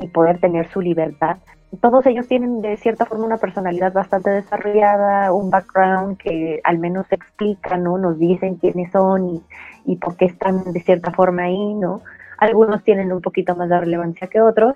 y 0.00 0.08
poder 0.08 0.38
tener 0.38 0.68
su 0.68 0.80
libertad. 0.80 1.38
Todos 1.80 2.06
ellos 2.06 2.28
tienen 2.28 2.62
de 2.62 2.76
cierta 2.76 3.04
forma 3.04 3.26
una 3.26 3.38
personalidad 3.38 3.92
bastante 3.92 4.30
desarrollada, 4.30 5.32
un 5.32 5.50
background 5.50 6.16
que 6.18 6.60
al 6.62 6.78
menos 6.78 7.06
explica, 7.10 7.76
¿no? 7.76 7.98
Nos 7.98 8.18
dicen 8.18 8.56
quiénes 8.56 8.92
son 8.92 9.28
y, 9.28 9.42
y 9.86 9.96
por 9.96 10.16
qué 10.16 10.26
están 10.26 10.72
de 10.72 10.80
cierta 10.80 11.10
forma 11.10 11.42
ahí, 11.42 11.74
¿no? 11.74 12.02
Algunos 12.38 12.82
tienen 12.84 13.12
un 13.12 13.20
poquito 13.20 13.54
más 13.56 13.68
de 13.68 13.80
relevancia 13.80 14.28
que 14.28 14.40
otros, 14.40 14.74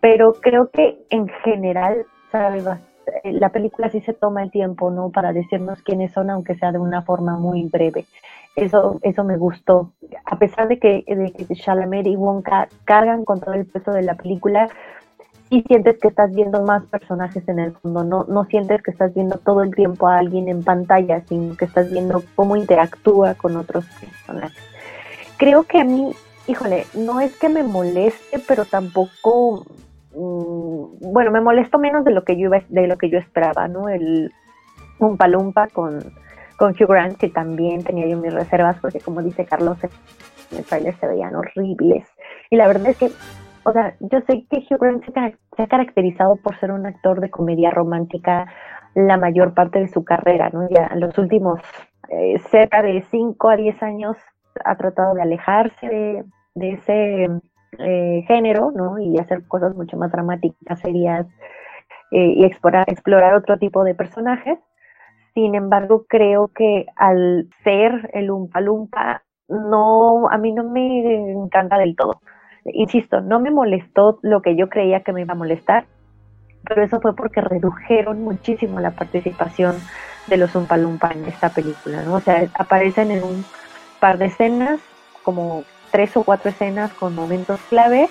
pero 0.00 0.34
creo 0.34 0.70
que 0.70 0.98
en 1.10 1.28
general, 1.44 2.04
¿sabes? 2.30 2.64
la 3.24 3.48
película 3.48 3.88
sí 3.90 4.00
se 4.02 4.12
toma 4.12 4.42
el 4.42 4.50
tiempo, 4.50 4.90
¿no? 4.90 5.10
Para 5.10 5.32
decirnos 5.32 5.82
quiénes 5.82 6.12
son, 6.12 6.30
aunque 6.30 6.56
sea 6.56 6.72
de 6.72 6.78
una 6.78 7.02
forma 7.02 7.38
muy 7.38 7.64
breve. 7.64 8.06
Eso, 8.54 8.98
eso 9.02 9.24
me 9.24 9.36
gustó. 9.36 9.92
A 10.24 10.38
pesar 10.38 10.68
de 10.68 10.78
que, 10.78 11.04
de 11.06 12.10
y 12.10 12.16
Wonka 12.16 12.68
cargan 12.84 13.24
con 13.24 13.40
todo 13.40 13.54
el 13.54 13.66
peso 13.66 13.92
de 13.92 14.02
la 14.02 14.14
película, 14.14 14.68
sí 15.48 15.64
sientes 15.66 15.98
que 15.98 16.08
estás 16.08 16.34
viendo 16.34 16.62
más 16.62 16.84
personajes 16.86 17.48
en 17.48 17.58
el 17.58 17.72
fondo, 17.72 18.04
no, 18.04 18.24
no 18.24 18.44
sientes 18.46 18.82
que 18.82 18.90
estás 18.90 19.14
viendo 19.14 19.38
todo 19.38 19.62
el 19.62 19.74
tiempo 19.74 20.08
a 20.08 20.18
alguien 20.18 20.48
en 20.48 20.62
pantalla, 20.62 21.22
sino 21.26 21.56
que 21.56 21.64
estás 21.64 21.90
viendo 21.90 22.22
cómo 22.34 22.56
interactúa 22.56 23.34
con 23.34 23.56
otros 23.56 23.86
personajes. 24.00 24.62
Creo 25.38 25.62
que 25.62 25.80
a 25.80 25.84
mí 25.84 26.12
híjole, 26.48 26.86
no 26.94 27.20
es 27.20 27.36
que 27.38 27.48
me 27.48 27.62
moleste, 27.62 28.40
pero 28.48 28.64
tampoco, 28.64 29.64
mm, 30.14 31.12
bueno, 31.12 31.30
me 31.30 31.40
molesto 31.40 31.78
menos 31.78 32.04
de 32.04 32.12
lo 32.12 32.24
que 32.24 32.38
yo 32.38 32.50
de 32.50 32.86
lo 32.86 32.96
que 32.96 33.10
yo 33.10 33.18
esperaba, 33.18 33.68
¿no? 33.68 33.88
El 33.88 34.32
un 34.98 35.16
palumpa 35.16 35.68
con, 35.68 36.00
con 36.56 36.72
Hugh 36.72 36.88
Grant, 36.88 37.18
que 37.18 37.28
también 37.28 37.84
tenía 37.84 38.06
yo 38.06 38.16
mis 38.16 38.32
reservas, 38.32 38.78
porque 38.80 39.00
como 39.00 39.22
dice 39.22 39.44
Carlos, 39.44 39.78
en 40.50 40.58
el 40.58 40.64
trailer 40.64 40.96
se 40.96 41.06
veían 41.06 41.34
horribles. 41.34 42.06
Y 42.50 42.56
la 42.56 42.66
verdad 42.66 42.88
es 42.88 42.98
que, 42.98 43.10
o 43.64 43.72
sea, 43.72 43.94
yo 44.00 44.20
sé 44.22 44.44
que 44.50 44.64
Hugh 44.68 44.80
Grant 44.80 45.04
se, 45.04 45.62
ha 45.62 45.66
caracterizado 45.66 46.36
por 46.36 46.58
ser 46.58 46.72
un 46.72 46.86
actor 46.86 47.20
de 47.20 47.30
comedia 47.30 47.70
romántica 47.70 48.46
la 48.94 49.16
mayor 49.16 49.54
parte 49.54 49.78
de 49.78 49.88
su 49.88 50.04
carrera, 50.04 50.50
¿no? 50.50 50.68
Ya 50.70 50.88
en 50.92 51.00
los 51.00 51.16
últimos 51.18 51.60
eh, 52.08 52.38
cerca 52.50 52.82
de 52.82 53.04
5 53.10 53.48
a 53.48 53.56
10 53.56 53.82
años 53.82 54.16
ha 54.64 54.76
tratado 54.76 55.14
de 55.14 55.22
alejarse 55.22 55.86
de, 55.86 56.24
ese 56.54 57.28
eh, 57.78 58.24
género, 58.26 58.72
¿no? 58.74 58.98
Y 58.98 59.18
hacer 59.18 59.46
cosas 59.46 59.74
mucho 59.74 59.96
más 59.96 60.10
dramáticas, 60.10 60.80
serias, 60.80 61.26
eh, 62.10 62.32
y 62.36 62.44
explorar, 62.44 62.84
explorar 62.88 63.34
otro 63.34 63.58
tipo 63.58 63.84
de 63.84 63.94
personajes. 63.94 64.58
Sin 65.34 65.54
embargo, 65.54 66.06
creo 66.08 66.48
que 66.48 66.86
al 66.96 67.48
ser 67.62 68.10
el 68.14 68.30
Umpa 68.30 68.60
Lumpa, 68.60 69.22
no, 69.48 70.28
a 70.28 70.38
mí 70.38 70.52
no 70.52 70.64
me 70.64 71.32
encanta 71.32 71.78
del 71.78 71.96
todo. 71.96 72.20
Insisto, 72.64 73.20
no 73.20 73.40
me 73.40 73.50
molestó 73.50 74.18
lo 74.22 74.42
que 74.42 74.56
yo 74.56 74.68
creía 74.68 75.02
que 75.02 75.12
me 75.12 75.22
iba 75.22 75.32
a 75.32 75.36
molestar, 75.36 75.86
pero 76.64 76.82
eso 76.82 77.00
fue 77.00 77.14
porque 77.14 77.40
redujeron 77.40 78.22
muchísimo 78.22 78.80
la 78.80 78.90
participación 78.90 79.76
de 80.26 80.36
los 80.36 80.54
Umpa 80.54 80.76
Lumpa 80.76 81.12
en 81.12 81.24
esta 81.24 81.50
película, 81.50 82.02
¿no? 82.02 82.14
O 82.14 82.20
sea, 82.20 82.46
aparecen 82.58 83.10
en 83.10 83.22
un 83.22 83.44
par 84.00 84.18
de 84.18 84.26
escenas, 84.26 84.80
como 85.22 85.64
tres 85.90 86.16
o 86.16 86.24
cuatro 86.24 86.50
escenas 86.50 86.92
con 86.92 87.14
momentos 87.14 87.60
clave, 87.68 88.08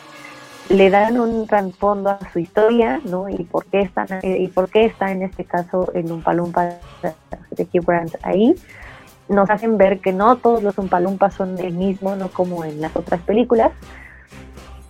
le 0.69 0.89
dan 0.89 1.19
un 1.19 1.47
trasfondo 1.47 2.09
a 2.09 2.19
su 2.31 2.39
historia, 2.39 2.99
¿no? 3.05 3.29
Y 3.29 3.43
por 3.43 3.65
qué 3.65 3.81
están 3.81 4.07
y 4.21 4.47
por 4.49 4.69
qué 4.69 4.85
está 4.85 5.11
en 5.11 5.21
este 5.21 5.45
caso 5.45 5.91
el 5.93 6.11
Umpalumpa 6.11 6.65
de 7.51 7.63
Hugh 7.63 7.85
Grant 7.85 8.15
ahí. 8.23 8.55
Nos 9.29 9.49
hacen 9.49 9.77
ver 9.77 9.99
que 9.99 10.13
no 10.13 10.37
todos 10.37 10.63
los 10.63 10.77
Umpalumpas 10.77 11.33
son 11.33 11.57
el 11.59 11.73
mismo, 11.73 12.15
no 12.15 12.29
como 12.29 12.63
en 12.65 12.81
las 12.81 12.95
otras 12.95 13.21
películas. 13.21 13.71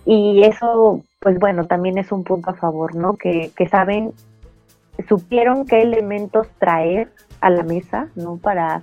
Y 0.04 0.42
eso, 0.44 1.02
pues 1.20 1.38
bueno, 1.38 1.66
también 1.66 1.98
es 1.98 2.12
un 2.12 2.24
punto 2.24 2.50
a 2.50 2.54
favor, 2.54 2.94
¿no? 2.94 3.16
Que, 3.16 3.50
que 3.56 3.68
saben, 3.68 4.12
supieron 5.08 5.66
qué 5.66 5.82
elementos 5.82 6.48
traer 6.58 7.12
a 7.40 7.50
la 7.50 7.62
mesa, 7.62 8.08
¿no? 8.14 8.36
Para, 8.36 8.82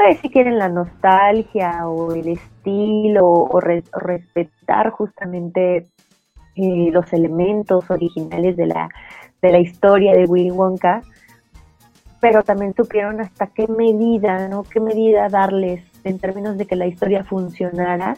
pues, 0.00 0.18
si 0.20 0.30
quieren 0.30 0.58
la 0.58 0.70
nostalgia 0.70 1.86
o 1.86 2.14
el 2.14 2.28
estilo 2.28 3.26
o 3.26 3.60
respetar 3.60 4.88
justamente 4.90 5.88
eh, 6.56 6.90
los 6.90 7.12
elementos 7.12 7.90
originales 7.90 8.56
de 8.56 8.66
la, 8.66 8.88
de 9.42 9.52
la 9.52 9.58
historia 9.58 10.14
de 10.14 10.24
Willy 10.24 10.52
Wonka, 10.52 11.02
pero 12.18 12.42
también 12.42 12.72
supieron 12.74 13.20
hasta 13.20 13.48
qué 13.48 13.66
medida, 13.68 14.48
¿no? 14.48 14.62
Qué 14.62 14.80
medida 14.80 15.28
darles 15.28 15.82
en 16.04 16.18
términos 16.18 16.56
de 16.56 16.66
que 16.66 16.76
la 16.76 16.86
historia 16.86 17.22
funcionara 17.22 18.16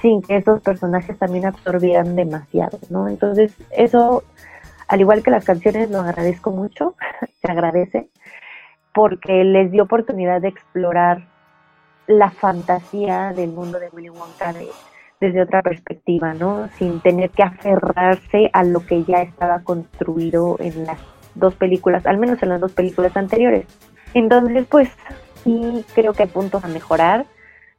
sin 0.00 0.22
que 0.22 0.36
esos 0.36 0.62
personajes 0.62 1.18
también 1.18 1.44
absorbieran 1.44 2.16
demasiado, 2.16 2.78
¿no? 2.88 3.08
Entonces, 3.08 3.52
eso, 3.72 4.24
al 4.88 5.00
igual 5.00 5.22
que 5.22 5.30
las 5.30 5.44
canciones, 5.44 5.90
lo 5.90 6.00
agradezco 6.00 6.50
mucho, 6.50 6.94
se 7.42 7.52
agradece, 7.52 8.08
porque 8.94 9.44
les 9.44 9.70
dio 9.70 9.84
oportunidad 9.84 10.40
de 10.40 10.48
explorar 10.48 11.28
la 12.06 12.30
fantasía 12.30 13.32
del 13.32 13.50
mundo 13.50 13.78
de 13.78 13.88
Willy 13.92 14.10
Wonka, 14.10 14.52
de, 14.52 14.68
desde 15.20 15.42
otra 15.42 15.62
perspectiva, 15.62 16.34
¿no? 16.34 16.68
Sin 16.76 17.00
tener 17.00 17.30
que 17.30 17.42
aferrarse 17.42 18.50
a 18.52 18.64
lo 18.64 18.84
que 18.84 19.04
ya 19.04 19.22
estaba 19.22 19.60
construido 19.60 20.56
en 20.58 20.86
las 20.86 20.98
dos 21.34 21.54
películas, 21.54 22.06
al 22.06 22.18
menos 22.18 22.42
en 22.42 22.48
las 22.48 22.60
dos 22.60 22.72
películas 22.72 23.16
anteriores. 23.16 23.66
Entonces, 24.14 24.66
pues 24.68 24.90
sí 25.44 25.84
creo 25.94 26.12
que 26.12 26.24
hay 26.24 26.28
puntos 26.28 26.64
a 26.64 26.68
mejorar, 26.68 27.26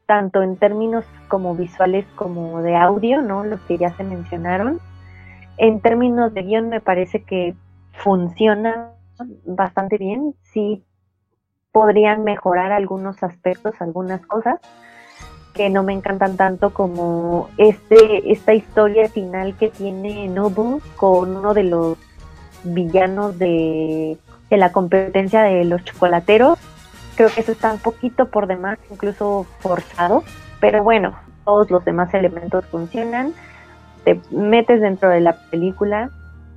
tanto 0.05 0.41
en 0.43 0.55
términos 0.57 1.05
como 1.27 1.55
visuales 1.55 2.05
como 2.15 2.61
de 2.61 2.75
audio, 2.75 3.21
¿no? 3.21 3.43
Los 3.43 3.59
que 3.61 3.77
ya 3.77 3.91
se 3.97 4.03
mencionaron. 4.03 4.79
En 5.57 5.81
términos 5.81 6.33
de 6.33 6.43
guion 6.43 6.69
me 6.69 6.79
parece 6.79 7.23
que 7.23 7.55
funciona 7.91 8.93
bastante 9.45 9.97
bien, 9.97 10.35
sí 10.41 10.83
podrían 11.71 12.23
mejorar 12.23 12.71
algunos 12.71 13.23
aspectos, 13.23 13.75
algunas 13.79 14.25
cosas, 14.25 14.59
que 15.53 15.69
no 15.69 15.83
me 15.83 15.93
encantan 15.93 16.37
tanto 16.37 16.73
como 16.73 17.49
este 17.57 18.31
esta 18.31 18.53
historia 18.53 19.09
final 19.09 19.55
que 19.57 19.69
tiene 19.69 20.27
Nobu 20.27 20.81
con 20.95 21.35
uno 21.35 21.53
de 21.53 21.63
los 21.63 21.97
villanos 22.63 23.37
de, 23.37 24.17
de 24.49 24.57
la 24.57 24.71
competencia 24.71 25.43
de 25.43 25.65
los 25.65 25.83
chocolateros. 25.83 26.59
Creo 27.15 27.29
que 27.29 27.41
eso 27.41 27.51
está 27.51 27.73
un 27.73 27.79
poquito 27.79 28.27
por 28.29 28.47
demás, 28.47 28.79
incluso 28.89 29.45
forzado, 29.59 30.23
pero 30.59 30.83
bueno, 30.83 31.15
todos 31.43 31.69
los 31.69 31.83
demás 31.83 32.13
elementos 32.13 32.65
funcionan. 32.65 33.33
Te 34.05 34.19
metes 34.31 34.81
dentro 34.81 35.09
de 35.09 35.19
la 35.19 35.33
película, 35.49 36.09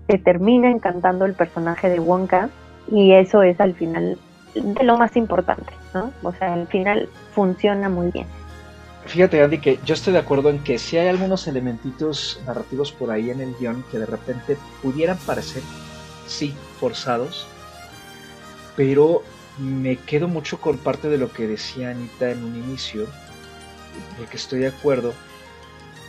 te 0.06 0.18
termina 0.18 0.70
encantando 0.70 1.24
el 1.24 1.34
personaje 1.34 1.88
de 1.88 1.98
Wonka 2.00 2.48
y 2.90 3.12
eso 3.12 3.42
es 3.42 3.60
al 3.60 3.74
final 3.74 4.18
de 4.54 4.84
lo 4.84 4.96
más 4.96 5.16
importante, 5.16 5.72
¿no? 5.92 6.12
O 6.22 6.32
sea, 6.32 6.54
al 6.54 6.66
final 6.68 7.08
funciona 7.34 7.88
muy 7.88 8.10
bien. 8.10 8.26
Fíjate, 9.06 9.42
Andy, 9.42 9.58
que 9.58 9.78
yo 9.84 9.94
estoy 9.94 10.14
de 10.14 10.18
acuerdo 10.18 10.48
en 10.48 10.60
que 10.60 10.78
si 10.78 10.96
hay 10.96 11.08
algunos 11.08 11.46
elementitos 11.46 12.40
narrativos 12.46 12.90
por 12.90 13.10
ahí 13.10 13.30
en 13.30 13.40
el 13.40 13.54
guion 13.56 13.84
que 13.90 13.98
de 13.98 14.06
repente 14.06 14.56
pudieran 14.82 15.18
parecer, 15.18 15.62
sí, 16.26 16.54
forzados, 16.80 17.46
pero 18.76 19.22
me 19.58 19.96
quedo 19.96 20.26
mucho 20.26 20.60
con 20.60 20.78
parte 20.78 21.08
de 21.08 21.18
lo 21.18 21.30
que 21.30 21.46
decía 21.46 21.90
Anita 21.90 22.30
en 22.30 22.42
un 22.42 22.56
inicio, 22.56 23.06
de 24.18 24.26
que 24.28 24.36
estoy 24.36 24.60
de 24.60 24.68
acuerdo 24.68 25.12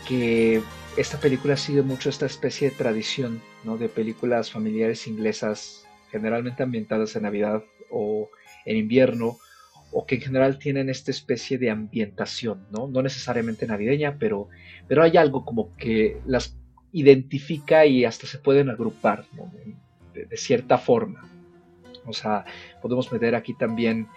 que 0.07 0.63
esta 0.97 1.19
película 1.19 1.57
sigue 1.57 1.81
mucho 1.81 2.09
esta 2.09 2.25
especie 2.25 2.69
de 2.69 2.75
tradición 2.75 3.41
¿no? 3.63 3.77
de 3.77 3.89
películas 3.89 4.51
familiares 4.51 5.07
inglesas, 5.07 5.85
generalmente 6.11 6.63
ambientadas 6.63 7.15
en 7.15 7.23
Navidad 7.23 7.63
o 7.95 8.29
en 8.65 8.77
invierno, 8.77 9.37
o 9.91 10.05
que 10.05 10.15
en 10.15 10.21
general 10.21 10.59
tienen 10.59 10.89
esta 10.89 11.09
especie 11.11 11.57
de 11.57 11.69
ambientación, 11.69 12.67
¿no? 12.69 12.87
No 12.87 13.01
necesariamente 13.01 13.65
navideña, 13.65 14.17
pero, 14.19 14.49
pero 14.87 15.03
hay 15.03 15.15
algo 15.15 15.45
como 15.45 15.73
que 15.77 16.17
las 16.25 16.57
identifica 16.91 17.85
y 17.85 18.03
hasta 18.03 18.27
se 18.27 18.37
pueden 18.37 18.69
agrupar, 18.69 19.25
de, 20.13 20.37
cierta 20.37 20.77
forma. 20.77 21.29
O 22.05 22.13
sea, 22.13 22.45
podemos 22.81 23.11
meter 23.11 23.35
aquí 23.35 23.53
también 23.53 24.07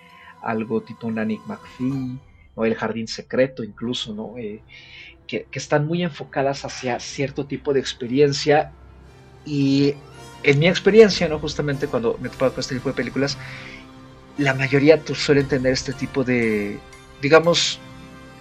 algo 0.43 0.81
tipo 0.83 1.11
Nanny 1.11 1.39
McPhee, 1.47 2.19
¿no? 2.57 2.65
El 2.65 2.75
Jardín 2.75 3.07
Secreto 3.07 3.63
incluso, 3.63 4.15
¿no? 4.15 4.37
Eh, 4.37 4.63
que, 5.29 5.45
que 5.45 5.59
están 5.59 5.87
muy 5.87 6.03
enfocadas 6.03 6.65
hacia 6.65 6.99
cierto 6.99 7.47
tipo 7.47 7.73
de 7.73 7.81
experiencia 7.81 8.73
y 9.47 9.95
en 10.43 10.59
mi 10.59 10.69
experiencia, 10.69 11.29
¿no? 11.29 11.39
Justamente 11.39 11.87
cuando 11.87 12.17
me 12.21 12.29
he 12.29 12.31
topado 12.31 12.53
con 12.53 12.61
este 12.61 12.75
tipo 12.75 12.89
de 12.91 12.95
películas, 12.95 13.37
la 14.37 14.55
mayoría 14.55 15.01
suelen 15.15 15.49
tener 15.49 15.73
este 15.73 15.93
tipo 15.93 16.25
de, 16.25 16.79
digamos, 17.21 17.81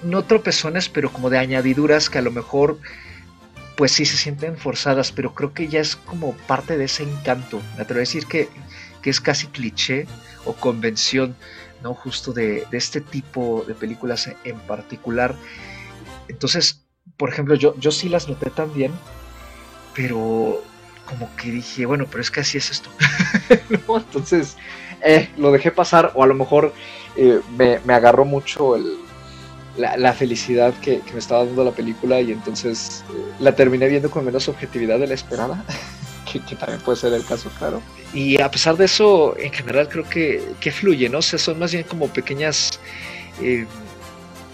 no 0.04 0.24
tropezones, 0.24 0.90
pero 0.90 1.12
como 1.12 1.30
de 1.30 1.40
añadiduras 1.40 2.10
que 2.10 2.20
a 2.20 2.22
lo 2.22 2.32
mejor, 2.32 2.78
pues 3.76 3.94
sí 3.94 4.06
se 4.06 4.18
sienten 4.18 4.58
forzadas, 4.58 5.12
pero 5.12 5.34
creo 5.34 5.54
que 5.54 5.68
ya 5.68 5.80
es 5.80 5.96
como 5.96 6.34
parte 6.48 6.78
de 6.78 6.86
ese 6.86 7.04
encanto. 7.04 7.62
Me 7.76 7.82
atrevo 7.82 8.00
a 8.00 8.02
decir 8.02 8.26
que, 8.28 8.50
es 9.04 9.22
casi 9.22 9.48
cliché 9.48 10.06
o 10.44 10.52
convención, 10.52 11.34
¿no? 11.82 11.94
Justo 11.94 12.34
de, 12.34 12.68
este 12.74 13.00
tipo 13.00 13.64
de 13.66 13.74
películas 13.74 14.30
en 14.44 14.60
particular. 14.60 15.34
Entonces, 16.28 16.84
por 17.16 17.30
ejemplo, 17.30 17.56
yo, 17.56 17.74
yo 17.80 17.92
sí 17.92 18.10
las 18.10 18.28
noté 18.28 18.50
también, 18.50 18.92
pero 19.96 20.62
como 21.08 21.34
que 21.36 21.52
dije, 21.52 21.86
bueno, 21.86 22.06
pero 22.10 22.22
es 22.22 22.30
que 22.30 22.42
así 22.42 22.58
es 22.58 22.70
esto. 22.70 22.90
Entonces, 23.70 24.58
eh, 25.02 25.30
lo 25.38 25.52
dejé 25.52 25.72
pasar 25.72 26.12
o 26.16 26.24
a 26.24 26.28
lo 26.28 26.34
mejor 26.34 26.74
eh, 27.16 27.40
me, 27.58 27.94
agarró 27.94 28.26
mucho 28.26 28.76
la, 29.78 30.14
felicidad 30.14 30.74
que, 30.82 31.02
me 31.14 31.20
estaba 31.20 31.46
dando 31.46 31.64
la 31.64 31.72
película 31.72 32.20
y 32.20 32.32
entonces 32.32 33.04
eh, 33.10 33.34
la 33.40 33.56
terminé 33.56 33.88
viendo 33.88 34.10
con 34.10 34.26
menos 34.26 34.48
objetividad 34.48 35.00
de 35.00 35.08
la 35.08 35.14
esperada, 35.14 35.64
que, 36.32 36.40
también 36.56 36.82
puede 36.82 36.98
ser 36.98 37.14
el 37.14 37.24
caso, 37.26 37.50
claro. 37.58 37.82
Y 38.14 38.42
a 38.42 38.50
pesar 38.50 38.76
de 38.76 38.86
eso, 38.86 39.38
en 39.38 39.52
general 39.54 39.88
creo 39.88 40.08
que, 40.10 40.44
que 40.60 40.72
fluye, 40.72 41.10
¿no? 41.10 41.20
O 41.20 41.22
sea, 41.22 41.38
son 41.38 41.60
más 41.60 41.72
bien 41.72 41.84
como 41.84 42.08
pequeñas... 42.08 42.80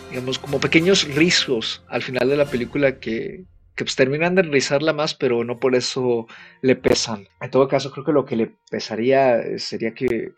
digamos, 0.10 0.38
como 0.38 0.60
pequeños 0.60 1.08
rizos 1.16 1.82
al 1.88 2.04
final 2.04 2.30
de 2.30 2.38
la 2.38 2.46
película 2.46 3.00
que, 3.00 3.46
que 3.76 3.86
pues 3.86 3.96
terminan 3.96 4.36
de 4.36 4.44
realizarla 4.44 4.94
más, 4.94 5.16
pero 5.16 5.44
no 5.44 5.60
por 5.60 5.76
eso 5.76 6.28
le 6.62 6.76
pesan. 6.76 7.28
En 7.42 7.50
todo 7.50 7.68
caso, 7.68 7.92
creo 7.92 8.06
que 8.06 8.12
lo 8.12 8.26
que 8.26 8.36
le 8.36 8.56
pesaría 8.70 9.58
sería 9.58 9.94
que, 9.94 10.34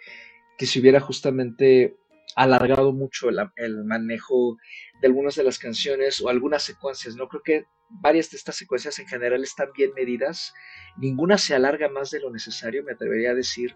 que 0.57 0.65
si 0.65 0.79
hubiera 0.79 0.99
justamente 0.99 1.97
alargado 2.35 2.91
mucho 2.91 3.29
el, 3.29 3.85
manejo 3.85 4.57
de 5.01 5.07
algunas 5.07 5.35
de 5.35 5.43
las 5.43 5.57
canciones 5.57 6.21
o 6.21 6.29
algunas 6.29 6.63
secuencias, 6.63 7.15
¿no? 7.15 7.27
Creo 7.27 7.43
que 7.43 7.65
varias 7.89 8.31
de 8.31 8.37
estas 8.37 8.55
secuencias 8.55 8.99
en 8.99 9.07
general 9.07 9.43
están 9.43 9.69
bien 9.75 9.91
medidas, 9.95 10.53
ninguna 10.97 11.37
se 11.37 11.55
alarga 11.55 11.89
más 11.89 12.11
de 12.11 12.19
lo 12.19 12.31
necesario, 12.31 12.83
me 12.83 12.93
atrevería 12.93 13.31
a 13.31 13.35
decir, 13.35 13.75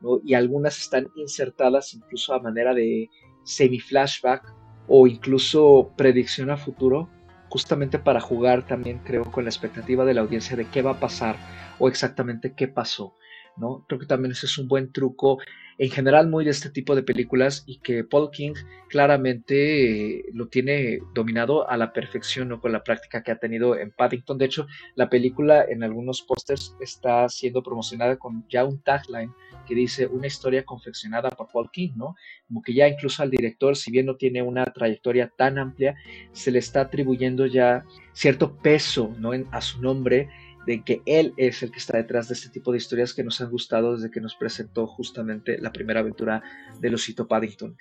¿no? 0.00 0.20
Y 0.24 0.34
algunas 0.34 0.78
están 0.78 1.08
insertadas 1.14 1.94
incluso 1.94 2.34
a 2.34 2.40
manera 2.40 2.74
de 2.74 3.08
semi-flashback 3.44 4.54
o 4.88 5.06
incluso 5.06 5.92
predicción 5.96 6.50
a 6.50 6.56
futuro, 6.56 7.08
justamente 7.50 7.98
para 7.98 8.20
jugar 8.20 8.66
también 8.66 9.00
creo 9.04 9.30
con 9.30 9.44
la 9.44 9.50
expectativa 9.50 10.04
de 10.04 10.14
la 10.14 10.22
audiencia 10.22 10.56
de 10.56 10.66
qué 10.66 10.80
va 10.80 10.92
a 10.92 11.00
pasar 11.00 11.36
o 11.78 11.88
exactamente 11.88 12.54
qué 12.54 12.68
pasó. 12.68 13.14
¿no? 13.56 13.84
Creo 13.88 14.00
que 14.00 14.06
también 14.06 14.32
ese 14.32 14.46
es 14.46 14.56
un 14.56 14.68
buen 14.68 14.92
truco 14.92 15.38
en 15.76 15.90
general 15.90 16.28
muy 16.28 16.44
de 16.44 16.50
este 16.50 16.70
tipo 16.70 16.94
de 16.94 17.02
películas 17.02 17.64
y 17.66 17.78
que 17.78 18.04
Paul 18.04 18.30
King 18.30 18.52
claramente 18.88 20.18
eh, 20.18 20.24
lo 20.32 20.48
tiene 20.48 21.00
dominado 21.14 21.68
a 21.68 21.76
la 21.76 21.92
perfección 21.92 22.48
¿no? 22.48 22.60
con 22.60 22.72
la 22.72 22.84
práctica 22.84 23.22
que 23.22 23.32
ha 23.32 23.38
tenido 23.38 23.76
en 23.76 23.90
Paddington. 23.90 24.38
De 24.38 24.44
hecho, 24.44 24.66
la 24.94 25.10
película 25.10 25.64
en 25.68 25.82
algunos 25.82 26.22
pósters 26.22 26.76
está 26.80 27.28
siendo 27.28 27.62
promocionada 27.62 28.16
con 28.16 28.46
ya 28.48 28.64
un 28.64 28.80
tagline 28.82 29.32
que 29.70 29.76
dice 29.76 30.06
una 30.08 30.26
historia 30.26 30.64
confeccionada 30.64 31.30
por 31.30 31.46
Paul 31.46 31.70
King, 31.70 31.92
¿no? 31.94 32.16
Como 32.48 32.60
que 32.60 32.74
ya 32.74 32.88
incluso 32.88 33.22
al 33.22 33.30
director, 33.30 33.76
si 33.76 33.92
bien 33.92 34.06
no 34.06 34.16
tiene 34.16 34.42
una 34.42 34.64
trayectoria 34.64 35.32
tan 35.36 35.58
amplia, 35.58 35.94
se 36.32 36.50
le 36.50 36.58
está 36.58 36.80
atribuyendo 36.80 37.46
ya 37.46 37.84
cierto 38.12 38.56
peso, 38.56 39.14
¿no? 39.18 39.30
a 39.52 39.60
su 39.60 39.80
nombre 39.80 40.28
de 40.66 40.82
que 40.82 41.02
él 41.06 41.32
es 41.36 41.62
el 41.62 41.70
que 41.70 41.78
está 41.78 41.96
detrás 41.96 42.28
de 42.28 42.34
este 42.34 42.50
tipo 42.50 42.72
de 42.72 42.78
historias 42.78 43.14
que 43.14 43.24
nos 43.24 43.40
han 43.40 43.50
gustado 43.50 43.94
desde 43.94 44.10
que 44.10 44.20
nos 44.20 44.34
presentó 44.34 44.86
justamente 44.86 45.58
la 45.58 45.72
primera 45.72 46.00
aventura 46.00 46.42
de 46.80 46.90
Lucito 46.90 47.26
Paddington. 47.26 47.76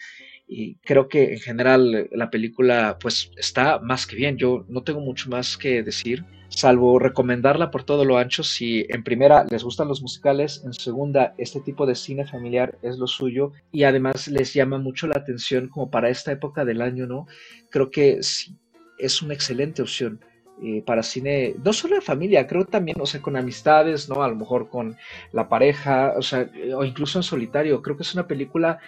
Y 0.47 0.75
creo 0.75 1.07
que 1.07 1.33
en 1.33 1.39
general 1.39 2.09
la 2.11 2.29
película 2.29 2.97
pues 2.99 3.31
está 3.37 3.79
más 3.79 4.07
que 4.07 4.15
bien. 4.15 4.37
Yo 4.37 4.65
no 4.67 4.83
tengo 4.83 5.01
mucho 5.01 5.29
más 5.29 5.57
que 5.57 5.83
decir, 5.83 6.25
salvo 6.49 6.97
recomendarla 6.97 7.69
por 7.69 7.83
todo 7.83 8.03
lo 8.05 8.17
ancho 8.17 8.43
si 8.43 8.85
en 8.89 9.03
primera 9.03 9.45
les 9.49 9.63
gustan 9.63 9.87
los 9.87 10.01
musicales, 10.01 10.61
en 10.65 10.73
segunda 10.73 11.35
este 11.37 11.59
tipo 11.61 11.85
de 11.85 11.95
cine 11.95 12.25
familiar 12.25 12.79
es 12.81 12.97
lo 12.97 13.05
suyo 13.05 13.51
y 13.71 13.83
además 13.83 14.27
les 14.27 14.53
llama 14.53 14.79
mucho 14.79 15.05
la 15.05 15.17
atención 15.17 15.67
como 15.67 15.91
para 15.91 16.09
esta 16.09 16.31
época 16.31 16.65
del 16.65 16.81
año, 16.81 17.05
¿no? 17.05 17.27
Creo 17.69 17.91
que 17.91 18.23
sí, 18.23 18.57
es 18.97 19.21
una 19.21 19.35
excelente 19.35 19.81
opción 19.81 20.19
eh, 20.61 20.83
para 20.85 21.03
cine, 21.03 21.55
no 21.63 21.73
solo 21.73 21.95
de 21.95 22.01
familia, 22.01 22.47
creo 22.47 22.65
también, 22.65 22.99
o 22.99 23.05
sea, 23.05 23.21
con 23.21 23.37
amistades, 23.37 24.09
¿no? 24.09 24.23
A 24.23 24.27
lo 24.27 24.35
mejor 24.35 24.69
con 24.69 24.97
la 25.31 25.47
pareja, 25.47 26.13
o 26.17 26.21
sea, 26.21 26.49
o 26.75 26.83
incluso 26.83 27.19
en 27.19 27.23
solitario. 27.23 27.81
Creo 27.81 27.95
que 27.95 28.03
es 28.03 28.13
una 28.13 28.27
película 28.27 28.79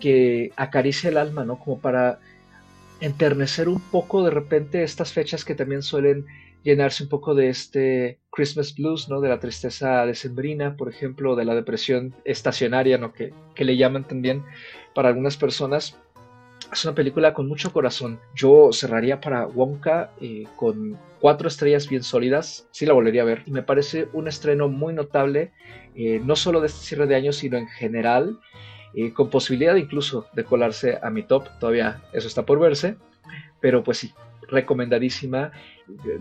que 0.00 0.50
acaricia 0.56 1.10
el 1.10 1.18
alma, 1.18 1.44
¿no? 1.44 1.58
Como 1.58 1.78
para 1.78 2.18
enternecer 3.00 3.68
un 3.68 3.80
poco 3.80 4.24
de 4.24 4.30
repente 4.30 4.82
estas 4.82 5.12
fechas 5.12 5.44
que 5.44 5.54
también 5.54 5.82
suelen 5.82 6.26
llenarse 6.62 7.02
un 7.02 7.08
poco 7.08 7.34
de 7.34 7.48
este 7.48 8.18
Christmas 8.30 8.74
blues, 8.74 9.08
¿no? 9.08 9.20
De 9.20 9.28
la 9.28 9.40
tristeza 9.40 10.04
decembrina, 10.06 10.76
por 10.76 10.88
ejemplo, 10.88 11.36
de 11.36 11.44
la 11.44 11.54
depresión 11.54 12.14
estacionaria, 12.24 12.98
¿no? 12.98 13.12
Que, 13.12 13.32
que 13.54 13.64
le 13.64 13.76
llaman 13.76 14.06
también 14.06 14.44
para 14.94 15.08
algunas 15.08 15.36
personas. 15.36 15.98
Es 16.72 16.86
una 16.86 16.94
película 16.94 17.34
con 17.34 17.48
mucho 17.48 17.70
corazón. 17.70 18.18
Yo 18.34 18.70
cerraría 18.72 19.20
para 19.20 19.46
Wonka 19.46 20.10
eh, 20.22 20.44
con 20.56 20.98
cuatro 21.20 21.46
estrellas 21.46 21.86
bien 21.86 22.02
sólidas. 22.02 22.66
Sí 22.70 22.86
la 22.86 22.94
volvería 22.94 23.22
a 23.22 23.26
ver. 23.26 23.42
Y 23.44 23.50
me 23.50 23.62
parece 23.62 24.08
un 24.14 24.26
estreno 24.26 24.68
muy 24.68 24.94
notable, 24.94 25.52
eh, 25.94 26.22
no 26.24 26.34
solo 26.34 26.62
de 26.62 26.68
este 26.68 26.80
cierre 26.80 27.06
de 27.06 27.14
año, 27.14 27.32
sino 27.32 27.58
en 27.58 27.68
general, 27.68 28.40
eh, 28.94 29.12
con 29.12 29.28
posibilidad 29.28 29.76
incluso 29.76 30.26
de 30.32 30.44
colarse 30.44 30.98
a 31.02 31.10
mi 31.10 31.22
top. 31.24 31.46
Todavía 31.60 32.00
eso 32.14 32.26
está 32.26 32.46
por 32.46 32.58
verse. 32.58 32.96
Pero 33.60 33.84
pues 33.84 33.98
sí, 33.98 34.14
recomendadísima. 34.48 35.52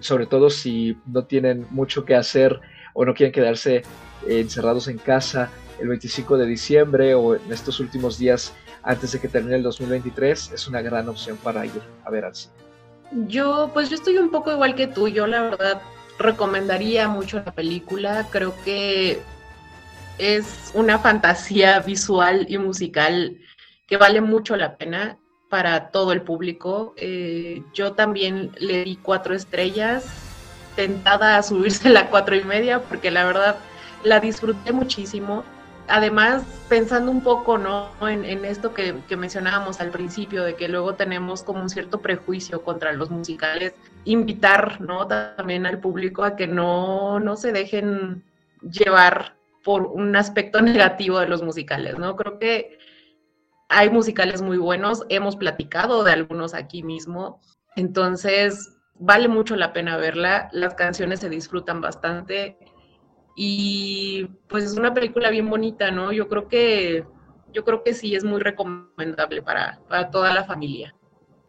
Sobre 0.02 0.26
todo 0.26 0.50
si 0.50 0.98
no 1.06 1.24
tienen 1.24 1.66
mucho 1.70 2.04
que 2.04 2.16
hacer 2.16 2.60
o 2.94 3.06
no 3.06 3.14
quieren 3.14 3.32
quedarse 3.32 3.84
encerrados 4.28 4.90
en 4.90 4.98
casa 4.98 5.50
el 5.80 5.88
25 5.88 6.38
de 6.38 6.46
diciembre 6.46 7.16
o 7.16 7.36
en 7.36 7.52
estos 7.52 7.80
últimos 7.80 8.20
días 8.20 8.54
antes 8.84 9.12
de 9.12 9.20
que 9.20 9.28
termine 9.28 9.58
el 9.58 9.64
2023, 9.64 10.52
es 10.54 10.68
una 10.68 10.82
gran 10.82 11.08
opción 11.10 11.38
para 11.38 11.66
ir 11.66 11.82
a 12.04 12.10
ver 12.10 12.26
al. 12.26 12.34
Yo, 13.28 13.70
pues 13.74 13.90
yo 13.90 13.96
estoy 13.96 14.18
un 14.18 14.32
poco 14.32 14.52
igual 14.52 14.76
que 14.76 14.88
tú, 14.88 15.08
yo 15.08 15.28
la 15.28 15.42
verdad 15.42 15.82
recomendaría 16.18 17.08
mucho 17.08 17.42
la 17.46 17.52
película, 17.52 18.28
creo 18.32 18.54
que 18.64 19.20
es 20.18 20.72
una 20.74 21.00
fantasía 21.00 21.80
visual 21.80 22.46
y 22.48 22.58
musical 22.58 23.38
que 23.88 23.98
vale 23.98 24.22
mucho 24.22 24.56
la 24.56 24.78
pena 24.78 25.18
para 25.50 25.90
todo 25.90 26.14
el 26.14 26.22
público. 26.22 26.94
Eh, 26.96 27.64
yo 27.74 27.94
también 27.94 28.52
le 28.58 28.86
di 28.86 28.96
cuatro 28.96 29.36
estrellas, 29.36 30.06
tentada 30.76 31.38
a 31.38 31.44
subirse 31.44 31.90
la 31.90 32.10
cuatro 32.10 32.36
y 32.36 32.44
media, 32.44 32.82
porque 32.82 33.12
la 33.12 33.26
verdad 33.26 33.58
la 34.04 34.20
disfruté 34.20 34.72
muchísimo 34.72 35.44
además, 35.92 36.44
pensando 36.70 37.12
un 37.12 37.22
poco, 37.22 37.58
¿no? 37.58 37.90
En, 38.08 38.46
esto 38.46 38.74
que, 38.74 38.96
mencionábamos 39.16 39.82
al 39.82 39.92
principio, 39.92 40.44
de 40.44 40.56
que 40.56 40.68
luego 40.68 40.96
tenemos 40.96 41.44
como 41.44 41.62
un 41.62 41.70
cierto 41.70 42.02
prejuicio 42.02 42.64
contra 42.64 42.94
los 42.94 43.12
musicales, 43.12 43.74
invitar, 44.06 44.80
¿no? 44.82 45.08
También 45.08 45.66
al 45.66 45.80
público 45.80 46.24
a 46.24 46.36
que 46.36 46.48
no, 46.48 47.20
no 47.20 47.36
se 47.36 47.52
dejen 47.52 48.24
llevar 48.62 49.36
por 49.64 49.84
un 49.88 50.16
aspecto 50.16 50.62
negativo 50.62 51.20
de 51.20 51.28
los 51.28 51.44
musicales, 51.44 52.00
¿no? 52.00 52.16
Creo 52.16 52.40
que 52.40 52.80
hay 53.70 53.90
musicales 53.90 54.42
muy 54.42 54.58
buenos, 54.58 55.06
hemos 55.10 55.36
platicado 55.36 56.04
de 56.04 56.14
algunos 56.14 56.54
aquí 56.54 56.84
mismo, 56.84 57.42
entonces 57.76 58.78
vale 58.96 59.28
mucho 59.28 59.56
la 59.56 59.74
pena 59.74 59.98
verla, 59.98 60.50
las 60.52 60.76
canciones 60.76 61.20
se 61.22 61.30
disfrutan 61.30 61.82
bastante, 61.82 62.58
y 63.36 64.28
pues 64.48 64.66
es 64.66 64.78
una 64.78 64.94
película 64.94 65.30
bien 65.30 65.50
bonita, 65.50 65.92
¿no? 65.92 66.12
Yo 66.12 66.28
creo 66.28 66.48
que, 66.48 67.06
yo 67.54 67.64
creo 67.64 67.84
que 67.84 67.94
sí 67.94 68.16
es 68.16 68.24
muy 68.24 68.42
recomendable 68.42 69.42
para, 69.42 69.80
toda 70.12 70.34
la 70.34 70.44
familia. 70.44 70.94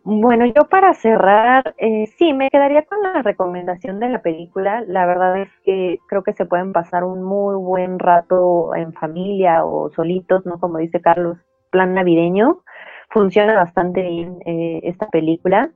Bueno, 0.04 0.46
yo 0.46 0.68
para 0.68 0.94
cerrar, 0.94 1.74
eh, 1.78 2.06
sí, 2.18 2.32
me 2.32 2.50
quedaría 2.50 2.84
con 2.84 3.02
la 3.02 3.22
recomendación 3.22 4.00
de 4.00 4.08
la 4.08 4.20
película. 4.20 4.82
La 4.86 5.06
verdad 5.06 5.40
es 5.40 5.48
que 5.64 5.98
creo 6.08 6.24
que 6.24 6.32
se 6.32 6.44
pueden 6.44 6.72
pasar 6.72 7.04
un 7.04 7.22
muy 7.22 7.54
buen 7.54 8.00
rato 8.00 8.74
en 8.74 8.92
familia 8.92 9.64
o 9.64 9.90
solitos, 9.90 10.44
¿no? 10.44 10.58
Como 10.58 10.78
dice 10.78 11.00
Carlos, 11.00 11.38
plan 11.70 11.94
navideño. 11.94 12.62
Funciona 13.10 13.54
bastante 13.54 14.02
bien 14.02 14.38
eh, 14.44 14.80
esta 14.82 15.08
película. 15.08 15.70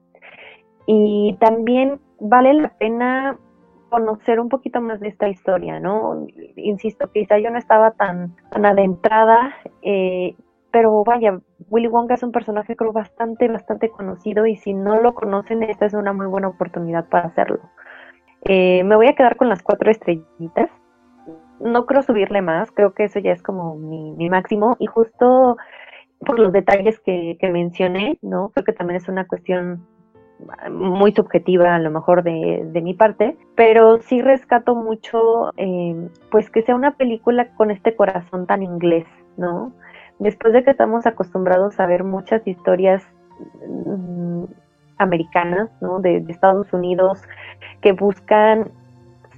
Y 0.86 1.36
también 1.38 2.00
vale 2.18 2.54
la 2.54 2.76
pena 2.78 3.38
conocer 3.89 4.41
un 4.41 4.49
poquito 4.49 4.80
más 4.80 5.01
de 5.01 5.09
esta 5.09 5.28
historia, 5.28 5.80
¿no? 5.80 6.26
Insisto, 6.57 7.11
quizá 7.12 7.39
yo 7.39 7.51
no 7.51 7.59
estaba 7.59 7.93
tan, 7.93 8.34
tan 8.51 8.66
adentrada, 8.66 9.55
eh, 9.82 10.34
pero 10.70 11.05
vaya, 11.05 11.41
Willy 11.70 11.89
Wonka 11.89 12.14
es 12.14 12.22
un 12.22 12.32
personaje 12.32 12.76
creo 12.76 12.93
bastante, 12.93 13.49
bastante 13.49 13.89
conocido 13.89 14.47
y 14.47 14.57
si 14.57 14.74
no 14.74 15.01
lo 15.01 15.14
conocen, 15.14 15.62
esta 15.62 15.87
es 15.87 15.95
una 15.95 16.12
muy 16.12 16.26
buena 16.26 16.49
oportunidad 16.49 17.09
para 17.09 17.28
hacerlo. 17.28 17.61
Eh, 18.43 18.84
me 18.84 18.97
voy 18.97 19.07
a 19.07 19.14
quedar 19.14 19.37
con 19.37 19.49
las 19.49 19.62
cuatro 19.62 19.91
estrellitas. 19.91 20.70
No 21.61 21.87
creo 21.87 22.03
subirle 22.03 22.43
más, 22.43 22.70
creo 22.70 22.93
que 22.93 23.05
eso 23.05 23.18
ya 23.18 23.32
es 23.32 23.43
como 23.43 23.76
mi, 23.76 24.28
máximo 24.28 24.76
y 24.78 24.87
justo 24.87 25.57
por 26.20 26.39
los 26.39 26.53
detalles 26.53 27.01
que, 27.01 27.39
que 27.41 27.49
mencioné, 27.49 28.18
¿no? 28.20 28.51
Creo 28.51 28.64
que 28.64 28.72
también 28.72 28.99
es 28.99 29.09
una 29.09 29.26
cuestión 29.26 29.87
muy 30.70 31.12
subjetiva 31.12 31.74
a 31.74 31.78
lo 31.78 31.91
mejor 31.91 32.22
de, 32.22 32.80
mi 32.82 32.95
parte, 32.95 33.37
pero 33.55 33.99
sí 33.99 34.20
rescato 34.20 34.74
mucho 34.74 35.53
eh, 35.57 36.09
pues 36.30 36.51
que 36.51 36.62
sea 36.62 36.74
una 36.74 36.93
película 36.93 37.49
con 37.55 37.70
este 37.70 37.97
corazón 37.97 38.47
tan 38.47 38.62
inglés, 38.62 39.07
¿no? 39.37 39.72
Después 40.18 40.53
de 40.53 40.64
que 40.64 40.70
estamos 40.70 41.07
acostumbrados 41.07 41.78
a 41.80 41.87
ver 41.87 42.05
muchas 42.05 42.47
historias 42.47 43.03
mm, 43.68 44.45
americanas, 44.99 45.70
¿no? 45.80 46.01
De, 46.01 46.20
de, 46.20 46.32
Estados 46.32 46.72
Unidos 46.72 47.22
que 47.80 47.93
buscan 47.93 48.70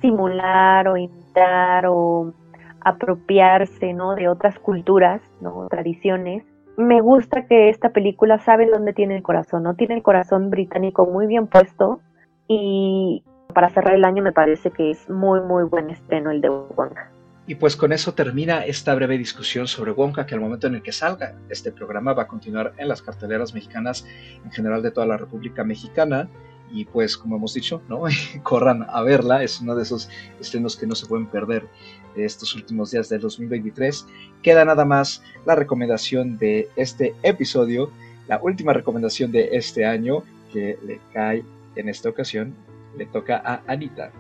simular 0.01 0.89
o 0.89 0.97
imitar 0.97 1.87
o 1.87 2.33
apropiarse, 2.81 3.93
¿no? 3.93 4.15
De 4.15 4.29
otras 4.29 4.59
culturas, 4.59 5.21
¿no? 5.41 5.69
Tradiciones 5.69 6.45
me 6.79 7.01
gusta 7.01 7.47
que 7.47 7.71
esta 7.71 7.91
película 7.91 8.39
sabe 8.39 8.71
dónde 8.71 8.93
tiene 8.93 9.17
el 9.17 9.23
corazón, 9.23 9.65
¿no? 9.65 9.75
Tiene 9.75 9.97
el 9.97 10.03
corazón 10.03 10.49
británico 10.49 11.07
muy 11.07 11.27
bien 11.27 11.49
puesto 11.49 12.01
y 12.47 13.25
para 13.53 13.69
cerrar 13.71 13.95
el 13.95 14.05
año 14.05 14.23
me 14.23 14.31
parece 14.31 14.71
que 14.71 14.93
es 14.93 15.11
muy, 15.11 15.41
muy 15.41 15.65
buen 15.65 15.91
estreno 15.91 16.31
el 16.31 16.41
de 16.41 16.51
Wonka. 16.51 17.11
Y 17.49 17.57
pues 17.57 17.75
con 17.75 17.93
eso 17.93 18.15
termina 18.15 18.65
esta 18.65 18.95
breve 18.95 19.19
discusión 19.19 19.67
sobre 19.67 19.91
Wonka, 19.91 20.25
que 20.25 20.37
al 20.37 20.41
momento 20.41 20.69
en 20.69 20.77
el 20.77 20.83
que 20.83 20.93
salga 20.93 21.35
este 21.49 21.73
programa 21.73 22.13
va 22.13 22.23
a 22.25 22.27
continuar 22.29 22.73
en 22.77 22.87
las 22.87 23.03
carteleras 23.03 23.55
mexicanas 23.55 24.07
en 24.45 24.51
general 24.53 24.81
de 24.81 24.93
toda 24.93 25.07
la 25.07 25.17
República 25.17 25.65
Mexicana 25.65 26.29
y 26.71 26.85
pues 26.85 27.17
como 27.17 27.37
hemos 27.37 27.55
dicho, 27.55 27.83
¿no? 27.89 28.03
corran 28.43 28.87
a 28.89 29.03
verla, 29.03 29.43
es 29.43 29.61
uno 29.61 29.75
de 29.75 29.83
esos 29.83 30.09
estrenos 30.41 30.77
que 30.77 30.87
no 30.87 30.95
se 30.95 31.07
pueden 31.07 31.27
perder 31.27 31.67
de 32.15 32.25
estos 32.25 32.55
últimos 32.55 32.91
días 32.91 33.09
del 33.09 33.21
2023. 33.21 34.07
Queda 34.43 34.65
nada 34.65 34.85
más 34.85 35.23
la 35.47 35.55
recomendación 35.55 36.39
de 36.39 36.69
este 36.77 37.15
episodio, 37.23 37.91
la 38.27 38.41
última 38.43 38.73
recomendación 38.73 39.33
de 39.33 39.51
este 39.53 39.85
año 39.85 40.23
que 40.53 40.79
le 40.85 41.01
cae 41.13 41.45
en 41.77 41.89
esta 41.89 42.09
ocasión, 42.09 42.55
le 42.97 43.07
toca 43.07 43.43
a 43.45 43.63
Anita. 43.67 44.11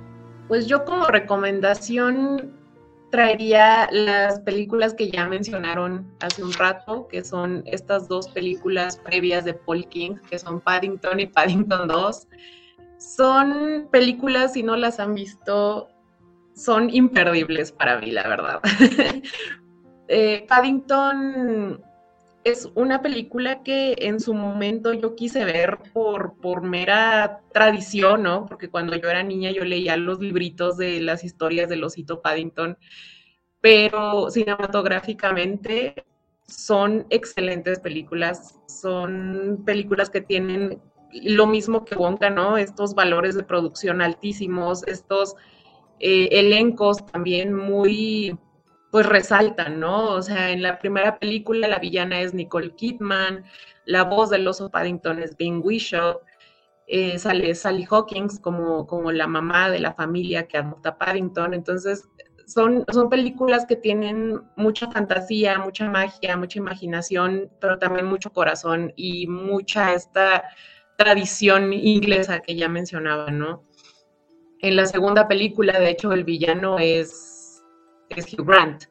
Pues 0.47 0.67
yo 0.67 0.85
como 0.85 1.07
recomendación 1.07 2.58
traería 3.11 3.89
las 3.91 4.41
películas 4.41 4.95
que 4.95 5.11
ya 5.11 5.27
mencionaron 5.27 6.13
hace 6.21 6.43
un 6.43 6.53
rato, 6.53 7.09
que 7.09 7.25
son 7.25 7.63
estas 7.67 8.09
dos 8.09 8.29
películas 8.29 8.99
previas 8.99 9.45
de 9.45 9.55
Paul 9.55 9.87
King, 9.89 10.17
que 10.29 10.39
son 10.39 10.61
Paddington 10.61 11.21
y 11.21 11.27
Paddington 11.27 11.89
2. 11.89 12.29
Son 12.99 13.89
películas, 13.91 14.53
si 14.55 14.63
no 14.63 14.77
las 14.77 15.01
han 15.01 15.15
visto, 15.15 15.89
son 16.55 16.91
imperdibles 16.91 17.73
para 17.73 17.99
mí, 17.99 18.11
la 18.11 18.29
verdad. 18.29 18.61
Eh, 20.11 20.47
Paddington 20.49 21.83
es 22.45 22.69
una 22.75 23.03
película 23.03 23.63
que 23.63 23.95
en 23.99 24.21
su 24.21 24.35
momento 24.35 24.93
yo 24.93 25.15
quise 25.15 25.45
ver 25.45 25.79
por, 25.93 26.35
por 26.41 26.63
mera 26.63 27.41
tradición, 27.53 28.23
¿no? 28.23 28.47
Porque 28.47 28.71
cuando 28.71 28.97
yo 28.97 29.11
era 29.11 29.23
niña 29.23 29.51
yo 29.51 29.65
leía 29.65 29.97
los 29.97 30.21
libritos 30.21 30.77
de 30.77 31.01
las 31.01 31.25
historias 31.25 31.69
del 31.69 31.85
osito 31.85 32.23
Paddington, 32.23 32.79
pero 33.61 34.31
cinematográficamente 34.31 36.05
son 36.47 37.07
excelentes 37.11 37.81
películas, 37.81 38.59
son 38.67 39.63
películas 39.67 40.09
que 40.09 40.21
tienen 40.21 40.81
lo 41.13 41.47
mismo 41.47 41.85
que 41.85 41.97
Wonka, 41.97 42.31
¿no? 42.31 42.57
Estos 42.57 42.95
valores 42.95 43.35
de 43.35 43.45
producción 43.45 44.01
altísimos, 44.01 44.87
estos 44.87 45.35
eh, 46.01 46.29
elencos 46.33 47.05
también 47.07 47.55
muy, 47.55 48.39
pues 48.91 49.07
resaltan, 49.07 49.81
¿no? 49.81 50.11
O 50.11 50.23
sea, 50.23 50.51
en 50.51 50.63
la 50.63 50.79
primera 50.79 51.19
película 51.19 51.69
la 51.69 51.79
villana 51.79 52.21
es 52.21 52.35
Nicole 52.35 52.75
Kidman, 52.75 53.45
la 53.85 54.05
voz 54.05 54.31
del 54.31 54.47
oso 54.49 54.71
Paddington 54.71 55.23
es 55.23 55.37
Bean 55.37 55.61
Whishaw, 55.63 56.21
eh, 56.87 57.19
sale 57.19 57.55
Sally 57.55 57.87
Hawkins 57.91 58.41
como, 58.41 58.87
como 58.87 59.13
la 59.13 59.27
mamá 59.27 59.71
de 59.71 59.79
la 59.81 59.93
familia 59.95 60.49
que 60.49 60.59
adopta 60.59 60.97
Paddington, 60.97 61.55
entonces 61.55 62.09
son, 62.47 62.85
son 62.91 63.11
películas 63.11 63.67
que 63.67 63.77
tienen 63.77 64.41
mucha 64.57 64.91
fantasía, 64.91 65.59
mucha 65.59 65.89
magia, 65.91 66.37
mucha 66.37 66.59
imaginación, 66.59 67.51
pero 67.61 67.79
también 67.79 68.07
mucho 68.07 68.33
corazón 68.33 68.93
y 68.97 69.27
mucha 69.27 69.93
esta 69.93 70.45
tradición 70.97 71.73
inglesa 71.75 72.41
que 72.41 72.57
ya 72.57 72.69
mencionaba, 72.69 73.31
¿no? 73.31 73.65
En 74.61 74.75
la 74.75 74.87
segunda 74.87 75.29
película, 75.29 75.79
de 75.79 75.91
hecho, 75.91 76.13
el 76.13 76.25
villano 76.25 76.79
es, 76.79 77.38
es 78.11 78.33
Hugh 78.33 78.47
Grant. 78.47 78.85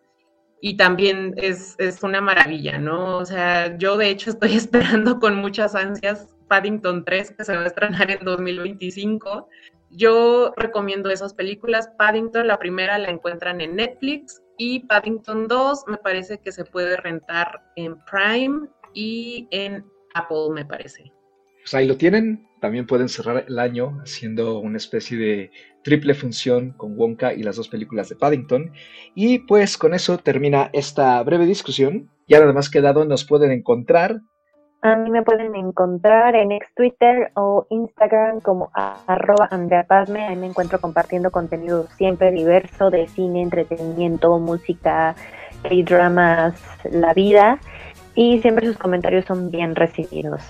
Y 0.59 0.75
también 0.75 1.33
es, 1.37 1.75
es 1.77 2.01
una 2.01 2.19
maravilla, 2.19 2.79
¿no? 2.79 3.17
O 3.17 3.25
sea, 3.25 3.77
yo 3.77 3.97
de 3.97 4.09
hecho 4.09 4.31
estoy 4.31 4.53
esperando 4.55 5.19
con 5.19 5.35
muchas 5.35 5.75
ansias 5.75 6.33
Paddington 6.47 7.05
3, 7.05 7.31
que 7.31 7.43
se 7.43 7.55
va 7.55 7.63
a 7.63 7.67
estrenar 7.67 8.09
en 8.09 8.23
2025. 8.23 9.47
Yo 9.91 10.53
recomiendo 10.57 11.09
esas 11.09 11.33
películas. 11.33 11.89
Paddington, 11.97 12.47
la 12.47 12.59
primera 12.59 12.97
la 12.97 13.09
encuentran 13.09 13.61
en 13.61 13.75
Netflix 13.75 14.41
y 14.57 14.81
Paddington 14.81 15.47
2 15.47 15.83
me 15.87 15.97
parece 15.97 16.39
que 16.39 16.51
se 16.51 16.65
puede 16.65 16.97
rentar 16.97 17.61
en 17.75 17.95
Prime 18.05 18.67
y 18.93 19.47
en 19.51 19.85
Apple, 20.15 20.49
me 20.53 20.65
parece. 20.65 21.11
Pues 21.61 21.73
ahí 21.73 21.87
lo 21.87 21.97
tienen. 21.97 22.46
También 22.59 22.87
pueden 22.87 23.09
cerrar 23.09 23.45
el 23.47 23.59
año 23.59 23.99
haciendo 24.01 24.59
una 24.59 24.77
especie 24.77 25.17
de 25.17 25.51
triple 25.83 26.13
función 26.13 26.71
con 26.71 26.97
Wonka 26.97 27.33
y 27.33 27.43
las 27.43 27.55
dos 27.55 27.69
películas 27.69 28.09
de 28.09 28.15
Paddington. 28.15 28.71
Y 29.15 29.39
pues 29.39 29.77
con 29.77 29.93
eso 29.93 30.17
termina 30.17 30.69
esta 30.73 31.21
breve 31.23 31.45
discusión. 31.45 32.09
Ya 32.27 32.39
nada 32.39 32.53
más 32.53 32.69
quedado 32.69 33.05
nos 33.05 33.23
pueden 33.23 33.51
encontrar. 33.51 34.21
A 34.81 34.95
mí 34.95 35.09
me 35.09 35.23
pueden 35.23 35.55
encontrar 35.55 36.35
en 36.35 36.51
ex 36.51 36.73
Twitter 36.75 37.31
o 37.35 37.65
Instagram 37.69 38.41
como 38.41 38.69
arroba 38.73 39.49
Pazme. 39.87 40.25
Ahí 40.25 40.35
me 40.35 40.47
encuentro 40.47 40.79
compartiendo 40.79 41.31
contenido 41.31 41.87
siempre 41.97 42.31
diverso 42.31 42.89
de 42.89 43.07
cine, 43.07 43.41
entretenimiento, 43.41 44.37
música, 44.39 45.15
y 45.69 45.83
dramas, 45.83 46.59
la 46.91 47.13
vida. 47.13 47.59
Y 48.15 48.39
siempre 48.41 48.67
sus 48.67 48.77
comentarios 48.77 49.25
son 49.25 49.51
bien 49.51 49.75
recibidos. 49.75 50.41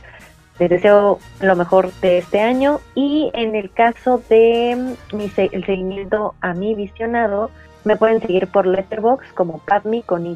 Les 0.60 0.70
deseo 0.70 1.20
lo 1.41 1.55
mejor 1.55 1.91
de 2.01 2.18
este 2.18 2.39
año 2.39 2.80
y 2.95 3.30
en 3.34 3.55
el 3.55 3.72
caso 3.72 4.22
de 4.30 4.95
mm, 5.12 5.16
mi 5.16 5.30
seguimiento 5.30 6.34
a 6.41 6.53
mi 6.53 6.74
visionado, 6.74 7.51
me 7.84 7.95
pueden 7.95 8.20
seguir 8.22 8.47
por 8.47 8.66
Letterbox 8.66 9.32
como 9.34 9.60
Padme 9.60 10.03
con 10.03 10.26
Y. 10.26 10.36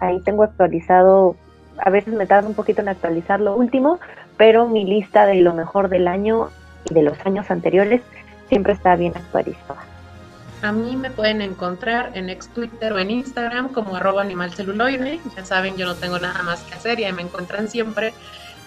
Ahí 0.00 0.20
tengo 0.20 0.44
actualizado, 0.44 1.36
a 1.78 1.90
veces 1.90 2.14
me 2.14 2.26
tarda 2.26 2.48
un 2.48 2.54
poquito 2.54 2.80
en 2.82 2.88
actualizar 2.88 3.40
lo 3.40 3.56
último, 3.56 3.98
pero 4.36 4.68
mi 4.68 4.84
lista 4.84 5.26
de 5.26 5.36
lo 5.36 5.54
mejor 5.54 5.88
del 5.88 6.06
año 6.06 6.50
y 6.88 6.94
de 6.94 7.02
los 7.02 7.18
años 7.26 7.50
anteriores 7.50 8.02
siempre 8.48 8.74
está 8.74 8.94
bien 8.96 9.14
actualizada. 9.16 9.80
A 10.62 10.70
mí 10.70 10.94
me 10.94 11.10
pueden 11.10 11.42
encontrar 11.42 12.12
en 12.14 12.30
ex 12.30 12.48
Twitter 12.48 12.92
o 12.92 12.98
en 13.00 13.10
Instagram 13.10 13.70
como 13.70 13.96
arroba 13.96 14.22
animalceluloide. 14.22 15.18
Ya 15.36 15.44
saben, 15.44 15.76
yo 15.76 15.86
no 15.86 15.96
tengo 15.96 16.20
nada 16.20 16.40
más 16.42 16.62
que 16.62 16.74
hacer 16.74 17.00
y 17.00 17.04
ahí 17.04 17.12
me 17.12 17.22
encuentran 17.22 17.66
siempre. 17.68 18.14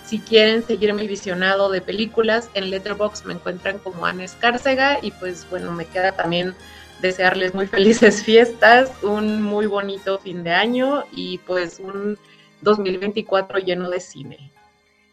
Si 0.05 0.19
quieren 0.19 0.63
seguir 0.63 0.93
mi 0.93 1.07
visionado 1.07 1.71
de 1.71 1.81
películas, 1.81 2.49
en 2.53 2.69
Letterboxd 2.69 3.25
me 3.25 3.33
encuentran 3.33 3.79
como 3.79 4.05
Ana 4.05 4.23
Escárcega 4.23 4.99
y 5.01 5.09
pues 5.11 5.47
bueno, 5.49 5.71
me 5.71 5.85
queda 5.85 6.11
también 6.11 6.53
desearles 7.01 7.55
muy 7.55 7.65
felices 7.65 8.23
fiestas, 8.23 8.91
un 9.01 9.41
muy 9.41 9.65
bonito 9.65 10.19
fin 10.19 10.43
de 10.43 10.51
año 10.51 11.05
y 11.11 11.39
pues 11.39 11.79
un 11.79 12.19
2024 12.61 13.57
lleno 13.59 13.89
de 13.89 13.99
cine. 13.99 14.51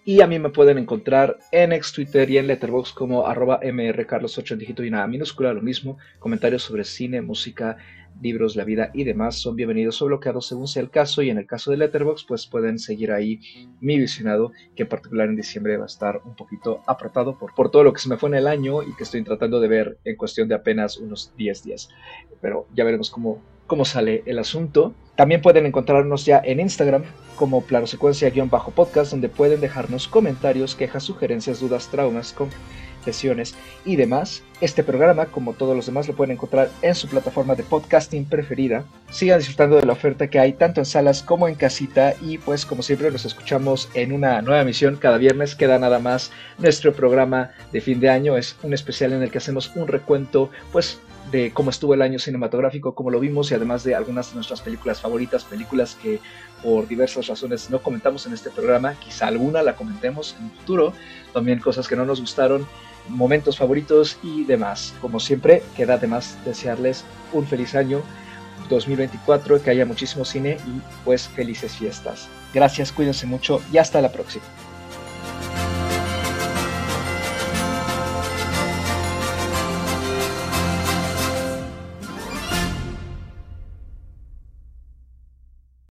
Y 0.04 0.20
a 0.20 0.26
mí 0.26 0.38
me 0.38 0.50
pueden 0.50 0.78
encontrar 0.78 1.38
en 1.52 1.72
ex 1.72 1.92
Twitter 1.92 2.28
y 2.28 2.36
en 2.36 2.48
Letterboxd 2.48 2.94
como 2.94 3.26
arroba 3.26 3.60
mrcarlos8 3.62 4.52
en 4.52 4.58
dígito 4.58 4.84
y 4.84 4.90
nada 4.90 5.06
minúscula, 5.06 5.54
lo 5.54 5.62
mismo, 5.62 5.96
comentarios 6.18 6.64
sobre 6.64 6.84
cine, 6.84 7.22
música, 7.22 7.76
libros, 8.20 8.56
la 8.56 8.64
vida 8.64 8.90
y 8.94 9.04
demás 9.04 9.36
son 9.36 9.56
bienvenidos 9.56 10.00
o 10.02 10.06
bloqueados 10.06 10.46
según 10.46 10.68
sea 10.68 10.82
el 10.82 10.90
caso 10.90 11.22
y 11.22 11.30
en 11.30 11.38
el 11.38 11.46
caso 11.46 11.70
de 11.70 11.76
Letterboxd 11.76 12.26
pues 12.26 12.46
pueden 12.46 12.78
seguir 12.78 13.12
ahí 13.12 13.40
mi 13.80 13.98
visionado 13.98 14.52
que 14.76 14.84
en 14.84 14.88
particular 14.88 15.28
en 15.28 15.36
diciembre 15.36 15.76
va 15.76 15.84
a 15.84 15.86
estar 15.86 16.20
un 16.24 16.36
poquito 16.36 16.82
apretado 16.86 17.38
por, 17.38 17.54
por 17.54 17.70
todo 17.70 17.84
lo 17.84 17.92
que 17.92 18.00
se 18.00 18.08
me 18.08 18.16
fue 18.16 18.28
en 18.28 18.36
el 18.36 18.46
año 18.46 18.82
y 18.82 18.94
que 18.94 19.04
estoy 19.04 19.22
tratando 19.22 19.60
de 19.60 19.68
ver 19.68 19.98
en 20.04 20.16
cuestión 20.16 20.48
de 20.48 20.54
apenas 20.54 20.98
unos 20.98 21.32
10 21.36 21.64
días. 21.64 21.88
Pero 22.40 22.66
ya 22.74 22.84
veremos 22.84 23.10
cómo, 23.10 23.40
cómo 23.66 23.84
sale 23.84 24.22
el 24.26 24.38
asunto. 24.38 24.94
También 25.16 25.42
pueden 25.42 25.66
encontrarnos 25.66 26.24
ya 26.24 26.40
en 26.44 26.60
Instagram 26.60 27.04
como 27.36 27.62
Plano 27.62 27.86
Secuencia-podcast 27.86 29.10
donde 29.10 29.28
pueden 29.28 29.60
dejarnos 29.60 30.08
comentarios, 30.08 30.74
quejas, 30.74 31.04
sugerencias, 31.04 31.60
dudas, 31.60 31.88
traumas, 31.88 32.32
con 32.32 32.48
y 33.84 33.96
demás. 33.96 34.42
Este 34.60 34.84
programa, 34.84 35.26
como 35.26 35.54
todos 35.54 35.74
los 35.74 35.86
demás, 35.86 36.06
lo 36.06 36.14
pueden 36.14 36.32
encontrar 36.32 36.70
en 36.82 36.94
su 36.94 37.08
plataforma 37.08 37.54
de 37.54 37.64
podcasting 37.64 38.24
preferida. 38.24 38.84
Sigan 39.10 39.38
disfrutando 39.38 39.76
de 39.76 39.86
la 39.86 39.92
oferta 39.92 40.28
que 40.28 40.38
hay 40.38 40.52
tanto 40.52 40.80
en 40.80 40.86
salas 40.86 41.22
como 41.22 41.48
en 41.48 41.56
casita 41.56 42.14
y 42.20 42.38
pues 42.38 42.64
como 42.64 42.82
siempre 42.82 43.10
nos 43.10 43.24
escuchamos 43.24 43.88
en 43.94 44.12
una 44.12 44.40
nueva 44.40 44.62
emisión 44.62 44.96
cada 44.96 45.18
viernes. 45.18 45.56
Queda 45.56 45.78
nada 45.78 45.98
más 45.98 46.30
nuestro 46.58 46.92
programa 46.92 47.50
de 47.72 47.80
fin 47.80 47.98
de 47.98 48.08
año. 48.08 48.36
Es 48.36 48.56
un 48.62 48.72
especial 48.72 49.12
en 49.12 49.22
el 49.22 49.30
que 49.30 49.38
hacemos 49.38 49.72
un 49.74 49.88
recuento 49.88 50.50
pues 50.70 51.00
de 51.30 51.52
cómo 51.52 51.70
estuvo 51.70 51.94
el 51.94 52.02
año 52.02 52.18
cinematográfico, 52.18 52.94
cómo 52.94 53.10
lo 53.10 53.18
vimos 53.20 53.50
y 53.50 53.54
además 53.54 53.84
de 53.84 53.94
algunas 53.94 54.28
de 54.28 54.36
nuestras 54.36 54.60
películas 54.60 55.00
favoritas, 55.00 55.44
películas 55.44 55.96
que 56.00 56.20
por 56.62 56.86
diversas 56.86 57.26
razones 57.26 57.70
no 57.70 57.82
comentamos 57.82 58.26
en 58.26 58.34
este 58.34 58.50
programa, 58.50 58.94
quizá 58.94 59.28
alguna 59.28 59.62
la 59.62 59.74
comentemos 59.74 60.36
en 60.38 60.46
el 60.46 60.50
futuro, 60.52 60.92
también 61.32 61.58
cosas 61.58 61.88
que 61.88 61.96
no 61.96 62.04
nos 62.04 62.20
gustaron 62.20 62.66
momentos 63.08 63.58
favoritos 63.58 64.18
y 64.22 64.44
demás. 64.44 64.94
Como 65.00 65.20
siempre, 65.20 65.62
queda 65.76 65.94
además 65.94 66.36
desearles 66.44 67.04
un 67.32 67.46
feliz 67.46 67.74
año 67.74 68.02
2024, 68.68 69.62
que 69.62 69.70
haya 69.70 69.86
muchísimo 69.86 70.24
cine 70.24 70.56
y 70.66 70.80
pues 71.04 71.28
felices 71.28 71.76
fiestas. 71.76 72.28
Gracias, 72.54 72.92
cuídense 72.92 73.26
mucho 73.26 73.60
y 73.72 73.78
hasta 73.78 74.00
la 74.00 74.12
próxima. 74.12 74.44